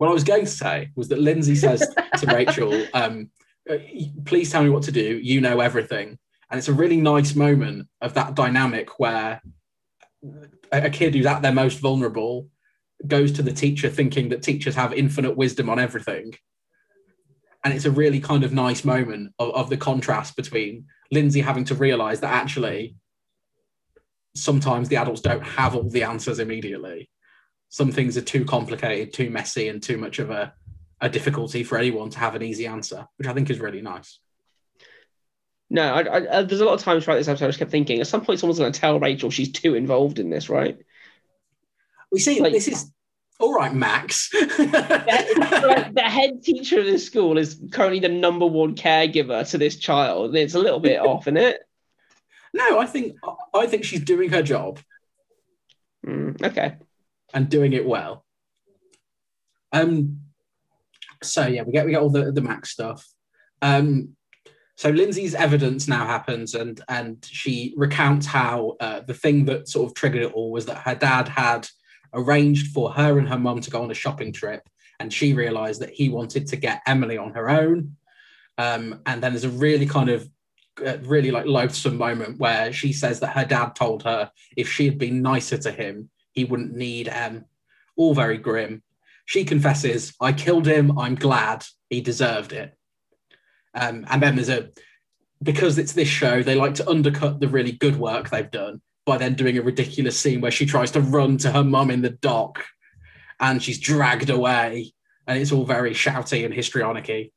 I 0.00 0.12
was 0.12 0.24
going 0.24 0.44
to 0.44 0.50
say 0.50 0.90
was 0.96 1.08
that 1.08 1.20
Lindsay 1.20 1.54
says 1.54 1.86
to 2.18 2.26
Rachel, 2.26 2.86
um, 2.92 3.30
Uh, 3.68 3.78
please 4.24 4.50
tell 4.50 4.62
me 4.62 4.70
what 4.70 4.84
to 4.84 4.92
do. 4.92 5.18
You 5.18 5.40
know 5.40 5.60
everything. 5.60 6.18
And 6.50 6.58
it's 6.58 6.68
a 6.68 6.72
really 6.72 6.96
nice 6.96 7.34
moment 7.34 7.88
of 8.00 8.14
that 8.14 8.34
dynamic 8.34 8.98
where 8.98 9.42
a, 10.72 10.86
a 10.86 10.90
kid 10.90 11.14
who's 11.14 11.26
at 11.26 11.42
their 11.42 11.52
most 11.52 11.78
vulnerable 11.78 12.48
goes 13.06 13.32
to 13.32 13.42
the 13.42 13.52
teacher 13.52 13.88
thinking 13.88 14.30
that 14.30 14.42
teachers 14.42 14.74
have 14.74 14.92
infinite 14.92 15.36
wisdom 15.36 15.68
on 15.68 15.78
everything. 15.78 16.34
And 17.64 17.74
it's 17.74 17.84
a 17.84 17.90
really 17.90 18.20
kind 18.20 18.44
of 18.44 18.52
nice 18.52 18.84
moment 18.84 19.34
of, 19.38 19.50
of 19.54 19.70
the 19.70 19.76
contrast 19.76 20.36
between 20.36 20.86
Lindsay 21.10 21.40
having 21.40 21.64
to 21.64 21.74
realize 21.74 22.20
that 22.20 22.32
actually 22.32 22.96
sometimes 24.34 24.88
the 24.88 24.96
adults 24.96 25.20
don't 25.20 25.42
have 25.42 25.74
all 25.74 25.88
the 25.88 26.04
answers 26.04 26.38
immediately 26.38 27.10
some 27.68 27.92
things 27.92 28.16
are 28.16 28.22
too 28.22 28.44
complicated, 28.44 29.12
too 29.12 29.30
messy, 29.30 29.68
and 29.68 29.82
too 29.82 29.98
much 29.98 30.18
of 30.18 30.30
a, 30.30 30.52
a 31.00 31.08
difficulty 31.08 31.62
for 31.64 31.78
anyone 31.78 32.10
to 32.10 32.18
have 32.18 32.34
an 32.34 32.42
easy 32.42 32.66
answer, 32.66 33.06
which 33.16 33.28
I 33.28 33.32
think 33.34 33.50
is 33.50 33.60
really 33.60 33.80
nice. 33.82 34.18
No, 35.70 35.82
I, 35.94 36.00
I, 36.00 36.38
I- 36.38 36.42
there's 36.42 36.60
a 36.60 36.64
lot 36.64 36.74
of 36.74 36.80
times 36.80 37.04
throughout 37.04 37.16
this 37.18 37.28
episode 37.28 37.44
I 37.44 37.48
just 37.48 37.58
kept 37.58 37.70
thinking, 37.70 38.00
at 38.00 38.06
some 38.06 38.24
point 38.24 38.40
someone's 38.40 38.58
going 38.58 38.72
to 38.72 38.80
tell 38.80 38.98
Rachel 38.98 39.30
she's 39.30 39.52
too 39.52 39.74
involved 39.74 40.18
in 40.18 40.30
this, 40.30 40.48
right? 40.48 40.78
We 42.10 42.18
see 42.20 42.40
Like- 42.40 42.52
this 42.52 42.68
is 42.68 42.90
all 43.40 43.54
right, 43.54 43.72
Max. 43.72 44.30
The 44.32 46.02
head 46.04 46.42
teacher 46.42 46.80
of 46.80 46.86
this 46.86 47.06
school 47.06 47.38
is 47.38 47.60
currently 47.70 48.00
the 48.00 48.08
number 48.08 48.46
one 48.46 48.74
caregiver 48.74 49.48
to 49.50 49.58
this 49.58 49.76
child. 49.76 50.34
It's 50.34 50.54
a 50.54 50.58
little 50.58 50.80
bit 50.80 51.00
off, 51.00 51.24
isn't 51.28 51.36
it? 51.36 51.60
No, 52.54 52.78
I 52.78 52.86
think 52.86 53.16
I 53.54 53.66
think 53.66 53.84
she's 53.84 54.02
doing 54.04 54.30
her 54.30 54.42
job 54.42 54.80
Mm, 56.06 56.42
okay. 56.42 56.76
and 57.34 57.48
doing 57.48 57.72
it 57.74 57.86
well. 57.86 58.24
Um. 59.72 60.20
So 61.22 61.46
yeah, 61.46 61.62
we 61.62 61.72
get 61.72 61.86
we 61.86 61.92
get 61.92 62.02
all 62.02 62.10
the 62.10 62.32
the 62.32 62.42
Max 62.42 62.70
stuff. 62.70 63.06
Um. 63.62 64.10
So 64.76 64.90
Lindsay's 64.90 65.34
evidence 65.34 65.88
now 65.88 66.06
happens, 66.06 66.54
and 66.54 66.80
and 66.88 67.26
she 67.28 67.74
recounts 67.76 68.26
how 68.26 68.76
uh, 68.78 69.00
the 69.00 69.14
thing 69.14 69.44
that 69.46 69.68
sort 69.68 69.90
of 69.90 69.94
triggered 69.94 70.22
it 70.22 70.32
all 70.32 70.52
was 70.52 70.66
that 70.66 70.78
her 70.78 70.94
dad 70.94 71.26
had 71.26 71.68
arranged 72.14 72.68
for 72.68 72.92
her 72.92 73.18
and 73.18 73.28
her 73.28 73.38
mum 73.38 73.60
to 73.60 73.70
go 73.70 73.82
on 73.82 73.90
a 73.90 73.94
shopping 73.94 74.32
trip, 74.32 74.68
and 75.00 75.12
she 75.12 75.34
realised 75.34 75.80
that 75.80 75.90
he 75.90 76.08
wanted 76.08 76.46
to 76.48 76.56
get 76.56 76.82
Emily 76.86 77.18
on 77.18 77.34
her 77.34 77.50
own. 77.50 77.96
Um, 78.56 79.00
and 79.06 79.22
then 79.22 79.32
there's 79.32 79.44
a 79.44 79.50
really 79.50 79.86
kind 79.86 80.10
of 80.10 80.28
uh, 80.84 80.98
really 81.02 81.30
like 81.30 81.46
loathsome 81.46 81.96
moment 81.96 82.38
where 82.38 82.72
she 82.72 82.92
says 82.92 83.20
that 83.20 83.36
her 83.36 83.44
dad 83.44 83.74
told 83.74 84.02
her 84.04 84.30
if 84.56 84.70
she 84.70 84.84
had 84.84 84.98
been 84.98 85.22
nicer 85.22 85.58
to 85.58 85.72
him, 85.72 86.10
he 86.32 86.44
wouldn't 86.44 86.74
need 86.74 87.08
Em. 87.08 87.46
All 87.96 88.14
very 88.14 88.38
grim. 88.38 88.82
She 89.28 89.44
confesses, 89.44 90.14
I 90.20 90.32
killed 90.32 90.66
him. 90.66 90.98
I'm 90.98 91.14
glad 91.14 91.64
he 91.90 92.00
deserved 92.00 92.54
it. 92.54 92.74
Um, 93.74 94.06
and 94.08 94.22
then 94.22 94.36
there's 94.36 94.48
a, 94.48 94.70
because 95.42 95.76
it's 95.76 95.92
this 95.92 96.08
show, 96.08 96.42
they 96.42 96.54
like 96.54 96.74
to 96.76 96.88
undercut 96.88 97.38
the 97.38 97.48
really 97.48 97.72
good 97.72 97.96
work 97.96 98.30
they've 98.30 98.50
done 98.50 98.80
by 99.04 99.18
then 99.18 99.34
doing 99.34 99.58
a 99.58 99.62
ridiculous 99.62 100.18
scene 100.18 100.40
where 100.40 100.50
she 100.50 100.64
tries 100.64 100.90
to 100.92 101.02
run 101.02 101.36
to 101.38 101.52
her 101.52 101.62
mum 101.62 101.90
in 101.90 102.00
the 102.00 102.10
dock 102.10 102.64
and 103.38 103.62
she's 103.62 103.78
dragged 103.78 104.30
away. 104.30 104.94
And 105.26 105.38
it's 105.38 105.52
all 105.52 105.66
very 105.66 105.92
shouty 105.92 106.46
and 106.46 106.54
histrionic 106.54 107.30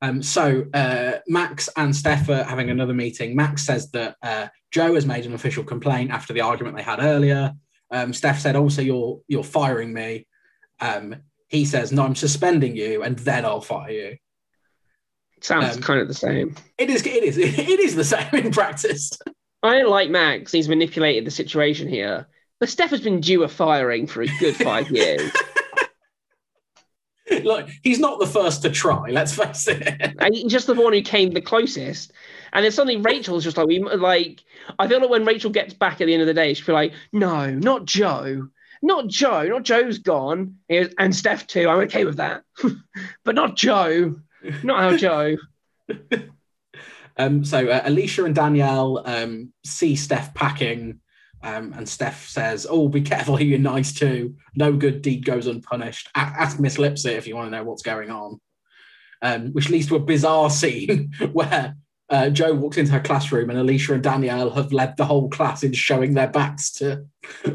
um, 0.00 0.22
so 0.22 0.66
uh, 0.72 1.14
Max 1.26 1.68
and 1.76 1.94
Steph 1.94 2.28
are 2.28 2.44
having 2.44 2.70
another 2.70 2.94
meeting. 2.94 3.34
Max 3.34 3.66
says 3.66 3.90
that 3.90 4.16
uh, 4.22 4.46
Jo 4.70 4.94
has 4.94 5.06
made 5.06 5.26
an 5.26 5.34
official 5.34 5.64
complaint 5.64 6.12
after 6.12 6.32
the 6.32 6.42
argument 6.42 6.76
they 6.76 6.82
had 6.82 7.00
earlier. 7.00 7.52
Um, 7.90 8.12
Steph 8.12 8.38
said, 8.38 8.54
"Also, 8.54 8.82
you're 8.82 9.20
you're 9.26 9.42
firing 9.42 9.92
me." 9.92 10.26
Um, 10.80 11.16
he 11.48 11.64
says, 11.64 11.92
"No, 11.92 12.04
I'm 12.04 12.14
suspending 12.14 12.76
you, 12.76 13.02
and 13.02 13.18
then 13.18 13.44
I'll 13.44 13.60
fire 13.60 13.90
you." 13.90 14.16
Sounds 15.40 15.76
Um, 15.76 15.82
kind 15.82 16.00
of 16.00 16.08
the 16.08 16.14
same. 16.14 16.56
It 16.78 16.90
is. 16.90 17.06
It 17.06 17.22
is. 17.24 17.38
It 17.38 17.80
is 17.80 17.94
the 17.94 18.04
same 18.04 18.28
in 18.32 18.50
practice. 18.50 19.12
I 19.62 19.78
don't 19.78 19.90
like 19.90 20.10
Max. 20.10 20.52
He's 20.52 20.68
manipulated 20.68 21.24
the 21.24 21.30
situation 21.30 21.88
here. 21.88 22.28
But 22.60 22.68
Steph 22.68 22.90
has 22.90 23.00
been 23.00 23.20
due 23.20 23.44
a 23.44 23.48
firing 23.48 24.06
for 24.06 24.22
a 24.22 24.26
good 24.40 24.56
five 24.56 24.90
years. 24.90 25.30
like 27.44 27.68
he's 27.82 27.98
not 27.98 28.18
the 28.18 28.26
first 28.26 28.62
to 28.62 28.70
try. 28.70 29.10
Let's 29.10 29.34
face 29.34 29.68
it. 29.68 30.16
and 30.18 30.34
he's 30.34 30.50
just 30.50 30.66
the 30.66 30.74
one 30.74 30.92
who 30.92 31.02
came 31.02 31.30
the 31.30 31.40
closest. 31.40 32.12
And 32.52 32.64
then 32.64 32.72
suddenly 32.72 32.96
Rachel's 33.00 33.44
just 33.44 33.56
like, 33.56 33.66
we 33.66 33.78
like, 33.80 34.42
I 34.78 34.88
feel 34.88 35.00
like 35.00 35.10
when 35.10 35.24
Rachel 35.24 35.50
gets 35.50 35.74
back 35.74 36.00
at 36.00 36.06
the 36.06 36.14
end 36.14 36.22
of 36.22 36.26
the 36.26 36.34
day, 36.34 36.54
she'll 36.54 36.66
be 36.66 36.72
like, 36.72 36.92
no, 37.12 37.50
not 37.50 37.84
Jo. 37.84 38.48
Not 38.82 39.08
Jo. 39.08 39.44
Not 39.44 39.62
Jo's 39.64 39.98
gone. 39.98 40.56
Goes, 40.70 40.94
And 40.98 41.14
Steph 41.14 41.46
too. 41.46 41.68
I'm 41.68 41.80
okay 41.80 42.04
with 42.04 42.16
that. 42.16 42.42
but 43.24 43.34
not 43.34 43.56
Jo. 43.56 44.16
Not 44.62 44.82
our 44.82 44.96
Jo. 44.96 45.36
Um, 47.18 47.44
so 47.44 47.68
uh, 47.68 47.82
Alicia 47.84 48.24
and 48.24 48.34
Danielle 48.34 49.02
um, 49.04 49.52
see 49.64 49.96
Steph 49.96 50.32
packing, 50.34 51.00
um, 51.42 51.74
and 51.76 51.88
Steph 51.88 52.28
says, 52.28 52.66
"Oh, 52.68 52.88
be 52.88 53.00
careful 53.00 53.36
who 53.36 53.44
you're 53.44 53.58
nice 53.58 53.92
to. 53.94 54.34
No 54.54 54.72
good 54.72 55.02
deed 55.02 55.24
goes 55.24 55.48
unpunished. 55.48 56.08
A- 56.14 56.20
ask 56.20 56.60
Miss 56.60 56.78
Lipsett 56.78 57.16
if 57.16 57.26
you 57.26 57.34
want 57.34 57.50
to 57.50 57.56
know 57.56 57.64
what's 57.64 57.82
going 57.82 58.10
on." 58.10 58.40
Um, 59.20 59.48
which 59.52 59.68
leads 59.68 59.88
to 59.88 59.96
a 59.96 60.00
bizarre 60.00 60.48
scene 60.50 61.12
where 61.32 61.74
uh, 62.08 62.30
Jo 62.30 62.54
walks 62.54 62.76
into 62.76 62.92
her 62.92 63.00
classroom, 63.00 63.50
and 63.50 63.58
Alicia 63.58 63.94
and 63.94 64.02
Danielle 64.02 64.50
have 64.50 64.72
led 64.72 64.96
the 64.96 65.04
whole 65.04 65.28
class 65.28 65.64
in 65.64 65.72
showing 65.72 66.14
their 66.14 66.28
backs 66.28 66.70
to 66.74 67.04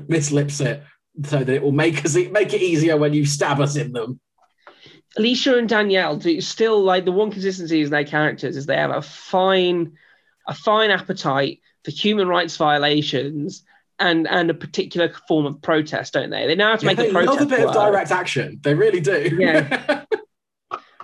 Miss 0.09 0.31
Lipsett, 0.31 0.83
so 1.23 1.39
that 1.39 1.49
it 1.49 1.61
will 1.61 1.71
make 1.71 2.03
us 2.05 2.15
make 2.15 2.53
it 2.53 2.61
easier 2.61 2.97
when 2.97 3.13
you 3.13 3.25
stab 3.25 3.59
us 3.59 3.75
in 3.75 3.93
them. 3.93 4.19
Alicia 5.17 5.57
and 5.57 5.69
Danielle 5.69 6.17
do 6.17 6.41
still 6.41 6.81
like 6.81 7.05
the 7.05 7.11
one 7.11 7.29
consistency 7.29 7.81
in 7.81 7.89
their 7.91 8.03
characters 8.03 8.57
is 8.57 8.65
they 8.65 8.77
have 8.77 8.89
a 8.89 9.01
fine, 9.01 9.93
a 10.47 10.55
fine 10.55 10.89
appetite 10.89 11.59
for 11.85 11.91
human 11.91 12.27
rights 12.27 12.57
violations 12.57 13.63
and 13.99 14.27
and 14.27 14.49
a 14.49 14.55
particular 14.55 15.13
form 15.27 15.45
of 15.45 15.61
protest, 15.61 16.13
don't 16.13 16.31
they? 16.31 16.47
They 16.47 16.55
know 16.55 16.69
how 16.69 16.75
to 16.77 16.85
make 16.85 16.97
they 16.97 17.07
the 17.07 17.13
protest 17.13 17.39
love 17.39 17.47
a 17.47 17.49
bit 17.49 17.59
work. 17.59 17.75
of 17.75 17.75
direct 17.75 18.11
action. 18.11 18.59
They 18.63 18.73
really 18.73 19.01
do. 19.01 19.37
Yeah. 19.39 20.05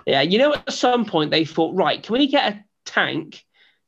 Yeah, 0.06 0.22
you 0.22 0.38
know, 0.38 0.54
at 0.54 0.72
some 0.72 1.04
point 1.04 1.30
they 1.30 1.44
thought, 1.44 1.74
right, 1.74 2.02
can 2.02 2.14
we 2.14 2.26
get 2.26 2.52
a 2.52 2.64
tank, 2.84 3.44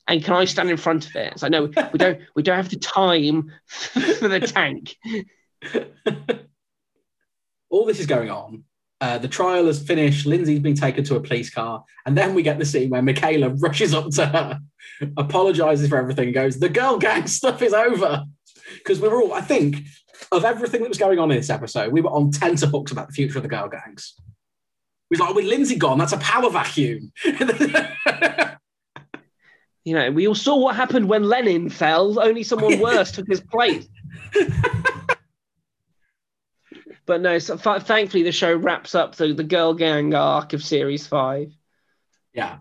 and 0.06 0.22
can 0.22 0.34
I 0.34 0.44
stand 0.44 0.70
in 0.70 0.76
front 0.76 1.06
of 1.06 1.16
it? 1.16 1.32
It's 1.32 1.42
like, 1.42 1.50
no, 1.50 1.66
we 1.92 1.98
don't. 1.98 2.20
We 2.36 2.42
don't 2.42 2.56
have 2.56 2.68
the 2.68 2.76
time 2.76 3.50
for 3.66 4.28
the 4.28 4.40
tank. 4.40 4.96
all 7.70 7.84
this 7.86 8.00
is 8.00 8.06
going 8.06 8.30
on. 8.30 8.64
Uh, 9.00 9.18
the 9.18 9.28
trial 9.28 9.66
has 9.66 9.82
finished. 9.82 10.26
Lindsay's 10.26 10.60
been 10.60 10.76
taken 10.76 11.02
to 11.04 11.16
a 11.16 11.20
police 11.20 11.50
car, 11.50 11.84
and 12.06 12.16
then 12.16 12.34
we 12.34 12.42
get 12.42 12.58
the 12.58 12.64
scene 12.64 12.90
where 12.90 13.02
Michaela 13.02 13.48
rushes 13.48 13.92
up 13.94 14.10
to 14.10 14.26
her, 14.26 14.60
apologizes 15.16 15.88
for 15.88 15.98
everything, 15.98 16.30
goes, 16.32 16.58
"The 16.58 16.68
girl 16.68 16.98
gang 16.98 17.26
stuff 17.38 17.62
is 17.62 17.72
over." 17.72 18.24
Because 18.74 19.00
we 19.00 19.08
were 19.08 19.20
all, 19.20 19.32
I 19.32 19.40
think, 19.40 19.78
of 20.30 20.44
everything 20.44 20.82
that 20.82 20.88
was 20.88 20.98
going 20.98 21.18
on 21.18 21.30
in 21.30 21.36
this 21.36 21.50
episode, 21.50 21.92
we 21.92 22.00
were 22.00 22.10
on 22.10 22.30
tenterhooks 22.30 22.92
about 22.92 23.08
the 23.08 23.12
future 23.12 23.38
of 23.38 23.42
the 23.42 23.48
girl 23.48 23.68
gangs. 23.68 24.14
We 25.10 25.16
was 25.16 25.20
like, 25.20 25.34
with 25.34 25.44
Lindsay 25.44 25.76
gone, 25.76 25.98
that's 25.98 26.12
a 26.12 26.18
power 26.18 26.48
vacuum. 26.48 27.12
You 29.84 29.94
know, 29.94 30.12
we 30.12 30.28
all 30.28 30.34
saw 30.34 30.56
what 30.56 30.76
happened 30.76 31.08
when 31.08 31.24
Lenin 31.24 31.68
fell. 31.68 32.20
Only 32.20 32.44
someone 32.44 32.78
worse 32.78 33.10
took 33.10 33.26
his 33.28 33.40
place. 33.40 33.88
But 37.06 37.20
no, 37.20 37.38
so 37.38 37.56
th- 37.56 37.82
thankfully 37.82 38.22
the 38.22 38.32
show 38.32 38.54
wraps 38.54 38.94
up 38.94 39.16
the, 39.16 39.32
the 39.32 39.44
girl 39.44 39.74
gang 39.74 40.14
arc 40.14 40.52
of 40.52 40.62
series 40.64 41.06
five. 41.06 41.52
yeah, 42.32 42.58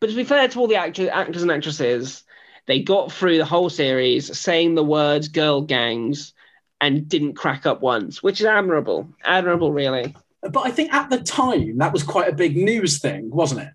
But 0.00 0.10
to 0.10 0.16
be 0.16 0.24
fair 0.24 0.48
to 0.48 0.58
all 0.58 0.66
the 0.66 0.76
actors, 0.76 1.08
actors 1.08 1.42
and 1.42 1.50
actresses, 1.52 2.24
they 2.66 2.82
got 2.82 3.12
through 3.12 3.38
the 3.38 3.44
whole 3.44 3.70
series 3.70 4.36
saying 4.36 4.74
the 4.74 4.82
words 4.84 5.28
girl 5.28 5.62
gangs 5.62 6.34
and 6.80 7.08
didn't 7.08 7.34
crack 7.34 7.64
up 7.64 7.80
once, 7.80 8.22
which 8.22 8.40
is 8.40 8.46
admirable. 8.46 9.08
Admirable, 9.24 9.72
really. 9.72 10.14
but 10.42 10.66
I 10.66 10.70
think 10.70 10.92
at 10.92 11.08
the 11.08 11.22
time 11.22 11.78
that 11.78 11.92
was 11.92 12.02
quite 12.02 12.28
a 12.28 12.34
big 12.34 12.56
news 12.56 12.98
thing, 12.98 13.30
wasn't 13.30 13.62
it? 13.62 13.68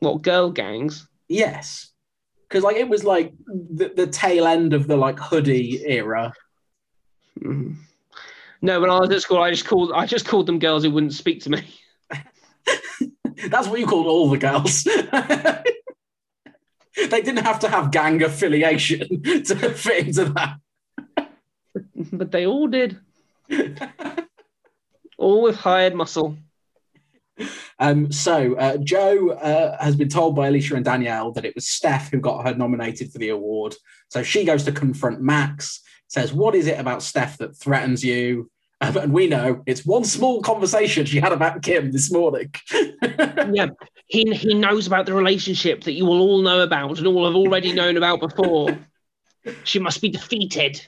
What, 0.00 0.22
girl 0.22 0.50
gangs? 0.50 1.06
Yes, 1.28 1.90
because 2.48 2.64
like 2.64 2.76
it 2.76 2.88
was 2.88 3.04
like 3.04 3.32
the, 3.46 3.92
the 3.94 4.06
tail 4.06 4.46
end 4.46 4.72
of 4.72 4.86
the 4.86 4.96
like 4.96 5.18
hoodie 5.18 5.82
era. 5.86 6.32
Mhm. 7.38 7.76
No, 8.64 8.80
when 8.80 8.88
I 8.88 8.98
was 8.98 9.10
at 9.10 9.20
school, 9.20 9.42
I 9.42 9.50
just 9.50 9.66
called 9.66 9.92
I 9.94 10.06
just 10.06 10.24
called 10.24 10.46
them 10.46 10.58
girls 10.58 10.84
who 10.84 10.90
wouldn't 10.90 11.12
speak 11.12 11.42
to 11.42 11.50
me. 11.50 11.68
That's 13.48 13.68
what 13.68 13.78
you 13.78 13.86
called 13.86 14.06
all 14.06 14.30
the 14.30 14.38
girls. 14.38 14.84
they 14.84 15.02
didn't 17.20 17.44
have 17.44 17.58
to 17.58 17.68
have 17.68 17.90
gang 17.90 18.22
affiliation 18.22 19.22
to 19.22 19.54
fit 19.54 20.06
into 20.06 20.32
that. 20.32 20.56
but 22.10 22.32
they 22.32 22.46
all 22.46 22.66
did. 22.66 22.98
all 25.18 25.42
with 25.42 25.56
hired 25.56 25.94
muscle. 25.94 26.38
Um, 27.78 28.10
so 28.10 28.54
uh, 28.54 28.78
Jo 28.78 29.32
uh, 29.32 29.76
has 29.84 29.94
been 29.94 30.08
told 30.08 30.36
by 30.36 30.48
Alicia 30.48 30.76
and 30.76 30.86
Danielle 30.86 31.32
that 31.32 31.44
it 31.44 31.54
was 31.54 31.66
Steph 31.66 32.10
who 32.10 32.18
got 32.18 32.46
her 32.46 32.54
nominated 32.54 33.12
for 33.12 33.18
the 33.18 33.28
award. 33.28 33.74
So 34.08 34.22
she 34.22 34.46
goes 34.46 34.64
to 34.64 34.72
confront 34.72 35.20
Max, 35.20 35.82
says, 36.08 36.32
"What 36.32 36.54
is 36.54 36.66
it 36.66 36.80
about 36.80 37.02
Steph 37.02 37.36
that 37.38 37.58
threatens 37.58 38.02
you?" 38.02 38.50
Um, 38.84 38.96
and 39.02 39.12
we 39.12 39.26
know 39.26 39.62
it's 39.66 39.84
one 39.84 40.04
small 40.04 40.42
conversation 40.42 41.06
she 41.06 41.20
had 41.20 41.32
about 41.32 41.62
Kim 41.62 41.92
this 41.92 42.12
morning. 42.12 42.52
yeah, 43.52 43.68
he 44.06 44.32
he 44.34 44.54
knows 44.54 44.86
about 44.86 45.06
the 45.06 45.14
relationship 45.14 45.84
that 45.84 45.92
you 45.92 46.04
will 46.04 46.20
all 46.20 46.42
know 46.42 46.60
about 46.60 46.98
and 46.98 47.06
all 47.06 47.24
have 47.24 47.34
already 47.34 47.72
known 47.72 47.96
about 47.96 48.20
before. 48.20 48.76
She 49.64 49.78
must 49.78 50.00
be 50.00 50.08
defeated. 50.08 50.86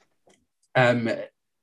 um, 0.75 1.11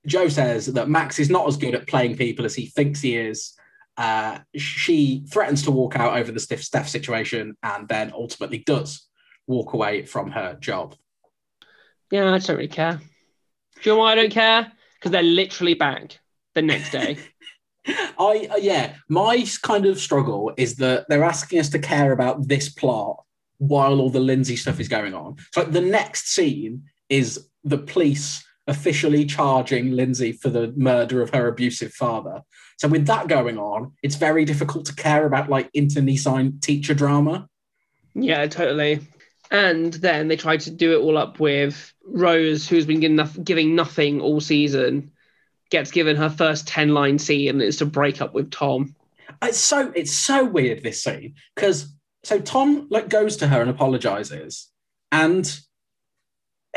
Jo 0.05 0.27
says 0.27 0.67
that 0.67 0.89
Max 0.89 1.17
is 1.17 1.29
not 1.29 1.47
as 1.47 1.57
good 1.57 1.75
at 1.75 1.87
playing 1.87 2.17
people 2.17 2.45
as 2.45 2.55
he 2.55 2.65
thinks 2.67 3.01
he 3.01 3.15
is. 3.15 3.53
Uh, 3.95 4.39
she 4.55 5.23
threatens 5.29 5.63
to 5.63 5.71
walk 5.71 5.95
out 5.95 6.17
over 6.17 6.31
the 6.31 6.39
stiff 6.39 6.63
Steph 6.63 6.89
situation 6.89 7.55
and 7.63 7.87
then 7.87 8.11
ultimately 8.13 8.59
does 8.59 9.07
walk 9.47 9.73
away 9.73 10.03
from 10.03 10.31
her 10.31 10.55
job. 10.59 10.95
Yeah, 12.11 12.33
I 12.33 12.39
don't 12.39 12.57
really 12.57 12.67
care. 12.67 12.99
Do 13.81 13.89
you 13.89 13.91
know 13.91 13.99
why 13.99 14.11
I 14.11 14.15
don't 14.15 14.31
care? 14.31 14.71
Because 14.95 15.11
they're 15.11 15.23
literally 15.23 15.73
back 15.73 16.19
the 16.55 16.61
next 16.61 16.91
day. 16.91 17.17
I 17.87 18.47
uh, 18.51 18.57
yeah, 18.57 18.95
my 19.09 19.45
kind 19.61 19.85
of 19.85 19.99
struggle 19.99 20.53
is 20.57 20.75
that 20.77 21.05
they're 21.09 21.23
asking 21.23 21.59
us 21.59 21.69
to 21.69 21.79
care 21.79 22.13
about 22.13 22.47
this 22.47 22.69
plot 22.69 23.23
while 23.57 23.99
all 23.99 24.09
the 24.09 24.19
Lindsay 24.19 24.55
stuff 24.55 24.79
is 24.79 24.87
going 24.87 25.13
on. 25.13 25.35
So 25.53 25.63
the 25.63 25.81
next 25.81 26.33
scene 26.33 26.83
is 27.09 27.47
the 27.63 27.77
police 27.77 28.43
officially 28.67 29.25
charging 29.25 29.91
Lindsay 29.91 30.31
for 30.31 30.49
the 30.49 30.73
murder 30.77 31.21
of 31.21 31.29
her 31.31 31.47
abusive 31.47 31.93
father. 31.93 32.41
So 32.77 32.87
with 32.87 33.05
that 33.07 33.27
going 33.27 33.57
on, 33.57 33.93
it's 34.01 34.15
very 34.15 34.45
difficult 34.45 34.85
to 34.85 34.95
care 34.95 35.25
about 35.25 35.49
like 35.49 35.69
internecine 35.73 36.59
teacher 36.61 36.93
drama. 36.93 37.47
yeah, 38.15 38.45
totally. 38.47 39.01
And 39.51 39.93
then 39.93 40.27
they 40.27 40.35
tried 40.35 40.61
to 40.61 40.71
do 40.71 40.93
it 40.93 41.03
all 41.03 41.17
up 41.17 41.39
with 41.39 41.93
Rose, 42.05 42.67
who's 42.67 42.85
been 42.85 42.99
giving 43.43 43.75
nothing 43.75 44.19
all 44.19 44.41
season, 44.41 45.11
gets 45.73 45.91
given 45.91 46.15
her 46.15 46.29
first 46.29 46.67
10 46.67 46.89
line 46.89 47.17
scene 47.17 47.49
and 47.49 47.61
it's 47.61 47.77
to 47.77 47.85
break 47.85 48.21
up 48.21 48.33
with 48.35 48.51
Tom. 48.51 48.95
It's 49.41 49.57
so 49.57 49.91
it's 49.95 50.13
so 50.13 50.45
weird 50.45 50.83
this 50.83 51.03
scene 51.03 51.33
because 51.55 51.93
so 52.23 52.39
Tom 52.39 52.87
like 52.89 53.09
goes 53.09 53.35
to 53.37 53.47
her 53.47 53.59
and 53.59 53.69
apologizes, 53.69 54.69
and 55.11 55.59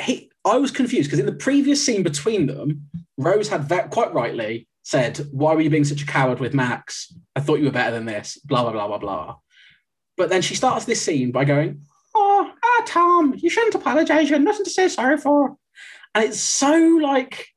he 0.00 0.30
I 0.44 0.56
was 0.56 0.70
confused 0.70 1.08
because 1.08 1.20
in 1.20 1.26
the 1.26 1.32
previous 1.32 1.84
scene 1.84 2.02
between 2.02 2.46
them, 2.46 2.88
Rose 3.18 3.48
had 3.48 3.68
ve- 3.68 3.90
quite 3.90 4.14
rightly 4.14 4.66
said, 4.82 5.18
"Why 5.30 5.54
were 5.54 5.60
you 5.60 5.70
being 5.70 5.84
such 5.84 6.02
a 6.02 6.06
coward 6.06 6.40
with 6.40 6.54
Max? 6.54 7.12
I 7.36 7.40
thought 7.40 7.58
you 7.58 7.66
were 7.66 7.70
better 7.70 7.94
than 7.94 8.06
this." 8.06 8.38
Blah 8.44 8.62
blah 8.62 8.72
blah 8.72 8.88
blah 8.88 8.98
blah. 8.98 9.36
But 10.16 10.30
then 10.30 10.42
she 10.42 10.56
starts 10.56 10.86
this 10.86 11.02
scene 11.02 11.30
by 11.30 11.44
going, 11.44 11.82
"Oh, 12.14 12.50
ah, 12.64 12.82
Tom, 12.86 13.34
you 13.36 13.50
shouldn't 13.50 13.74
apologize. 13.74 14.28
You 14.28 14.36
had 14.36 14.44
nothing 14.44 14.64
to 14.64 14.70
say 14.70 14.88
sorry 14.88 15.18
for." 15.18 15.56
And 16.14 16.24
it's 16.24 16.40
so 16.40 16.98
like 17.00 17.48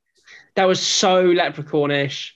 That 0.56 0.68
was 0.68 0.82
so 0.82 1.26
leprechaunish. 1.26 2.32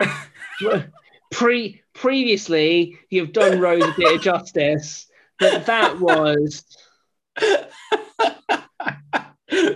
Pre 1.32 1.82
previously, 1.94 3.00
you've 3.10 3.34
done 3.34 3.60
Rose 3.60 3.84
a 3.84 3.94
bit 3.98 4.16
of 4.16 4.22
justice, 4.22 5.08
but 5.40 5.66
that 5.66 6.00
was 6.00 6.64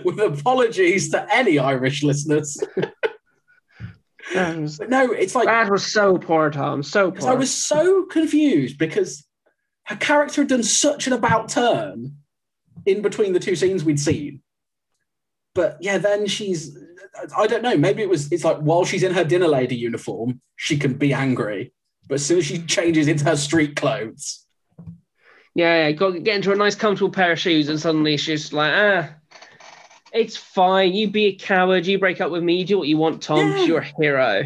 with 0.04 0.18
apologies 0.20 1.10
to 1.10 1.26
any 1.34 1.58
Irish 1.58 2.02
listeners. 2.02 2.62
was, 4.34 4.78
But 4.78 4.90
no, 4.90 5.12
it's 5.12 5.34
like 5.34 5.46
that 5.46 5.70
was 5.70 5.86
so 5.86 6.18
poor, 6.18 6.50
Tom. 6.50 6.82
So 6.82 7.10
Because 7.10 7.26
I 7.26 7.34
was 7.34 7.52
so 7.52 8.04
confused 8.04 8.78
because 8.78 9.24
her 9.84 9.96
character 9.96 10.42
had 10.42 10.48
done 10.48 10.62
such 10.62 11.06
an 11.06 11.12
about 11.12 11.48
turn 11.48 12.16
in 12.86 13.02
between 13.02 13.32
the 13.32 13.40
two 13.40 13.56
scenes 13.56 13.84
we'd 13.84 14.00
seen. 14.00 14.42
But 15.54 15.78
yeah, 15.80 15.98
then 15.98 16.26
she's 16.26 16.76
I 17.36 17.46
don't 17.46 17.62
know, 17.62 17.76
maybe 17.76 18.02
it 18.02 18.08
was 18.08 18.30
it's 18.32 18.44
like 18.44 18.58
while 18.58 18.84
she's 18.84 19.02
in 19.02 19.12
her 19.14 19.24
dinner 19.24 19.48
lady 19.48 19.76
uniform, 19.76 20.40
she 20.56 20.76
can 20.78 20.94
be 20.94 21.12
angry. 21.12 21.72
But 22.08 22.16
as 22.16 22.24
soon 22.26 22.38
as 22.38 22.46
she 22.46 22.58
changes 22.62 23.08
into 23.08 23.24
her 23.24 23.36
street 23.36 23.76
clothes, 23.76 24.44
Yeah, 25.54 25.86
yeah, 25.86 25.92
got 25.92 26.22
get 26.24 26.36
into 26.36 26.52
a 26.52 26.56
nice 26.56 26.74
comfortable 26.74 27.12
pair 27.12 27.32
of 27.32 27.38
shoes, 27.38 27.68
and 27.68 27.78
suddenly 27.80 28.16
she's 28.16 28.52
like, 28.52 28.72
ah, 28.72 29.10
it's 30.12 30.36
fine. 30.36 30.94
You 30.94 31.10
be 31.10 31.26
a 31.26 31.34
coward. 31.34 31.86
You 31.86 31.98
break 31.98 32.20
up 32.20 32.30
with 32.30 32.42
me. 32.42 32.56
You 32.58 32.64
do 32.64 32.78
what 32.78 32.88
you 32.88 32.96
want, 32.96 33.22
Tom. 33.22 33.50
Yeah. 33.50 33.64
You're 33.64 33.80
a 33.80 33.92
hero. 34.00 34.44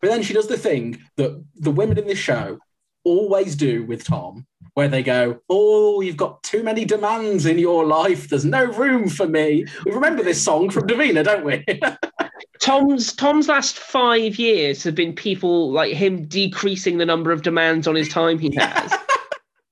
but 0.00 0.08
then 0.10 0.22
she 0.22 0.34
does 0.34 0.48
the 0.48 0.58
thing 0.58 0.98
that 1.16 1.42
the 1.54 1.70
women 1.70 1.98
in 1.98 2.06
this 2.06 2.18
show 2.18 2.58
always 3.04 3.54
do 3.54 3.84
with 3.84 4.02
Tom, 4.04 4.46
where 4.74 4.88
they 4.88 5.02
go, 5.02 5.40
Oh, 5.48 6.00
you've 6.00 6.16
got 6.16 6.42
too 6.42 6.62
many 6.62 6.84
demands 6.84 7.46
in 7.46 7.58
your 7.58 7.84
life. 7.84 8.28
There's 8.28 8.44
no 8.44 8.64
room 8.64 9.08
for 9.08 9.26
me. 9.26 9.64
We 9.84 9.92
remember 9.92 10.22
this 10.22 10.42
song 10.42 10.70
from 10.70 10.86
Davina, 10.86 11.24
don't 11.24 11.44
we? 11.44 11.64
Tom's 12.60 13.12
Tom's 13.12 13.48
last 13.48 13.78
five 13.78 14.36
years 14.36 14.82
have 14.84 14.94
been 14.94 15.14
people 15.14 15.70
like 15.70 15.92
him 15.92 16.26
decreasing 16.26 16.98
the 16.98 17.06
number 17.06 17.32
of 17.32 17.42
demands 17.42 17.86
on 17.86 17.94
his 17.94 18.08
time 18.08 18.38
he 18.38 18.54
has. 18.56 18.94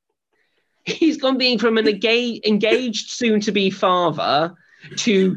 He's 0.84 1.16
gone 1.16 1.38
being 1.38 1.58
from 1.58 1.78
an 1.78 1.86
engaged, 1.86 2.44
engaged 2.46 3.10
soon 3.10 3.40
to 3.42 3.52
be 3.52 3.70
father 3.70 4.54
to 4.96 5.36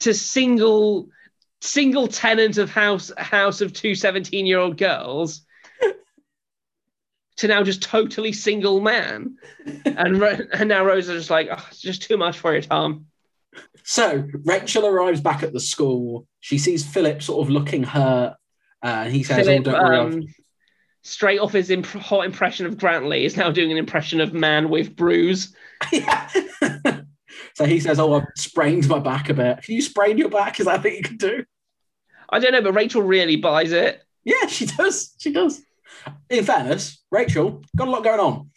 to 0.00 0.14
single 0.14 1.08
single 1.62 2.06
tenant 2.06 2.58
of 2.58 2.70
house 2.70 3.10
house 3.16 3.60
of 3.60 3.72
two 3.72 3.94
17 3.94 4.44
year 4.44 4.58
old 4.58 4.76
girls 4.76 5.45
to 7.36 7.48
now 7.48 7.62
just 7.62 7.82
totally 7.82 8.32
single 8.32 8.80
man 8.80 9.36
and 9.84 10.22
and 10.22 10.68
now 10.68 10.84
Rose 10.84 11.08
is 11.08 11.22
just 11.22 11.30
like 11.30 11.48
oh, 11.50 11.66
it's 11.70 11.80
just 11.80 12.02
too 12.02 12.16
much 12.16 12.38
for 12.38 12.54
you 12.54 12.62
Tom 12.62 13.06
So 13.84 14.26
Rachel 14.44 14.86
arrives 14.86 15.20
back 15.20 15.42
at 15.42 15.52
the 15.52 15.60
school. 15.60 16.26
She 16.40 16.58
sees 16.58 16.84
Philip 16.84 17.22
sort 17.22 17.46
of 17.46 17.50
looking 17.50 17.84
hurt, 17.84 18.36
uh, 18.82 18.86
and 18.86 19.12
he 19.12 19.22
says, 19.22 19.46
Philip, 19.46 19.60
"Oh, 19.60 19.70
don't 19.70 19.84
worry." 19.84 19.98
Um, 19.98 20.26
straight 21.02 21.38
off 21.38 21.52
his 21.52 21.70
imp- 21.70 21.86
hot 21.86 22.24
impression 22.24 22.66
of 22.66 22.78
Grantley, 22.78 23.24
is 23.24 23.36
now 23.36 23.50
doing 23.50 23.70
an 23.70 23.78
impression 23.78 24.20
of 24.20 24.34
man 24.34 24.68
with 24.68 24.96
bruise. 24.96 25.54
Yeah. 25.92 26.28
so 27.54 27.64
he 27.64 27.80
says, 27.80 27.98
"Oh, 27.98 28.14
I've 28.14 28.26
sprained 28.36 28.88
my 28.88 28.98
back 28.98 29.28
a 29.28 29.34
bit. 29.34 29.62
Can 29.62 29.74
you 29.74 29.82
sprain 29.82 30.18
your 30.18 30.30
back? 30.30 30.58
Is 30.58 30.66
that 30.66 30.80
a 30.80 30.82
thing 30.82 30.96
you 30.96 31.02
can 31.02 31.16
do?" 31.16 31.44
I 32.28 32.38
don't 32.38 32.52
know, 32.52 32.62
but 32.62 32.72
Rachel 32.72 33.02
really 33.02 33.36
buys 33.36 33.72
it. 33.72 34.02
Yeah, 34.24 34.46
she 34.46 34.66
does. 34.66 35.14
She 35.18 35.32
does. 35.32 35.62
In 36.30 36.44
fairness, 36.44 37.02
Rachel 37.10 37.62
got 37.76 37.88
a 37.88 37.90
lot 37.90 38.04
going 38.04 38.20
on. 38.20 38.50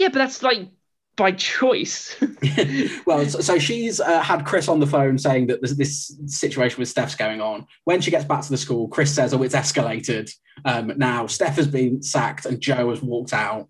Yeah, 0.00 0.08
but 0.08 0.14
that's 0.14 0.42
like 0.42 0.68
by 1.14 1.32
choice. 1.32 2.16
well, 3.06 3.26
so, 3.26 3.40
so 3.40 3.58
she's 3.58 4.00
uh, 4.00 4.22
had 4.22 4.46
Chris 4.46 4.66
on 4.66 4.80
the 4.80 4.86
phone 4.86 5.18
saying 5.18 5.48
that 5.48 5.60
there's 5.60 5.76
this 5.76 6.18
situation 6.24 6.80
with 6.80 6.88
Steph's 6.88 7.14
going 7.14 7.42
on. 7.42 7.66
When 7.84 8.00
she 8.00 8.10
gets 8.10 8.24
back 8.24 8.40
to 8.40 8.48
the 8.48 8.56
school, 8.56 8.88
Chris 8.88 9.14
says, 9.14 9.34
"Oh, 9.34 9.42
it's 9.42 9.54
escalated. 9.54 10.32
Um, 10.64 10.94
now 10.96 11.26
Steph 11.26 11.56
has 11.56 11.66
been 11.66 12.02
sacked 12.02 12.46
and 12.46 12.62
Jo 12.62 12.88
has 12.88 13.02
walked 13.02 13.34
out." 13.34 13.68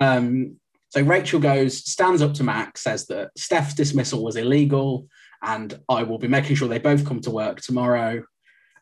Um, 0.00 0.60
so 0.90 1.02
Rachel 1.02 1.40
goes, 1.40 1.78
stands 1.78 2.22
up 2.22 2.34
to 2.34 2.44
Max, 2.44 2.84
says 2.84 3.06
that 3.06 3.32
Steph's 3.36 3.74
dismissal 3.74 4.22
was 4.22 4.36
illegal, 4.36 5.08
and 5.42 5.76
I 5.88 6.04
will 6.04 6.18
be 6.18 6.28
making 6.28 6.54
sure 6.54 6.68
they 6.68 6.78
both 6.78 7.04
come 7.04 7.20
to 7.22 7.32
work 7.32 7.60
tomorrow. 7.60 8.22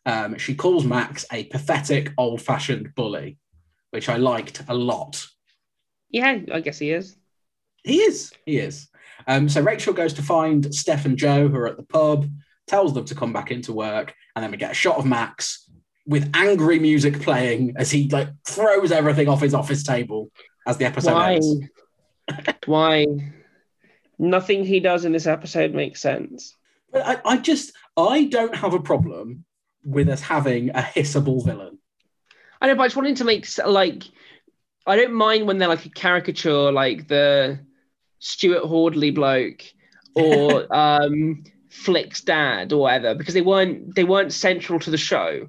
Um, 0.05 0.37
she 0.39 0.55
calls 0.55 0.85
Max 0.85 1.25
a 1.33 1.45
pathetic, 1.45 2.13
old-fashioned 2.19 2.95
bully, 2.95 3.39
which 3.91 4.09
I 4.09 4.17
liked 4.17 4.63
a 4.69 4.75
lot. 4.75 5.25
yeah, 6.11 6.39
I 6.53 6.61
guess 6.61 6.79
he 6.79 6.91
is. 6.91 7.17
He 7.85 7.99
is. 7.99 8.33
He 8.47 8.59
is. 8.59 8.89
Um, 9.27 9.49
so 9.49 9.61
Rachel 9.61 9.93
goes 9.93 10.13
to 10.15 10.23
find 10.23 10.75
Steph 10.75 11.05
and 11.05 11.17
Jo, 11.17 11.49
who 11.49 11.57
are 11.57 11.69
at 11.69 11.77
the 11.77 11.83
pub, 11.85 12.29
tells 12.67 12.95
them 12.95 13.05
to 13.07 13.15
come 13.15 13.33
back 13.33 13.51
into 13.51 13.73
work, 13.73 14.15
and 14.35 14.43
then 14.43 14.51
we 14.51 14.57
get 14.57 14.71
a 14.73 14.75
shot 14.75 14.99
of 14.99 15.07
Max 15.07 15.69
with 16.07 16.31
angry 16.35 16.79
music 16.81 17.21
playing 17.23 17.75
as 17.77 17.91
he 17.91 18.09
like 18.09 18.29
throws 18.47 18.91
everything 18.91 19.29
off 19.29 19.41
his 19.41 19.55
office 19.55 19.85
table 19.85 20.31
as 20.67 20.77
the 20.77 20.85
episode 20.85 21.15
Why? 21.15 21.35
ends. 21.35 21.57
Why? 22.67 23.07
Nothing 24.19 24.65
he 24.65 24.81
does 24.81 25.05
in 25.05 25.13
this 25.13 25.27
episode 25.27 25.75
makes 25.75 26.01
sense. 26.01 26.57
But 26.93 27.07
I, 27.07 27.33
I 27.33 27.37
just 27.39 27.73
I 27.97 28.25
don't 28.25 28.55
have 28.55 28.75
a 28.75 28.81
problem 28.81 29.45
with 29.85 30.09
us 30.09 30.21
having 30.21 30.71
a 30.71 30.83
hissable 30.83 31.45
villain. 31.45 31.79
I 32.61 32.69
know, 32.69 32.77
but 32.77 32.85
I 32.85 32.87
just 32.87 32.97
wanted 32.97 33.17
to 33.17 33.25
make 33.25 33.47
like 33.67 34.05
I 34.87 34.97
don't 34.97 35.15
mind 35.15 35.47
when 35.47 35.59
they're 35.59 35.69
like 35.69 35.87
a 35.87 35.91
caricature, 35.91 36.73
like 36.73 37.09
the 37.09 37.59
Stuart 38.19 38.65
Hordley 38.65 39.15
bloke 39.15 39.65
or 40.15 40.73
um, 40.75 41.45
Flick's 41.69 42.21
dad 42.21 42.73
or 42.73 42.83
whatever, 42.83 43.15
because 43.15 43.35
they 43.35 43.43
weren't 43.43 43.95
they 43.95 44.05
weren't 44.05 44.33
central 44.33 44.79
to 44.81 44.91
the 44.91 44.99
show. 44.99 45.49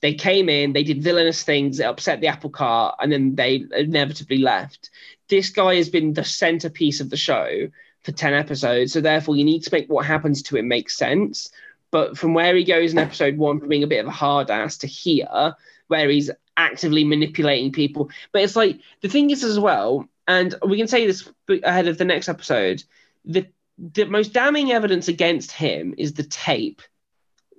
They 0.00 0.14
came 0.14 0.50
in, 0.50 0.74
they 0.74 0.84
did 0.84 1.02
villainous 1.02 1.44
things, 1.44 1.80
it 1.80 1.84
upset 1.84 2.20
the 2.20 2.26
apple 2.26 2.50
cart, 2.50 2.96
and 3.00 3.10
then 3.10 3.36
they 3.36 3.64
inevitably 3.74 4.38
left. 4.38 4.90
This 5.28 5.48
guy 5.48 5.76
has 5.76 5.88
been 5.88 6.12
the 6.12 6.24
centerpiece 6.24 7.00
of 7.00 7.08
the 7.08 7.16
show 7.16 7.68
for 8.02 8.12
10 8.12 8.34
episodes, 8.34 8.92
so 8.92 9.00
therefore 9.00 9.34
you 9.34 9.44
need 9.44 9.62
to 9.62 9.70
make 9.72 9.88
what 9.88 10.04
happens 10.04 10.42
to 10.42 10.56
him 10.56 10.68
make 10.68 10.90
sense. 10.90 11.50
But 11.94 12.18
from 12.18 12.34
where 12.34 12.56
he 12.56 12.64
goes 12.64 12.90
in 12.90 12.98
episode 12.98 13.36
one, 13.38 13.60
from 13.60 13.68
being 13.68 13.84
a 13.84 13.86
bit 13.86 14.00
of 14.00 14.08
a 14.08 14.10
hard 14.10 14.50
ass 14.50 14.76
to 14.78 14.88
here, 14.88 15.54
where 15.86 16.08
he's 16.08 16.28
actively 16.56 17.04
manipulating 17.04 17.70
people. 17.70 18.10
But 18.32 18.42
it's 18.42 18.56
like 18.56 18.80
the 19.02 19.08
thing 19.08 19.30
is 19.30 19.44
as 19.44 19.60
well, 19.60 20.08
and 20.26 20.56
we 20.66 20.76
can 20.76 20.88
say 20.88 21.06
this 21.06 21.30
ahead 21.62 21.86
of 21.86 21.98
the 21.98 22.04
next 22.04 22.28
episode. 22.28 22.82
The 23.24 23.46
the 23.78 24.06
most 24.06 24.32
damning 24.32 24.72
evidence 24.72 25.06
against 25.06 25.52
him 25.52 25.94
is 25.96 26.14
the 26.14 26.24
tape, 26.24 26.82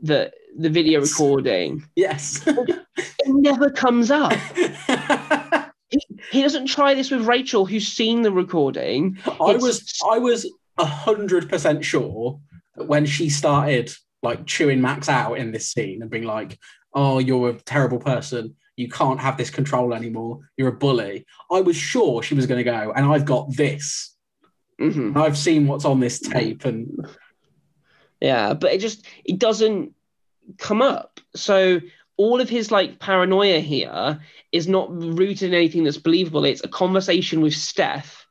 the 0.02 0.34
the 0.60 0.70
video 0.70 1.00
recording. 1.00 1.86
Yes. 1.96 2.46
It 2.46 2.86
never 3.28 3.70
comes 3.70 4.12
up. 4.12 4.34
He 6.32 6.42
doesn't 6.42 6.66
try 6.66 6.94
this 6.94 7.10
with 7.10 7.26
Rachel, 7.26 7.66
who's 7.66 7.88
seen 7.88 8.24
the 8.24 8.32
recording. 8.32 9.18
I 9.26 9.52
It's- 9.52 9.62
was 9.62 9.94
I 10.12 10.18
was 10.18 10.46
a 10.78 10.84
hundred 10.86 11.48
percent 11.48 11.86
sure 11.86 12.38
that 12.76 12.88
when 12.88 13.06
she 13.06 13.30
started 13.30 13.96
like 14.26 14.46
chewing 14.46 14.82
Max 14.82 15.08
out 15.08 15.36
in 15.36 15.52
this 15.52 15.70
scene 15.72 16.02
and 16.02 16.12
being 16.12 16.26
like, 16.26 16.60
"Oh, 16.94 17.20
you're 17.20 17.52
a 17.52 17.54
terrible 17.62 18.00
person. 18.00 18.56
You 18.76 18.90
can't 18.90 19.22
have 19.22 19.38
this 19.38 19.50
control 19.50 19.94
anymore. 19.94 20.40
You're 20.58 20.70
a 20.70 20.78
bully." 20.78 21.26
I 21.50 21.62
was 21.62 21.78
sure 21.78 22.22
she 22.22 22.36
was 22.36 22.48
going 22.48 22.58
to 22.58 22.72
go, 22.72 22.92
and 22.94 23.06
I've 23.06 23.26
got 23.26 23.56
this. 23.56 24.14
Mhm. 24.82 25.16
I've 25.16 25.38
seen 25.38 25.68
what's 25.68 25.86
on 25.86 26.02
this 26.02 26.20
tape, 26.20 26.66
and 26.66 27.08
Yeah, 28.20 28.54
but 28.54 28.74
it 28.74 28.82
just 28.82 29.06
it 29.24 29.40
doesn't 29.40 29.94
come 30.58 30.82
up. 30.82 31.20
So 31.36 31.80
all 32.18 32.42
of 32.42 32.50
his 32.50 32.72
like 32.72 33.00
paranoia 33.00 33.60
here 33.60 34.20
is 34.52 34.68
not 34.68 34.92
rooted 34.92 35.50
in 35.50 35.54
anything 35.54 35.84
that's 35.84 35.98
believable. 35.98 36.46
It's 36.46 36.64
a 36.64 36.70
conversation 36.70 37.42
with 37.42 37.54
Steph 37.54 38.26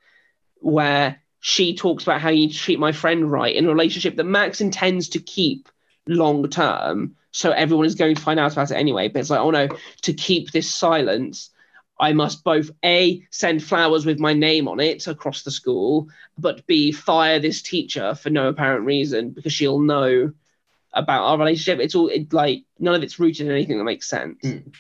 where 0.57 1.21
she 1.41 1.77
talks 1.77 2.03
about 2.03 2.23
how 2.23 2.31
you 2.31 2.51
treat 2.51 2.79
my 2.79 2.93
friend 2.93 3.31
right 3.31 3.55
in 3.55 3.67
a 3.67 3.69
relationship 3.69 4.17
that 4.17 4.25
Max 4.25 4.63
intends 4.63 5.11
to 5.11 5.19
keep 5.19 5.69
long 6.07 6.49
term. 6.49 7.17
So 7.33 7.51
everyone 7.51 7.87
is 7.87 7.95
going 7.95 8.15
to 8.15 8.21
find 8.21 8.39
out 8.39 8.53
about 8.53 8.71
it 8.71 8.77
anyway. 8.77 9.09
But 9.09 9.21
it's 9.21 9.31
like, 9.31 9.41
oh 9.41 9.51
no, 9.51 9.69
to 10.03 10.13
keep 10.13 10.53
this 10.53 10.73
silence, 10.73 11.51
I 11.99 12.13
must 12.13 12.45
both 12.45 12.71
A, 12.85 13.27
send 13.31 13.63
flowers 13.63 14.07
with 14.07 14.19
my 14.19 14.33
name 14.33 14.69
on 14.69 14.81
it 14.81 15.07
across 15.07 15.43
the 15.43 15.51
school, 15.51 16.09
but 16.39 16.67
B, 16.67 16.93
fire 16.93 17.39
this 17.39 17.63
teacher 17.63 18.15
for 18.15 18.31
no 18.31 18.49
apparent 18.49 18.85
reason 18.85 19.31
because 19.31 19.53
she'll 19.53 19.81
know 19.81 20.33
about 20.93 21.25
our 21.25 21.39
relationship. 21.39 21.81
It's 21.81 21.95
all 21.95 22.09
it, 22.09 22.33
like 22.33 22.65
none 22.79 22.95
of 22.95 23.03
it's 23.03 23.19
rooted 23.19 23.47
in 23.47 23.53
anything 23.53 23.79
that 23.79 23.85
makes 23.85 24.09
sense. 24.09 24.39
Mm. 24.45 24.73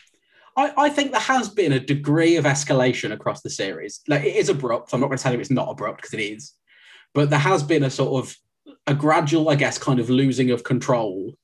I, 0.56 0.72
I 0.76 0.88
think 0.88 1.10
there 1.10 1.20
has 1.20 1.48
been 1.48 1.72
a 1.72 1.80
degree 1.80 2.36
of 2.36 2.44
escalation 2.44 3.12
across 3.12 3.42
the 3.42 3.50
series. 3.50 4.00
Like 4.06 4.24
it 4.24 4.36
is 4.36 4.48
abrupt. 4.48 4.92
I'm 4.92 5.00
not 5.00 5.08
going 5.08 5.18
to 5.18 5.22
tell 5.22 5.32
you 5.32 5.40
it's 5.40 5.50
not 5.50 5.70
abrupt 5.70 5.98
because 5.98 6.14
it 6.14 6.20
is, 6.20 6.52
but 7.12 7.30
there 7.30 7.38
has 7.38 7.62
been 7.62 7.82
a 7.82 7.90
sort 7.90 8.24
of 8.24 8.36
a 8.86 8.94
gradual, 8.94 9.48
I 9.48 9.54
guess, 9.54 9.78
kind 9.78 10.00
of 10.00 10.10
losing 10.10 10.50
of 10.50 10.64
control. 10.64 11.34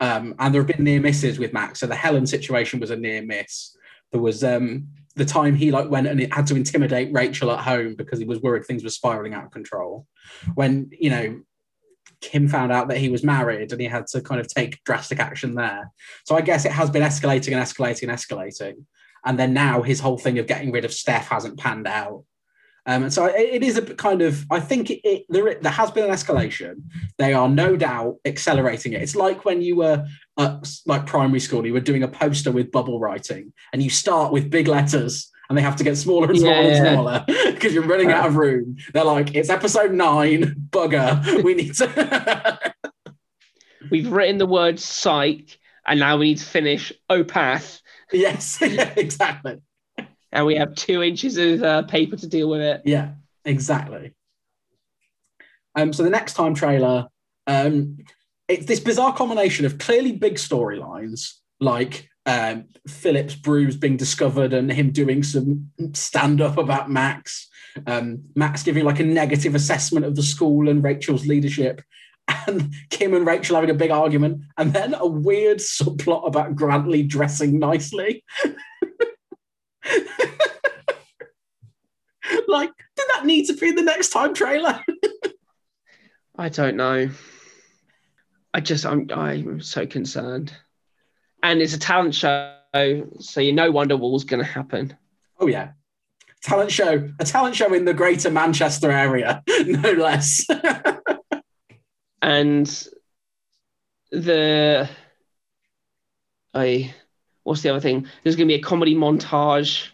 Um, 0.00 0.34
and 0.38 0.54
there 0.54 0.62
have 0.62 0.68
been 0.68 0.84
near 0.84 1.00
misses 1.00 1.38
with 1.38 1.52
Max. 1.52 1.80
So 1.80 1.86
the 1.86 1.94
Helen 1.94 2.26
situation 2.26 2.80
was 2.80 2.90
a 2.90 2.96
near 2.96 3.22
miss. 3.22 3.76
There 4.12 4.20
was 4.20 4.44
um, 4.44 4.88
the 5.14 5.24
time 5.24 5.54
he 5.54 5.70
like 5.70 5.90
went 5.90 6.06
and 6.06 6.20
it 6.20 6.32
had 6.32 6.46
to 6.48 6.56
intimidate 6.56 7.12
Rachel 7.12 7.50
at 7.50 7.64
home 7.64 7.94
because 7.96 8.18
he 8.18 8.24
was 8.24 8.40
worried 8.40 8.64
things 8.64 8.84
were 8.84 8.90
spiraling 8.90 9.34
out 9.34 9.46
of 9.46 9.50
control. 9.50 10.06
When 10.54 10.90
you 10.92 11.10
know 11.10 11.40
Kim 12.20 12.48
found 12.48 12.72
out 12.72 12.88
that 12.88 12.98
he 12.98 13.08
was 13.08 13.24
married 13.24 13.72
and 13.72 13.80
he 13.80 13.86
had 13.86 14.06
to 14.08 14.20
kind 14.20 14.40
of 14.40 14.48
take 14.48 14.82
drastic 14.84 15.18
action 15.18 15.54
there. 15.54 15.90
So 16.24 16.36
I 16.36 16.40
guess 16.40 16.64
it 16.64 16.72
has 16.72 16.90
been 16.90 17.02
escalating 17.02 17.52
and 17.52 17.62
escalating 17.62 18.08
and 18.08 18.12
escalating. 18.12 18.84
And 19.24 19.38
then 19.38 19.52
now 19.52 19.82
his 19.82 20.00
whole 20.00 20.18
thing 20.18 20.38
of 20.38 20.46
getting 20.46 20.70
rid 20.70 20.84
of 20.84 20.92
Steph 20.92 21.28
hasn't 21.28 21.58
panned 21.58 21.86
out. 21.86 22.24
Um, 22.86 23.02
and 23.02 23.12
so 23.12 23.26
it, 23.26 23.64
is 23.64 23.76
a 23.76 23.82
kind 23.82 24.22
of, 24.22 24.46
I 24.50 24.60
think 24.60 24.90
it, 24.90 25.00
it, 25.02 25.26
there, 25.28 25.54
there 25.54 25.72
has 25.72 25.90
been 25.90 26.04
an 26.04 26.10
escalation. 26.10 26.82
They 27.18 27.32
are 27.32 27.48
no 27.48 27.76
doubt 27.76 28.18
accelerating 28.24 28.92
it. 28.92 29.02
It's 29.02 29.16
like 29.16 29.44
when 29.44 29.60
you 29.60 29.76
were 29.76 30.06
at 30.38 30.68
like 30.86 31.04
primary 31.04 31.40
school, 31.40 31.66
you 31.66 31.72
were 31.72 31.80
doing 31.80 32.04
a 32.04 32.08
poster 32.08 32.52
with 32.52 32.70
bubble 32.70 33.00
writing 33.00 33.52
and 33.72 33.82
you 33.82 33.90
start 33.90 34.32
with 34.32 34.50
big 34.50 34.68
letters 34.68 35.32
and 35.48 35.58
they 35.58 35.62
have 35.62 35.76
to 35.76 35.84
get 35.84 35.96
smaller 35.96 36.28
and 36.28 36.38
smaller 36.38 36.62
yeah. 36.62 36.68
and 36.68 36.94
smaller 36.94 37.24
because 37.52 37.74
you're 37.74 37.82
running 37.82 38.10
out 38.10 38.26
of 38.26 38.36
room. 38.36 38.76
They're 38.92 39.04
like, 39.04 39.34
it's 39.34 39.50
episode 39.50 39.92
nine, 39.92 40.54
bugger. 40.70 41.42
We 41.42 41.54
need 41.54 41.74
to. 41.74 42.72
We've 43.90 44.10
written 44.10 44.38
the 44.38 44.46
word 44.46 44.80
psych, 44.80 45.58
and 45.86 46.00
now 46.00 46.16
we 46.16 46.30
need 46.30 46.38
to 46.38 46.44
finish 46.44 46.92
opath. 47.10 47.80
Yes, 48.12 48.58
yeah, 48.60 48.92
exactly. 48.96 49.58
And 50.32 50.46
we 50.46 50.56
have 50.56 50.74
two 50.74 51.02
inches 51.02 51.36
of 51.36 51.62
uh, 51.62 51.82
paper 51.82 52.16
to 52.16 52.26
deal 52.26 52.48
with 52.48 52.60
it. 52.60 52.82
Yeah, 52.84 53.12
exactly. 53.44 54.12
Um, 55.74 55.92
so 55.92 56.02
the 56.02 56.10
next 56.10 56.34
time 56.34 56.54
trailer, 56.54 57.08
um, 57.46 57.98
it's 58.48 58.66
this 58.66 58.80
bizarre 58.80 59.14
combination 59.14 59.66
of 59.66 59.78
clearly 59.78 60.12
big 60.12 60.34
storylines 60.34 61.34
like 61.60 62.08
um, 62.26 62.64
Philip's 62.88 63.34
bruise 63.34 63.76
being 63.76 63.96
discovered 63.96 64.52
and 64.52 64.70
him 64.70 64.90
doing 64.90 65.22
some 65.22 65.70
stand 65.92 66.40
up 66.40 66.58
about 66.58 66.90
Max. 66.90 67.48
Um, 67.86 68.22
Max 68.34 68.62
giving 68.62 68.84
like 68.84 69.00
a 69.00 69.04
negative 69.04 69.54
assessment 69.54 70.06
of 70.06 70.16
the 70.16 70.22
school 70.22 70.68
and 70.68 70.82
Rachel's 70.82 71.26
leadership, 71.26 71.82
and 72.46 72.74
Kim 72.90 73.14
and 73.14 73.26
Rachel 73.26 73.56
having 73.56 73.70
a 73.70 73.74
big 73.74 73.90
argument, 73.90 74.42
and 74.56 74.72
then 74.72 74.94
a 74.94 75.06
weird 75.06 75.58
subplot 75.58 76.26
about 76.26 76.56
Grantley 76.56 77.06
dressing 77.06 77.58
nicely. 77.58 78.24
like, 82.48 82.70
did 82.96 83.06
that 83.14 83.24
need 83.24 83.46
to 83.46 83.54
be 83.54 83.68
in 83.68 83.76
the 83.76 83.82
next 83.82 84.10
time 84.10 84.34
trailer? 84.34 84.84
I 86.38 86.48
don't 86.48 86.76
know. 86.76 87.08
I 88.52 88.60
just 88.60 88.86
I'm 88.86 89.10
I'm 89.10 89.60
so 89.60 89.86
concerned 89.86 90.52
and 91.42 91.62
it's 91.62 91.74
a 91.74 91.78
talent 91.78 92.14
show, 92.14 92.54
so 93.20 93.40
you 93.40 93.52
know 93.52 93.70
Wonderwall's 93.70 94.24
going 94.24 94.44
to 94.44 94.50
happen. 94.50 94.96
Oh 95.38 95.46
yeah, 95.46 95.72
talent 96.42 96.72
show, 96.72 97.08
a 97.18 97.24
talent 97.24 97.54
show 97.54 97.72
in 97.72 97.84
the 97.84 97.94
Greater 97.94 98.30
Manchester 98.30 98.90
area, 98.90 99.42
no 99.66 99.92
less. 99.92 100.46
and 102.22 102.88
the 104.10 104.88
I 106.52 106.94
what's 107.46 107.62
the 107.62 107.70
other 107.70 107.80
thing? 107.80 108.06
There's 108.22 108.36
going 108.36 108.48
to 108.48 108.52
be 108.52 108.60
a 108.60 108.62
comedy 108.62 108.94
montage. 108.94 109.88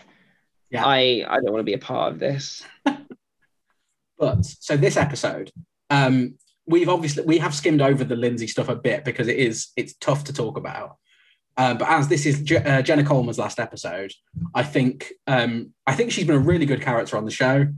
Yeah. 0.71 0.85
I 0.85 1.25
I 1.29 1.37
don't 1.37 1.53
want 1.53 1.61
to 1.61 1.65
be 1.65 1.75
a 1.75 1.79
part 1.79 2.13
of 2.13 2.19
this. 2.19 2.65
but 4.19 4.45
so 4.45 4.77
this 4.77 4.97
episode, 4.97 5.53
um, 5.91 6.35
we've 6.67 6.89
obviously 6.89 7.25
we 7.25 7.39
have 7.39 7.55
skimmed 7.55 7.83
over 7.83 8.05
the 8.05 8.17
Lindsay 8.17 8.47
stuff 8.47 8.71
a 8.71 8.75
bit 8.75 9.05
because 9.05 9.29
it 9.29 9.37
is 9.37 9.69
it's 9.77 9.95
tough 9.95 10.25
to 10.25 10.33
talk 10.33 10.57
about. 10.57 10.97
Uh, 11.59 11.75
but 11.75 11.89
as 11.91 12.09
this 12.09 12.25
is 12.25 12.43
Je- 12.43 12.57
uh, 12.57 12.81
Jenna 12.81 13.05
Coleman's 13.05 13.39
last 13.39 13.61
episode, 13.61 14.13
I 14.55 14.63
think 14.63 15.13
um, 15.27 15.75
I 15.87 15.95
think 15.95 16.11
she's 16.11 16.27
been 16.27 16.37
a 16.37 16.49
really 16.51 16.65
good 16.65 16.81
character 16.81 17.19
on 17.19 17.27
the 17.27 17.31
show. 17.31 17.69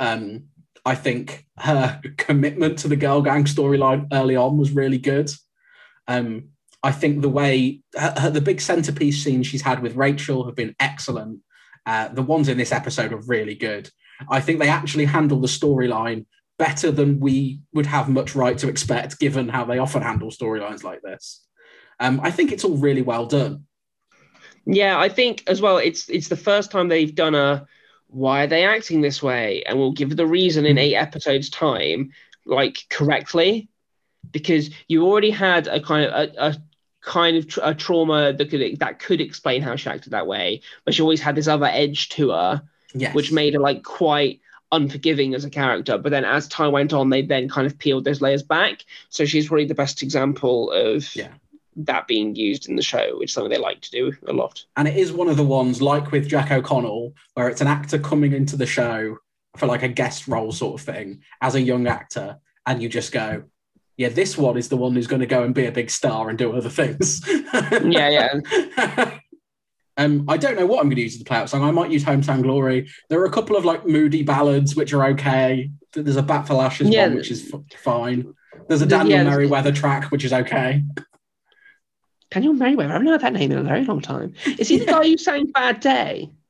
Um, 0.00 0.44
I 0.86 0.94
think 0.94 1.46
her 1.58 2.00
commitment 2.16 2.78
to 2.78 2.88
the 2.88 2.96
girl 2.96 3.20
gang 3.20 3.44
storyline 3.44 4.08
early 4.10 4.36
on 4.36 4.56
was 4.56 4.70
really 4.70 4.98
good. 4.98 5.30
Um, 6.08 6.51
I 6.82 6.92
think 6.92 7.22
the 7.22 7.28
way 7.28 7.80
her, 7.96 8.14
her, 8.18 8.30
the 8.30 8.40
big 8.40 8.60
centerpiece 8.60 9.22
scenes 9.22 9.46
she's 9.46 9.62
had 9.62 9.82
with 9.82 9.96
Rachel 9.96 10.44
have 10.46 10.56
been 10.56 10.74
excellent. 10.80 11.40
Uh, 11.86 12.08
the 12.08 12.22
ones 12.22 12.48
in 12.48 12.58
this 12.58 12.72
episode 12.72 13.12
are 13.12 13.20
really 13.20 13.54
good. 13.54 13.90
I 14.28 14.40
think 14.40 14.58
they 14.58 14.68
actually 14.68 15.04
handle 15.04 15.40
the 15.40 15.48
storyline 15.48 16.26
better 16.58 16.90
than 16.90 17.20
we 17.20 17.60
would 17.72 17.86
have 17.86 18.08
much 18.08 18.34
right 18.34 18.56
to 18.58 18.68
expect, 18.68 19.18
given 19.18 19.48
how 19.48 19.64
they 19.64 19.78
often 19.78 20.02
handle 20.02 20.30
storylines 20.30 20.84
like 20.84 21.02
this. 21.02 21.44
Um, 21.98 22.20
I 22.22 22.30
think 22.30 22.52
it's 22.52 22.64
all 22.64 22.76
really 22.76 23.02
well 23.02 23.26
done. 23.26 23.66
Yeah, 24.64 24.98
I 24.98 25.08
think 25.08 25.42
as 25.48 25.60
well. 25.60 25.78
It's 25.78 26.08
it's 26.08 26.28
the 26.28 26.36
first 26.36 26.70
time 26.70 26.88
they've 26.88 27.14
done 27.14 27.34
a 27.34 27.66
why 28.06 28.44
are 28.44 28.46
they 28.46 28.64
acting 28.64 29.00
this 29.00 29.22
way, 29.22 29.62
and 29.64 29.78
we'll 29.78 29.92
give 29.92 30.16
the 30.16 30.26
reason 30.26 30.66
in 30.66 30.78
eight 30.78 30.94
episodes 30.94 31.50
time, 31.50 32.10
like 32.46 32.84
correctly, 32.90 33.68
because 34.30 34.70
you 34.86 35.04
already 35.04 35.30
had 35.30 35.66
a 35.66 35.80
kind 35.80 36.04
of 36.04 36.12
a, 36.12 36.46
a 36.46 36.56
kind 37.02 37.36
of 37.36 37.48
tra- 37.48 37.68
a 37.68 37.74
trauma 37.74 38.32
that 38.32 38.50
could 38.50 38.78
that 38.78 38.98
could 38.98 39.20
explain 39.20 39.62
how 39.62 39.76
she 39.76 39.90
acted 39.90 40.12
that 40.12 40.26
way, 40.26 40.62
but 40.84 40.94
she 40.94 41.02
always 41.02 41.20
had 41.20 41.34
this 41.34 41.48
other 41.48 41.66
edge 41.66 42.08
to 42.10 42.30
her, 42.30 42.62
yes. 42.94 43.14
which 43.14 43.32
made 43.32 43.54
her 43.54 43.60
like 43.60 43.82
quite 43.82 44.40
unforgiving 44.70 45.34
as 45.34 45.44
a 45.44 45.50
character. 45.50 45.98
But 45.98 46.10
then 46.10 46.24
as 46.24 46.48
time 46.48 46.72
went 46.72 46.92
on, 46.92 47.10
they 47.10 47.22
then 47.22 47.48
kind 47.48 47.66
of 47.66 47.78
peeled 47.78 48.04
those 48.04 48.22
layers 48.22 48.42
back. 48.42 48.84
So 49.10 49.24
she's 49.24 49.48
probably 49.48 49.66
the 49.66 49.74
best 49.74 50.02
example 50.02 50.70
of 50.70 51.14
yeah 51.14 51.28
that 51.76 52.06
being 52.06 52.34
used 52.36 52.68
in 52.68 52.76
the 52.76 52.82
show, 52.82 53.18
which 53.18 53.30
is 53.30 53.34
something 53.34 53.50
they 53.50 53.58
like 53.58 53.80
to 53.80 53.90
do 53.90 54.12
a 54.26 54.32
lot. 54.32 54.64
And 54.76 54.86
it 54.86 54.96
is 54.96 55.12
one 55.12 55.28
of 55.28 55.36
the 55.36 55.44
ones, 55.44 55.80
like 55.80 56.12
with 56.12 56.28
Jack 56.28 56.50
O'Connell, 56.50 57.14
where 57.34 57.48
it's 57.48 57.60
an 57.60 57.66
actor 57.66 57.98
coming 57.98 58.32
into 58.32 58.56
the 58.56 58.66
show 58.66 59.18
for 59.56 59.66
like 59.66 59.82
a 59.82 59.88
guest 59.88 60.28
role 60.28 60.52
sort 60.52 60.80
of 60.80 60.86
thing 60.86 61.22
as 61.40 61.54
a 61.54 61.60
young 61.60 61.86
actor, 61.86 62.38
and 62.66 62.82
you 62.82 62.88
just 62.88 63.12
go, 63.12 63.44
yeah, 64.02 64.08
this 64.08 64.36
one 64.36 64.56
is 64.56 64.68
the 64.68 64.76
one 64.76 64.94
who's 64.94 65.06
going 65.06 65.20
to 65.20 65.26
go 65.26 65.44
and 65.44 65.54
be 65.54 65.66
a 65.66 65.72
big 65.72 65.88
star 65.88 66.28
and 66.28 66.36
do 66.36 66.52
other 66.52 66.68
things. 66.68 67.22
yeah, 67.84 68.08
yeah. 68.08 69.18
um, 69.96 70.24
I 70.28 70.36
don't 70.36 70.58
know 70.58 70.66
what 70.66 70.80
I'm 70.80 70.86
going 70.86 70.96
to 70.96 71.02
use 71.02 71.14
as 71.14 71.20
the 71.20 71.24
play 71.24 71.36
out 71.36 71.48
song. 71.48 71.62
I 71.62 71.70
might 71.70 71.92
use 71.92 72.04
Hometown 72.04 72.42
Glory. 72.42 72.90
There 73.08 73.20
are 73.20 73.26
a 73.26 73.30
couple 73.30 73.56
of 73.56 73.64
like 73.64 73.86
moody 73.86 74.24
ballads 74.24 74.74
which 74.74 74.92
are 74.92 75.04
okay. 75.10 75.70
There's 75.92 76.16
a 76.16 76.22
Bat 76.22 76.48
for 76.48 76.54
Lashes 76.54 76.88
yeah. 76.88 77.06
one 77.06 77.16
which 77.16 77.30
is 77.30 77.54
f- 77.54 77.60
fine. 77.78 78.34
There's 78.66 78.82
a 78.82 78.86
Daniel 78.86 79.18
yeah, 79.18 79.24
Merriweather 79.24 79.70
track 79.70 80.10
which 80.10 80.24
is 80.24 80.32
okay. 80.32 80.82
Daniel 82.32 82.54
Merriweather. 82.54 82.94
I've 82.94 83.02
not 83.02 83.12
heard 83.12 83.20
that 83.20 83.34
name 83.34 83.52
in 83.52 83.58
a 83.58 83.62
very 83.62 83.84
long 83.84 84.00
time. 84.00 84.34
Is 84.58 84.68
he 84.68 84.78
the 84.78 84.86
guy 84.86 85.04
who 85.04 85.16
sang 85.16 85.46
Bad 85.52 85.80
Day? 85.80 86.30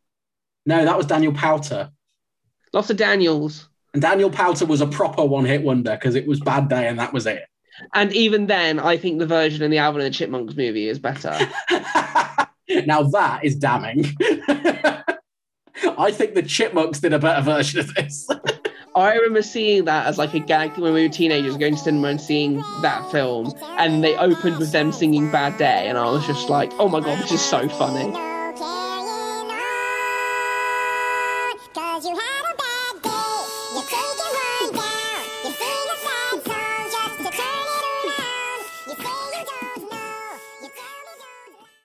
No, 0.64 0.84
that 0.84 0.96
was 0.96 1.07
Daniel 1.07 1.32
Powter. 1.32 1.90
Lots 2.72 2.88
of 2.88 2.96
Daniels. 2.96 3.68
And 3.93 4.03
Daniel 4.03 4.30
Powter 4.30 4.66
was 4.66 4.80
a 4.80 4.86
proper 4.86 5.24
one 5.24 5.45
hit 5.45 5.62
wonder 5.62 5.93
because 5.93 6.14
it 6.14 6.26
was 6.26 6.40
Bad 6.40 6.68
Day 6.68 6.88
and 6.88 6.99
that 6.99 7.12
was 7.12 7.26
it. 7.26 7.45
And 7.95 8.12
even 8.12 8.47
then, 8.47 8.78
I 8.78 8.97
think 8.97 9.18
the 9.18 9.26
version 9.26 9.62
in 9.62 9.70
the 9.70 9.78
Alvin 9.78 10.03
and 10.03 10.12
the 10.12 10.16
Chipmunks 10.16 10.55
movie 10.57 10.88
is 10.88 10.99
better. 10.99 11.30
now 12.86 13.03
that 13.03 13.40
is 13.43 13.57
damning. 13.57 14.05
I 15.99 16.11
think 16.11 16.34
the 16.34 16.43
Chipmunks 16.43 17.01
did 17.01 17.12
a 17.12 17.18
better 17.18 17.43
version 17.43 17.80
of 17.80 17.95
this. 17.95 18.28
I 18.95 19.14
remember 19.14 19.43
seeing 19.43 19.86
that 19.86 20.07
as 20.07 20.18
like 20.18 20.34
a 20.34 20.38
gag 20.38 20.76
when 20.76 20.93
we 20.93 21.03
were 21.03 21.12
teenagers, 21.12 21.57
going 21.57 21.76
to 21.76 21.80
cinema 21.80 22.09
and 22.09 22.20
seeing 22.20 22.62
that 22.82 23.11
film, 23.11 23.53
and 23.78 24.05
they 24.05 24.14
opened 24.16 24.59
with 24.59 24.70
them 24.70 24.93
singing 24.93 25.30
"Bad 25.30 25.57
Day," 25.57 25.88
and 25.88 25.97
I 25.97 26.11
was 26.11 26.26
just 26.26 26.51
like, 26.51 26.70
"Oh 26.78 26.90
my 26.90 27.01
god, 27.01 27.18
this 27.22 27.32
is 27.32 27.40
so 27.40 27.70
funny." 27.70 28.32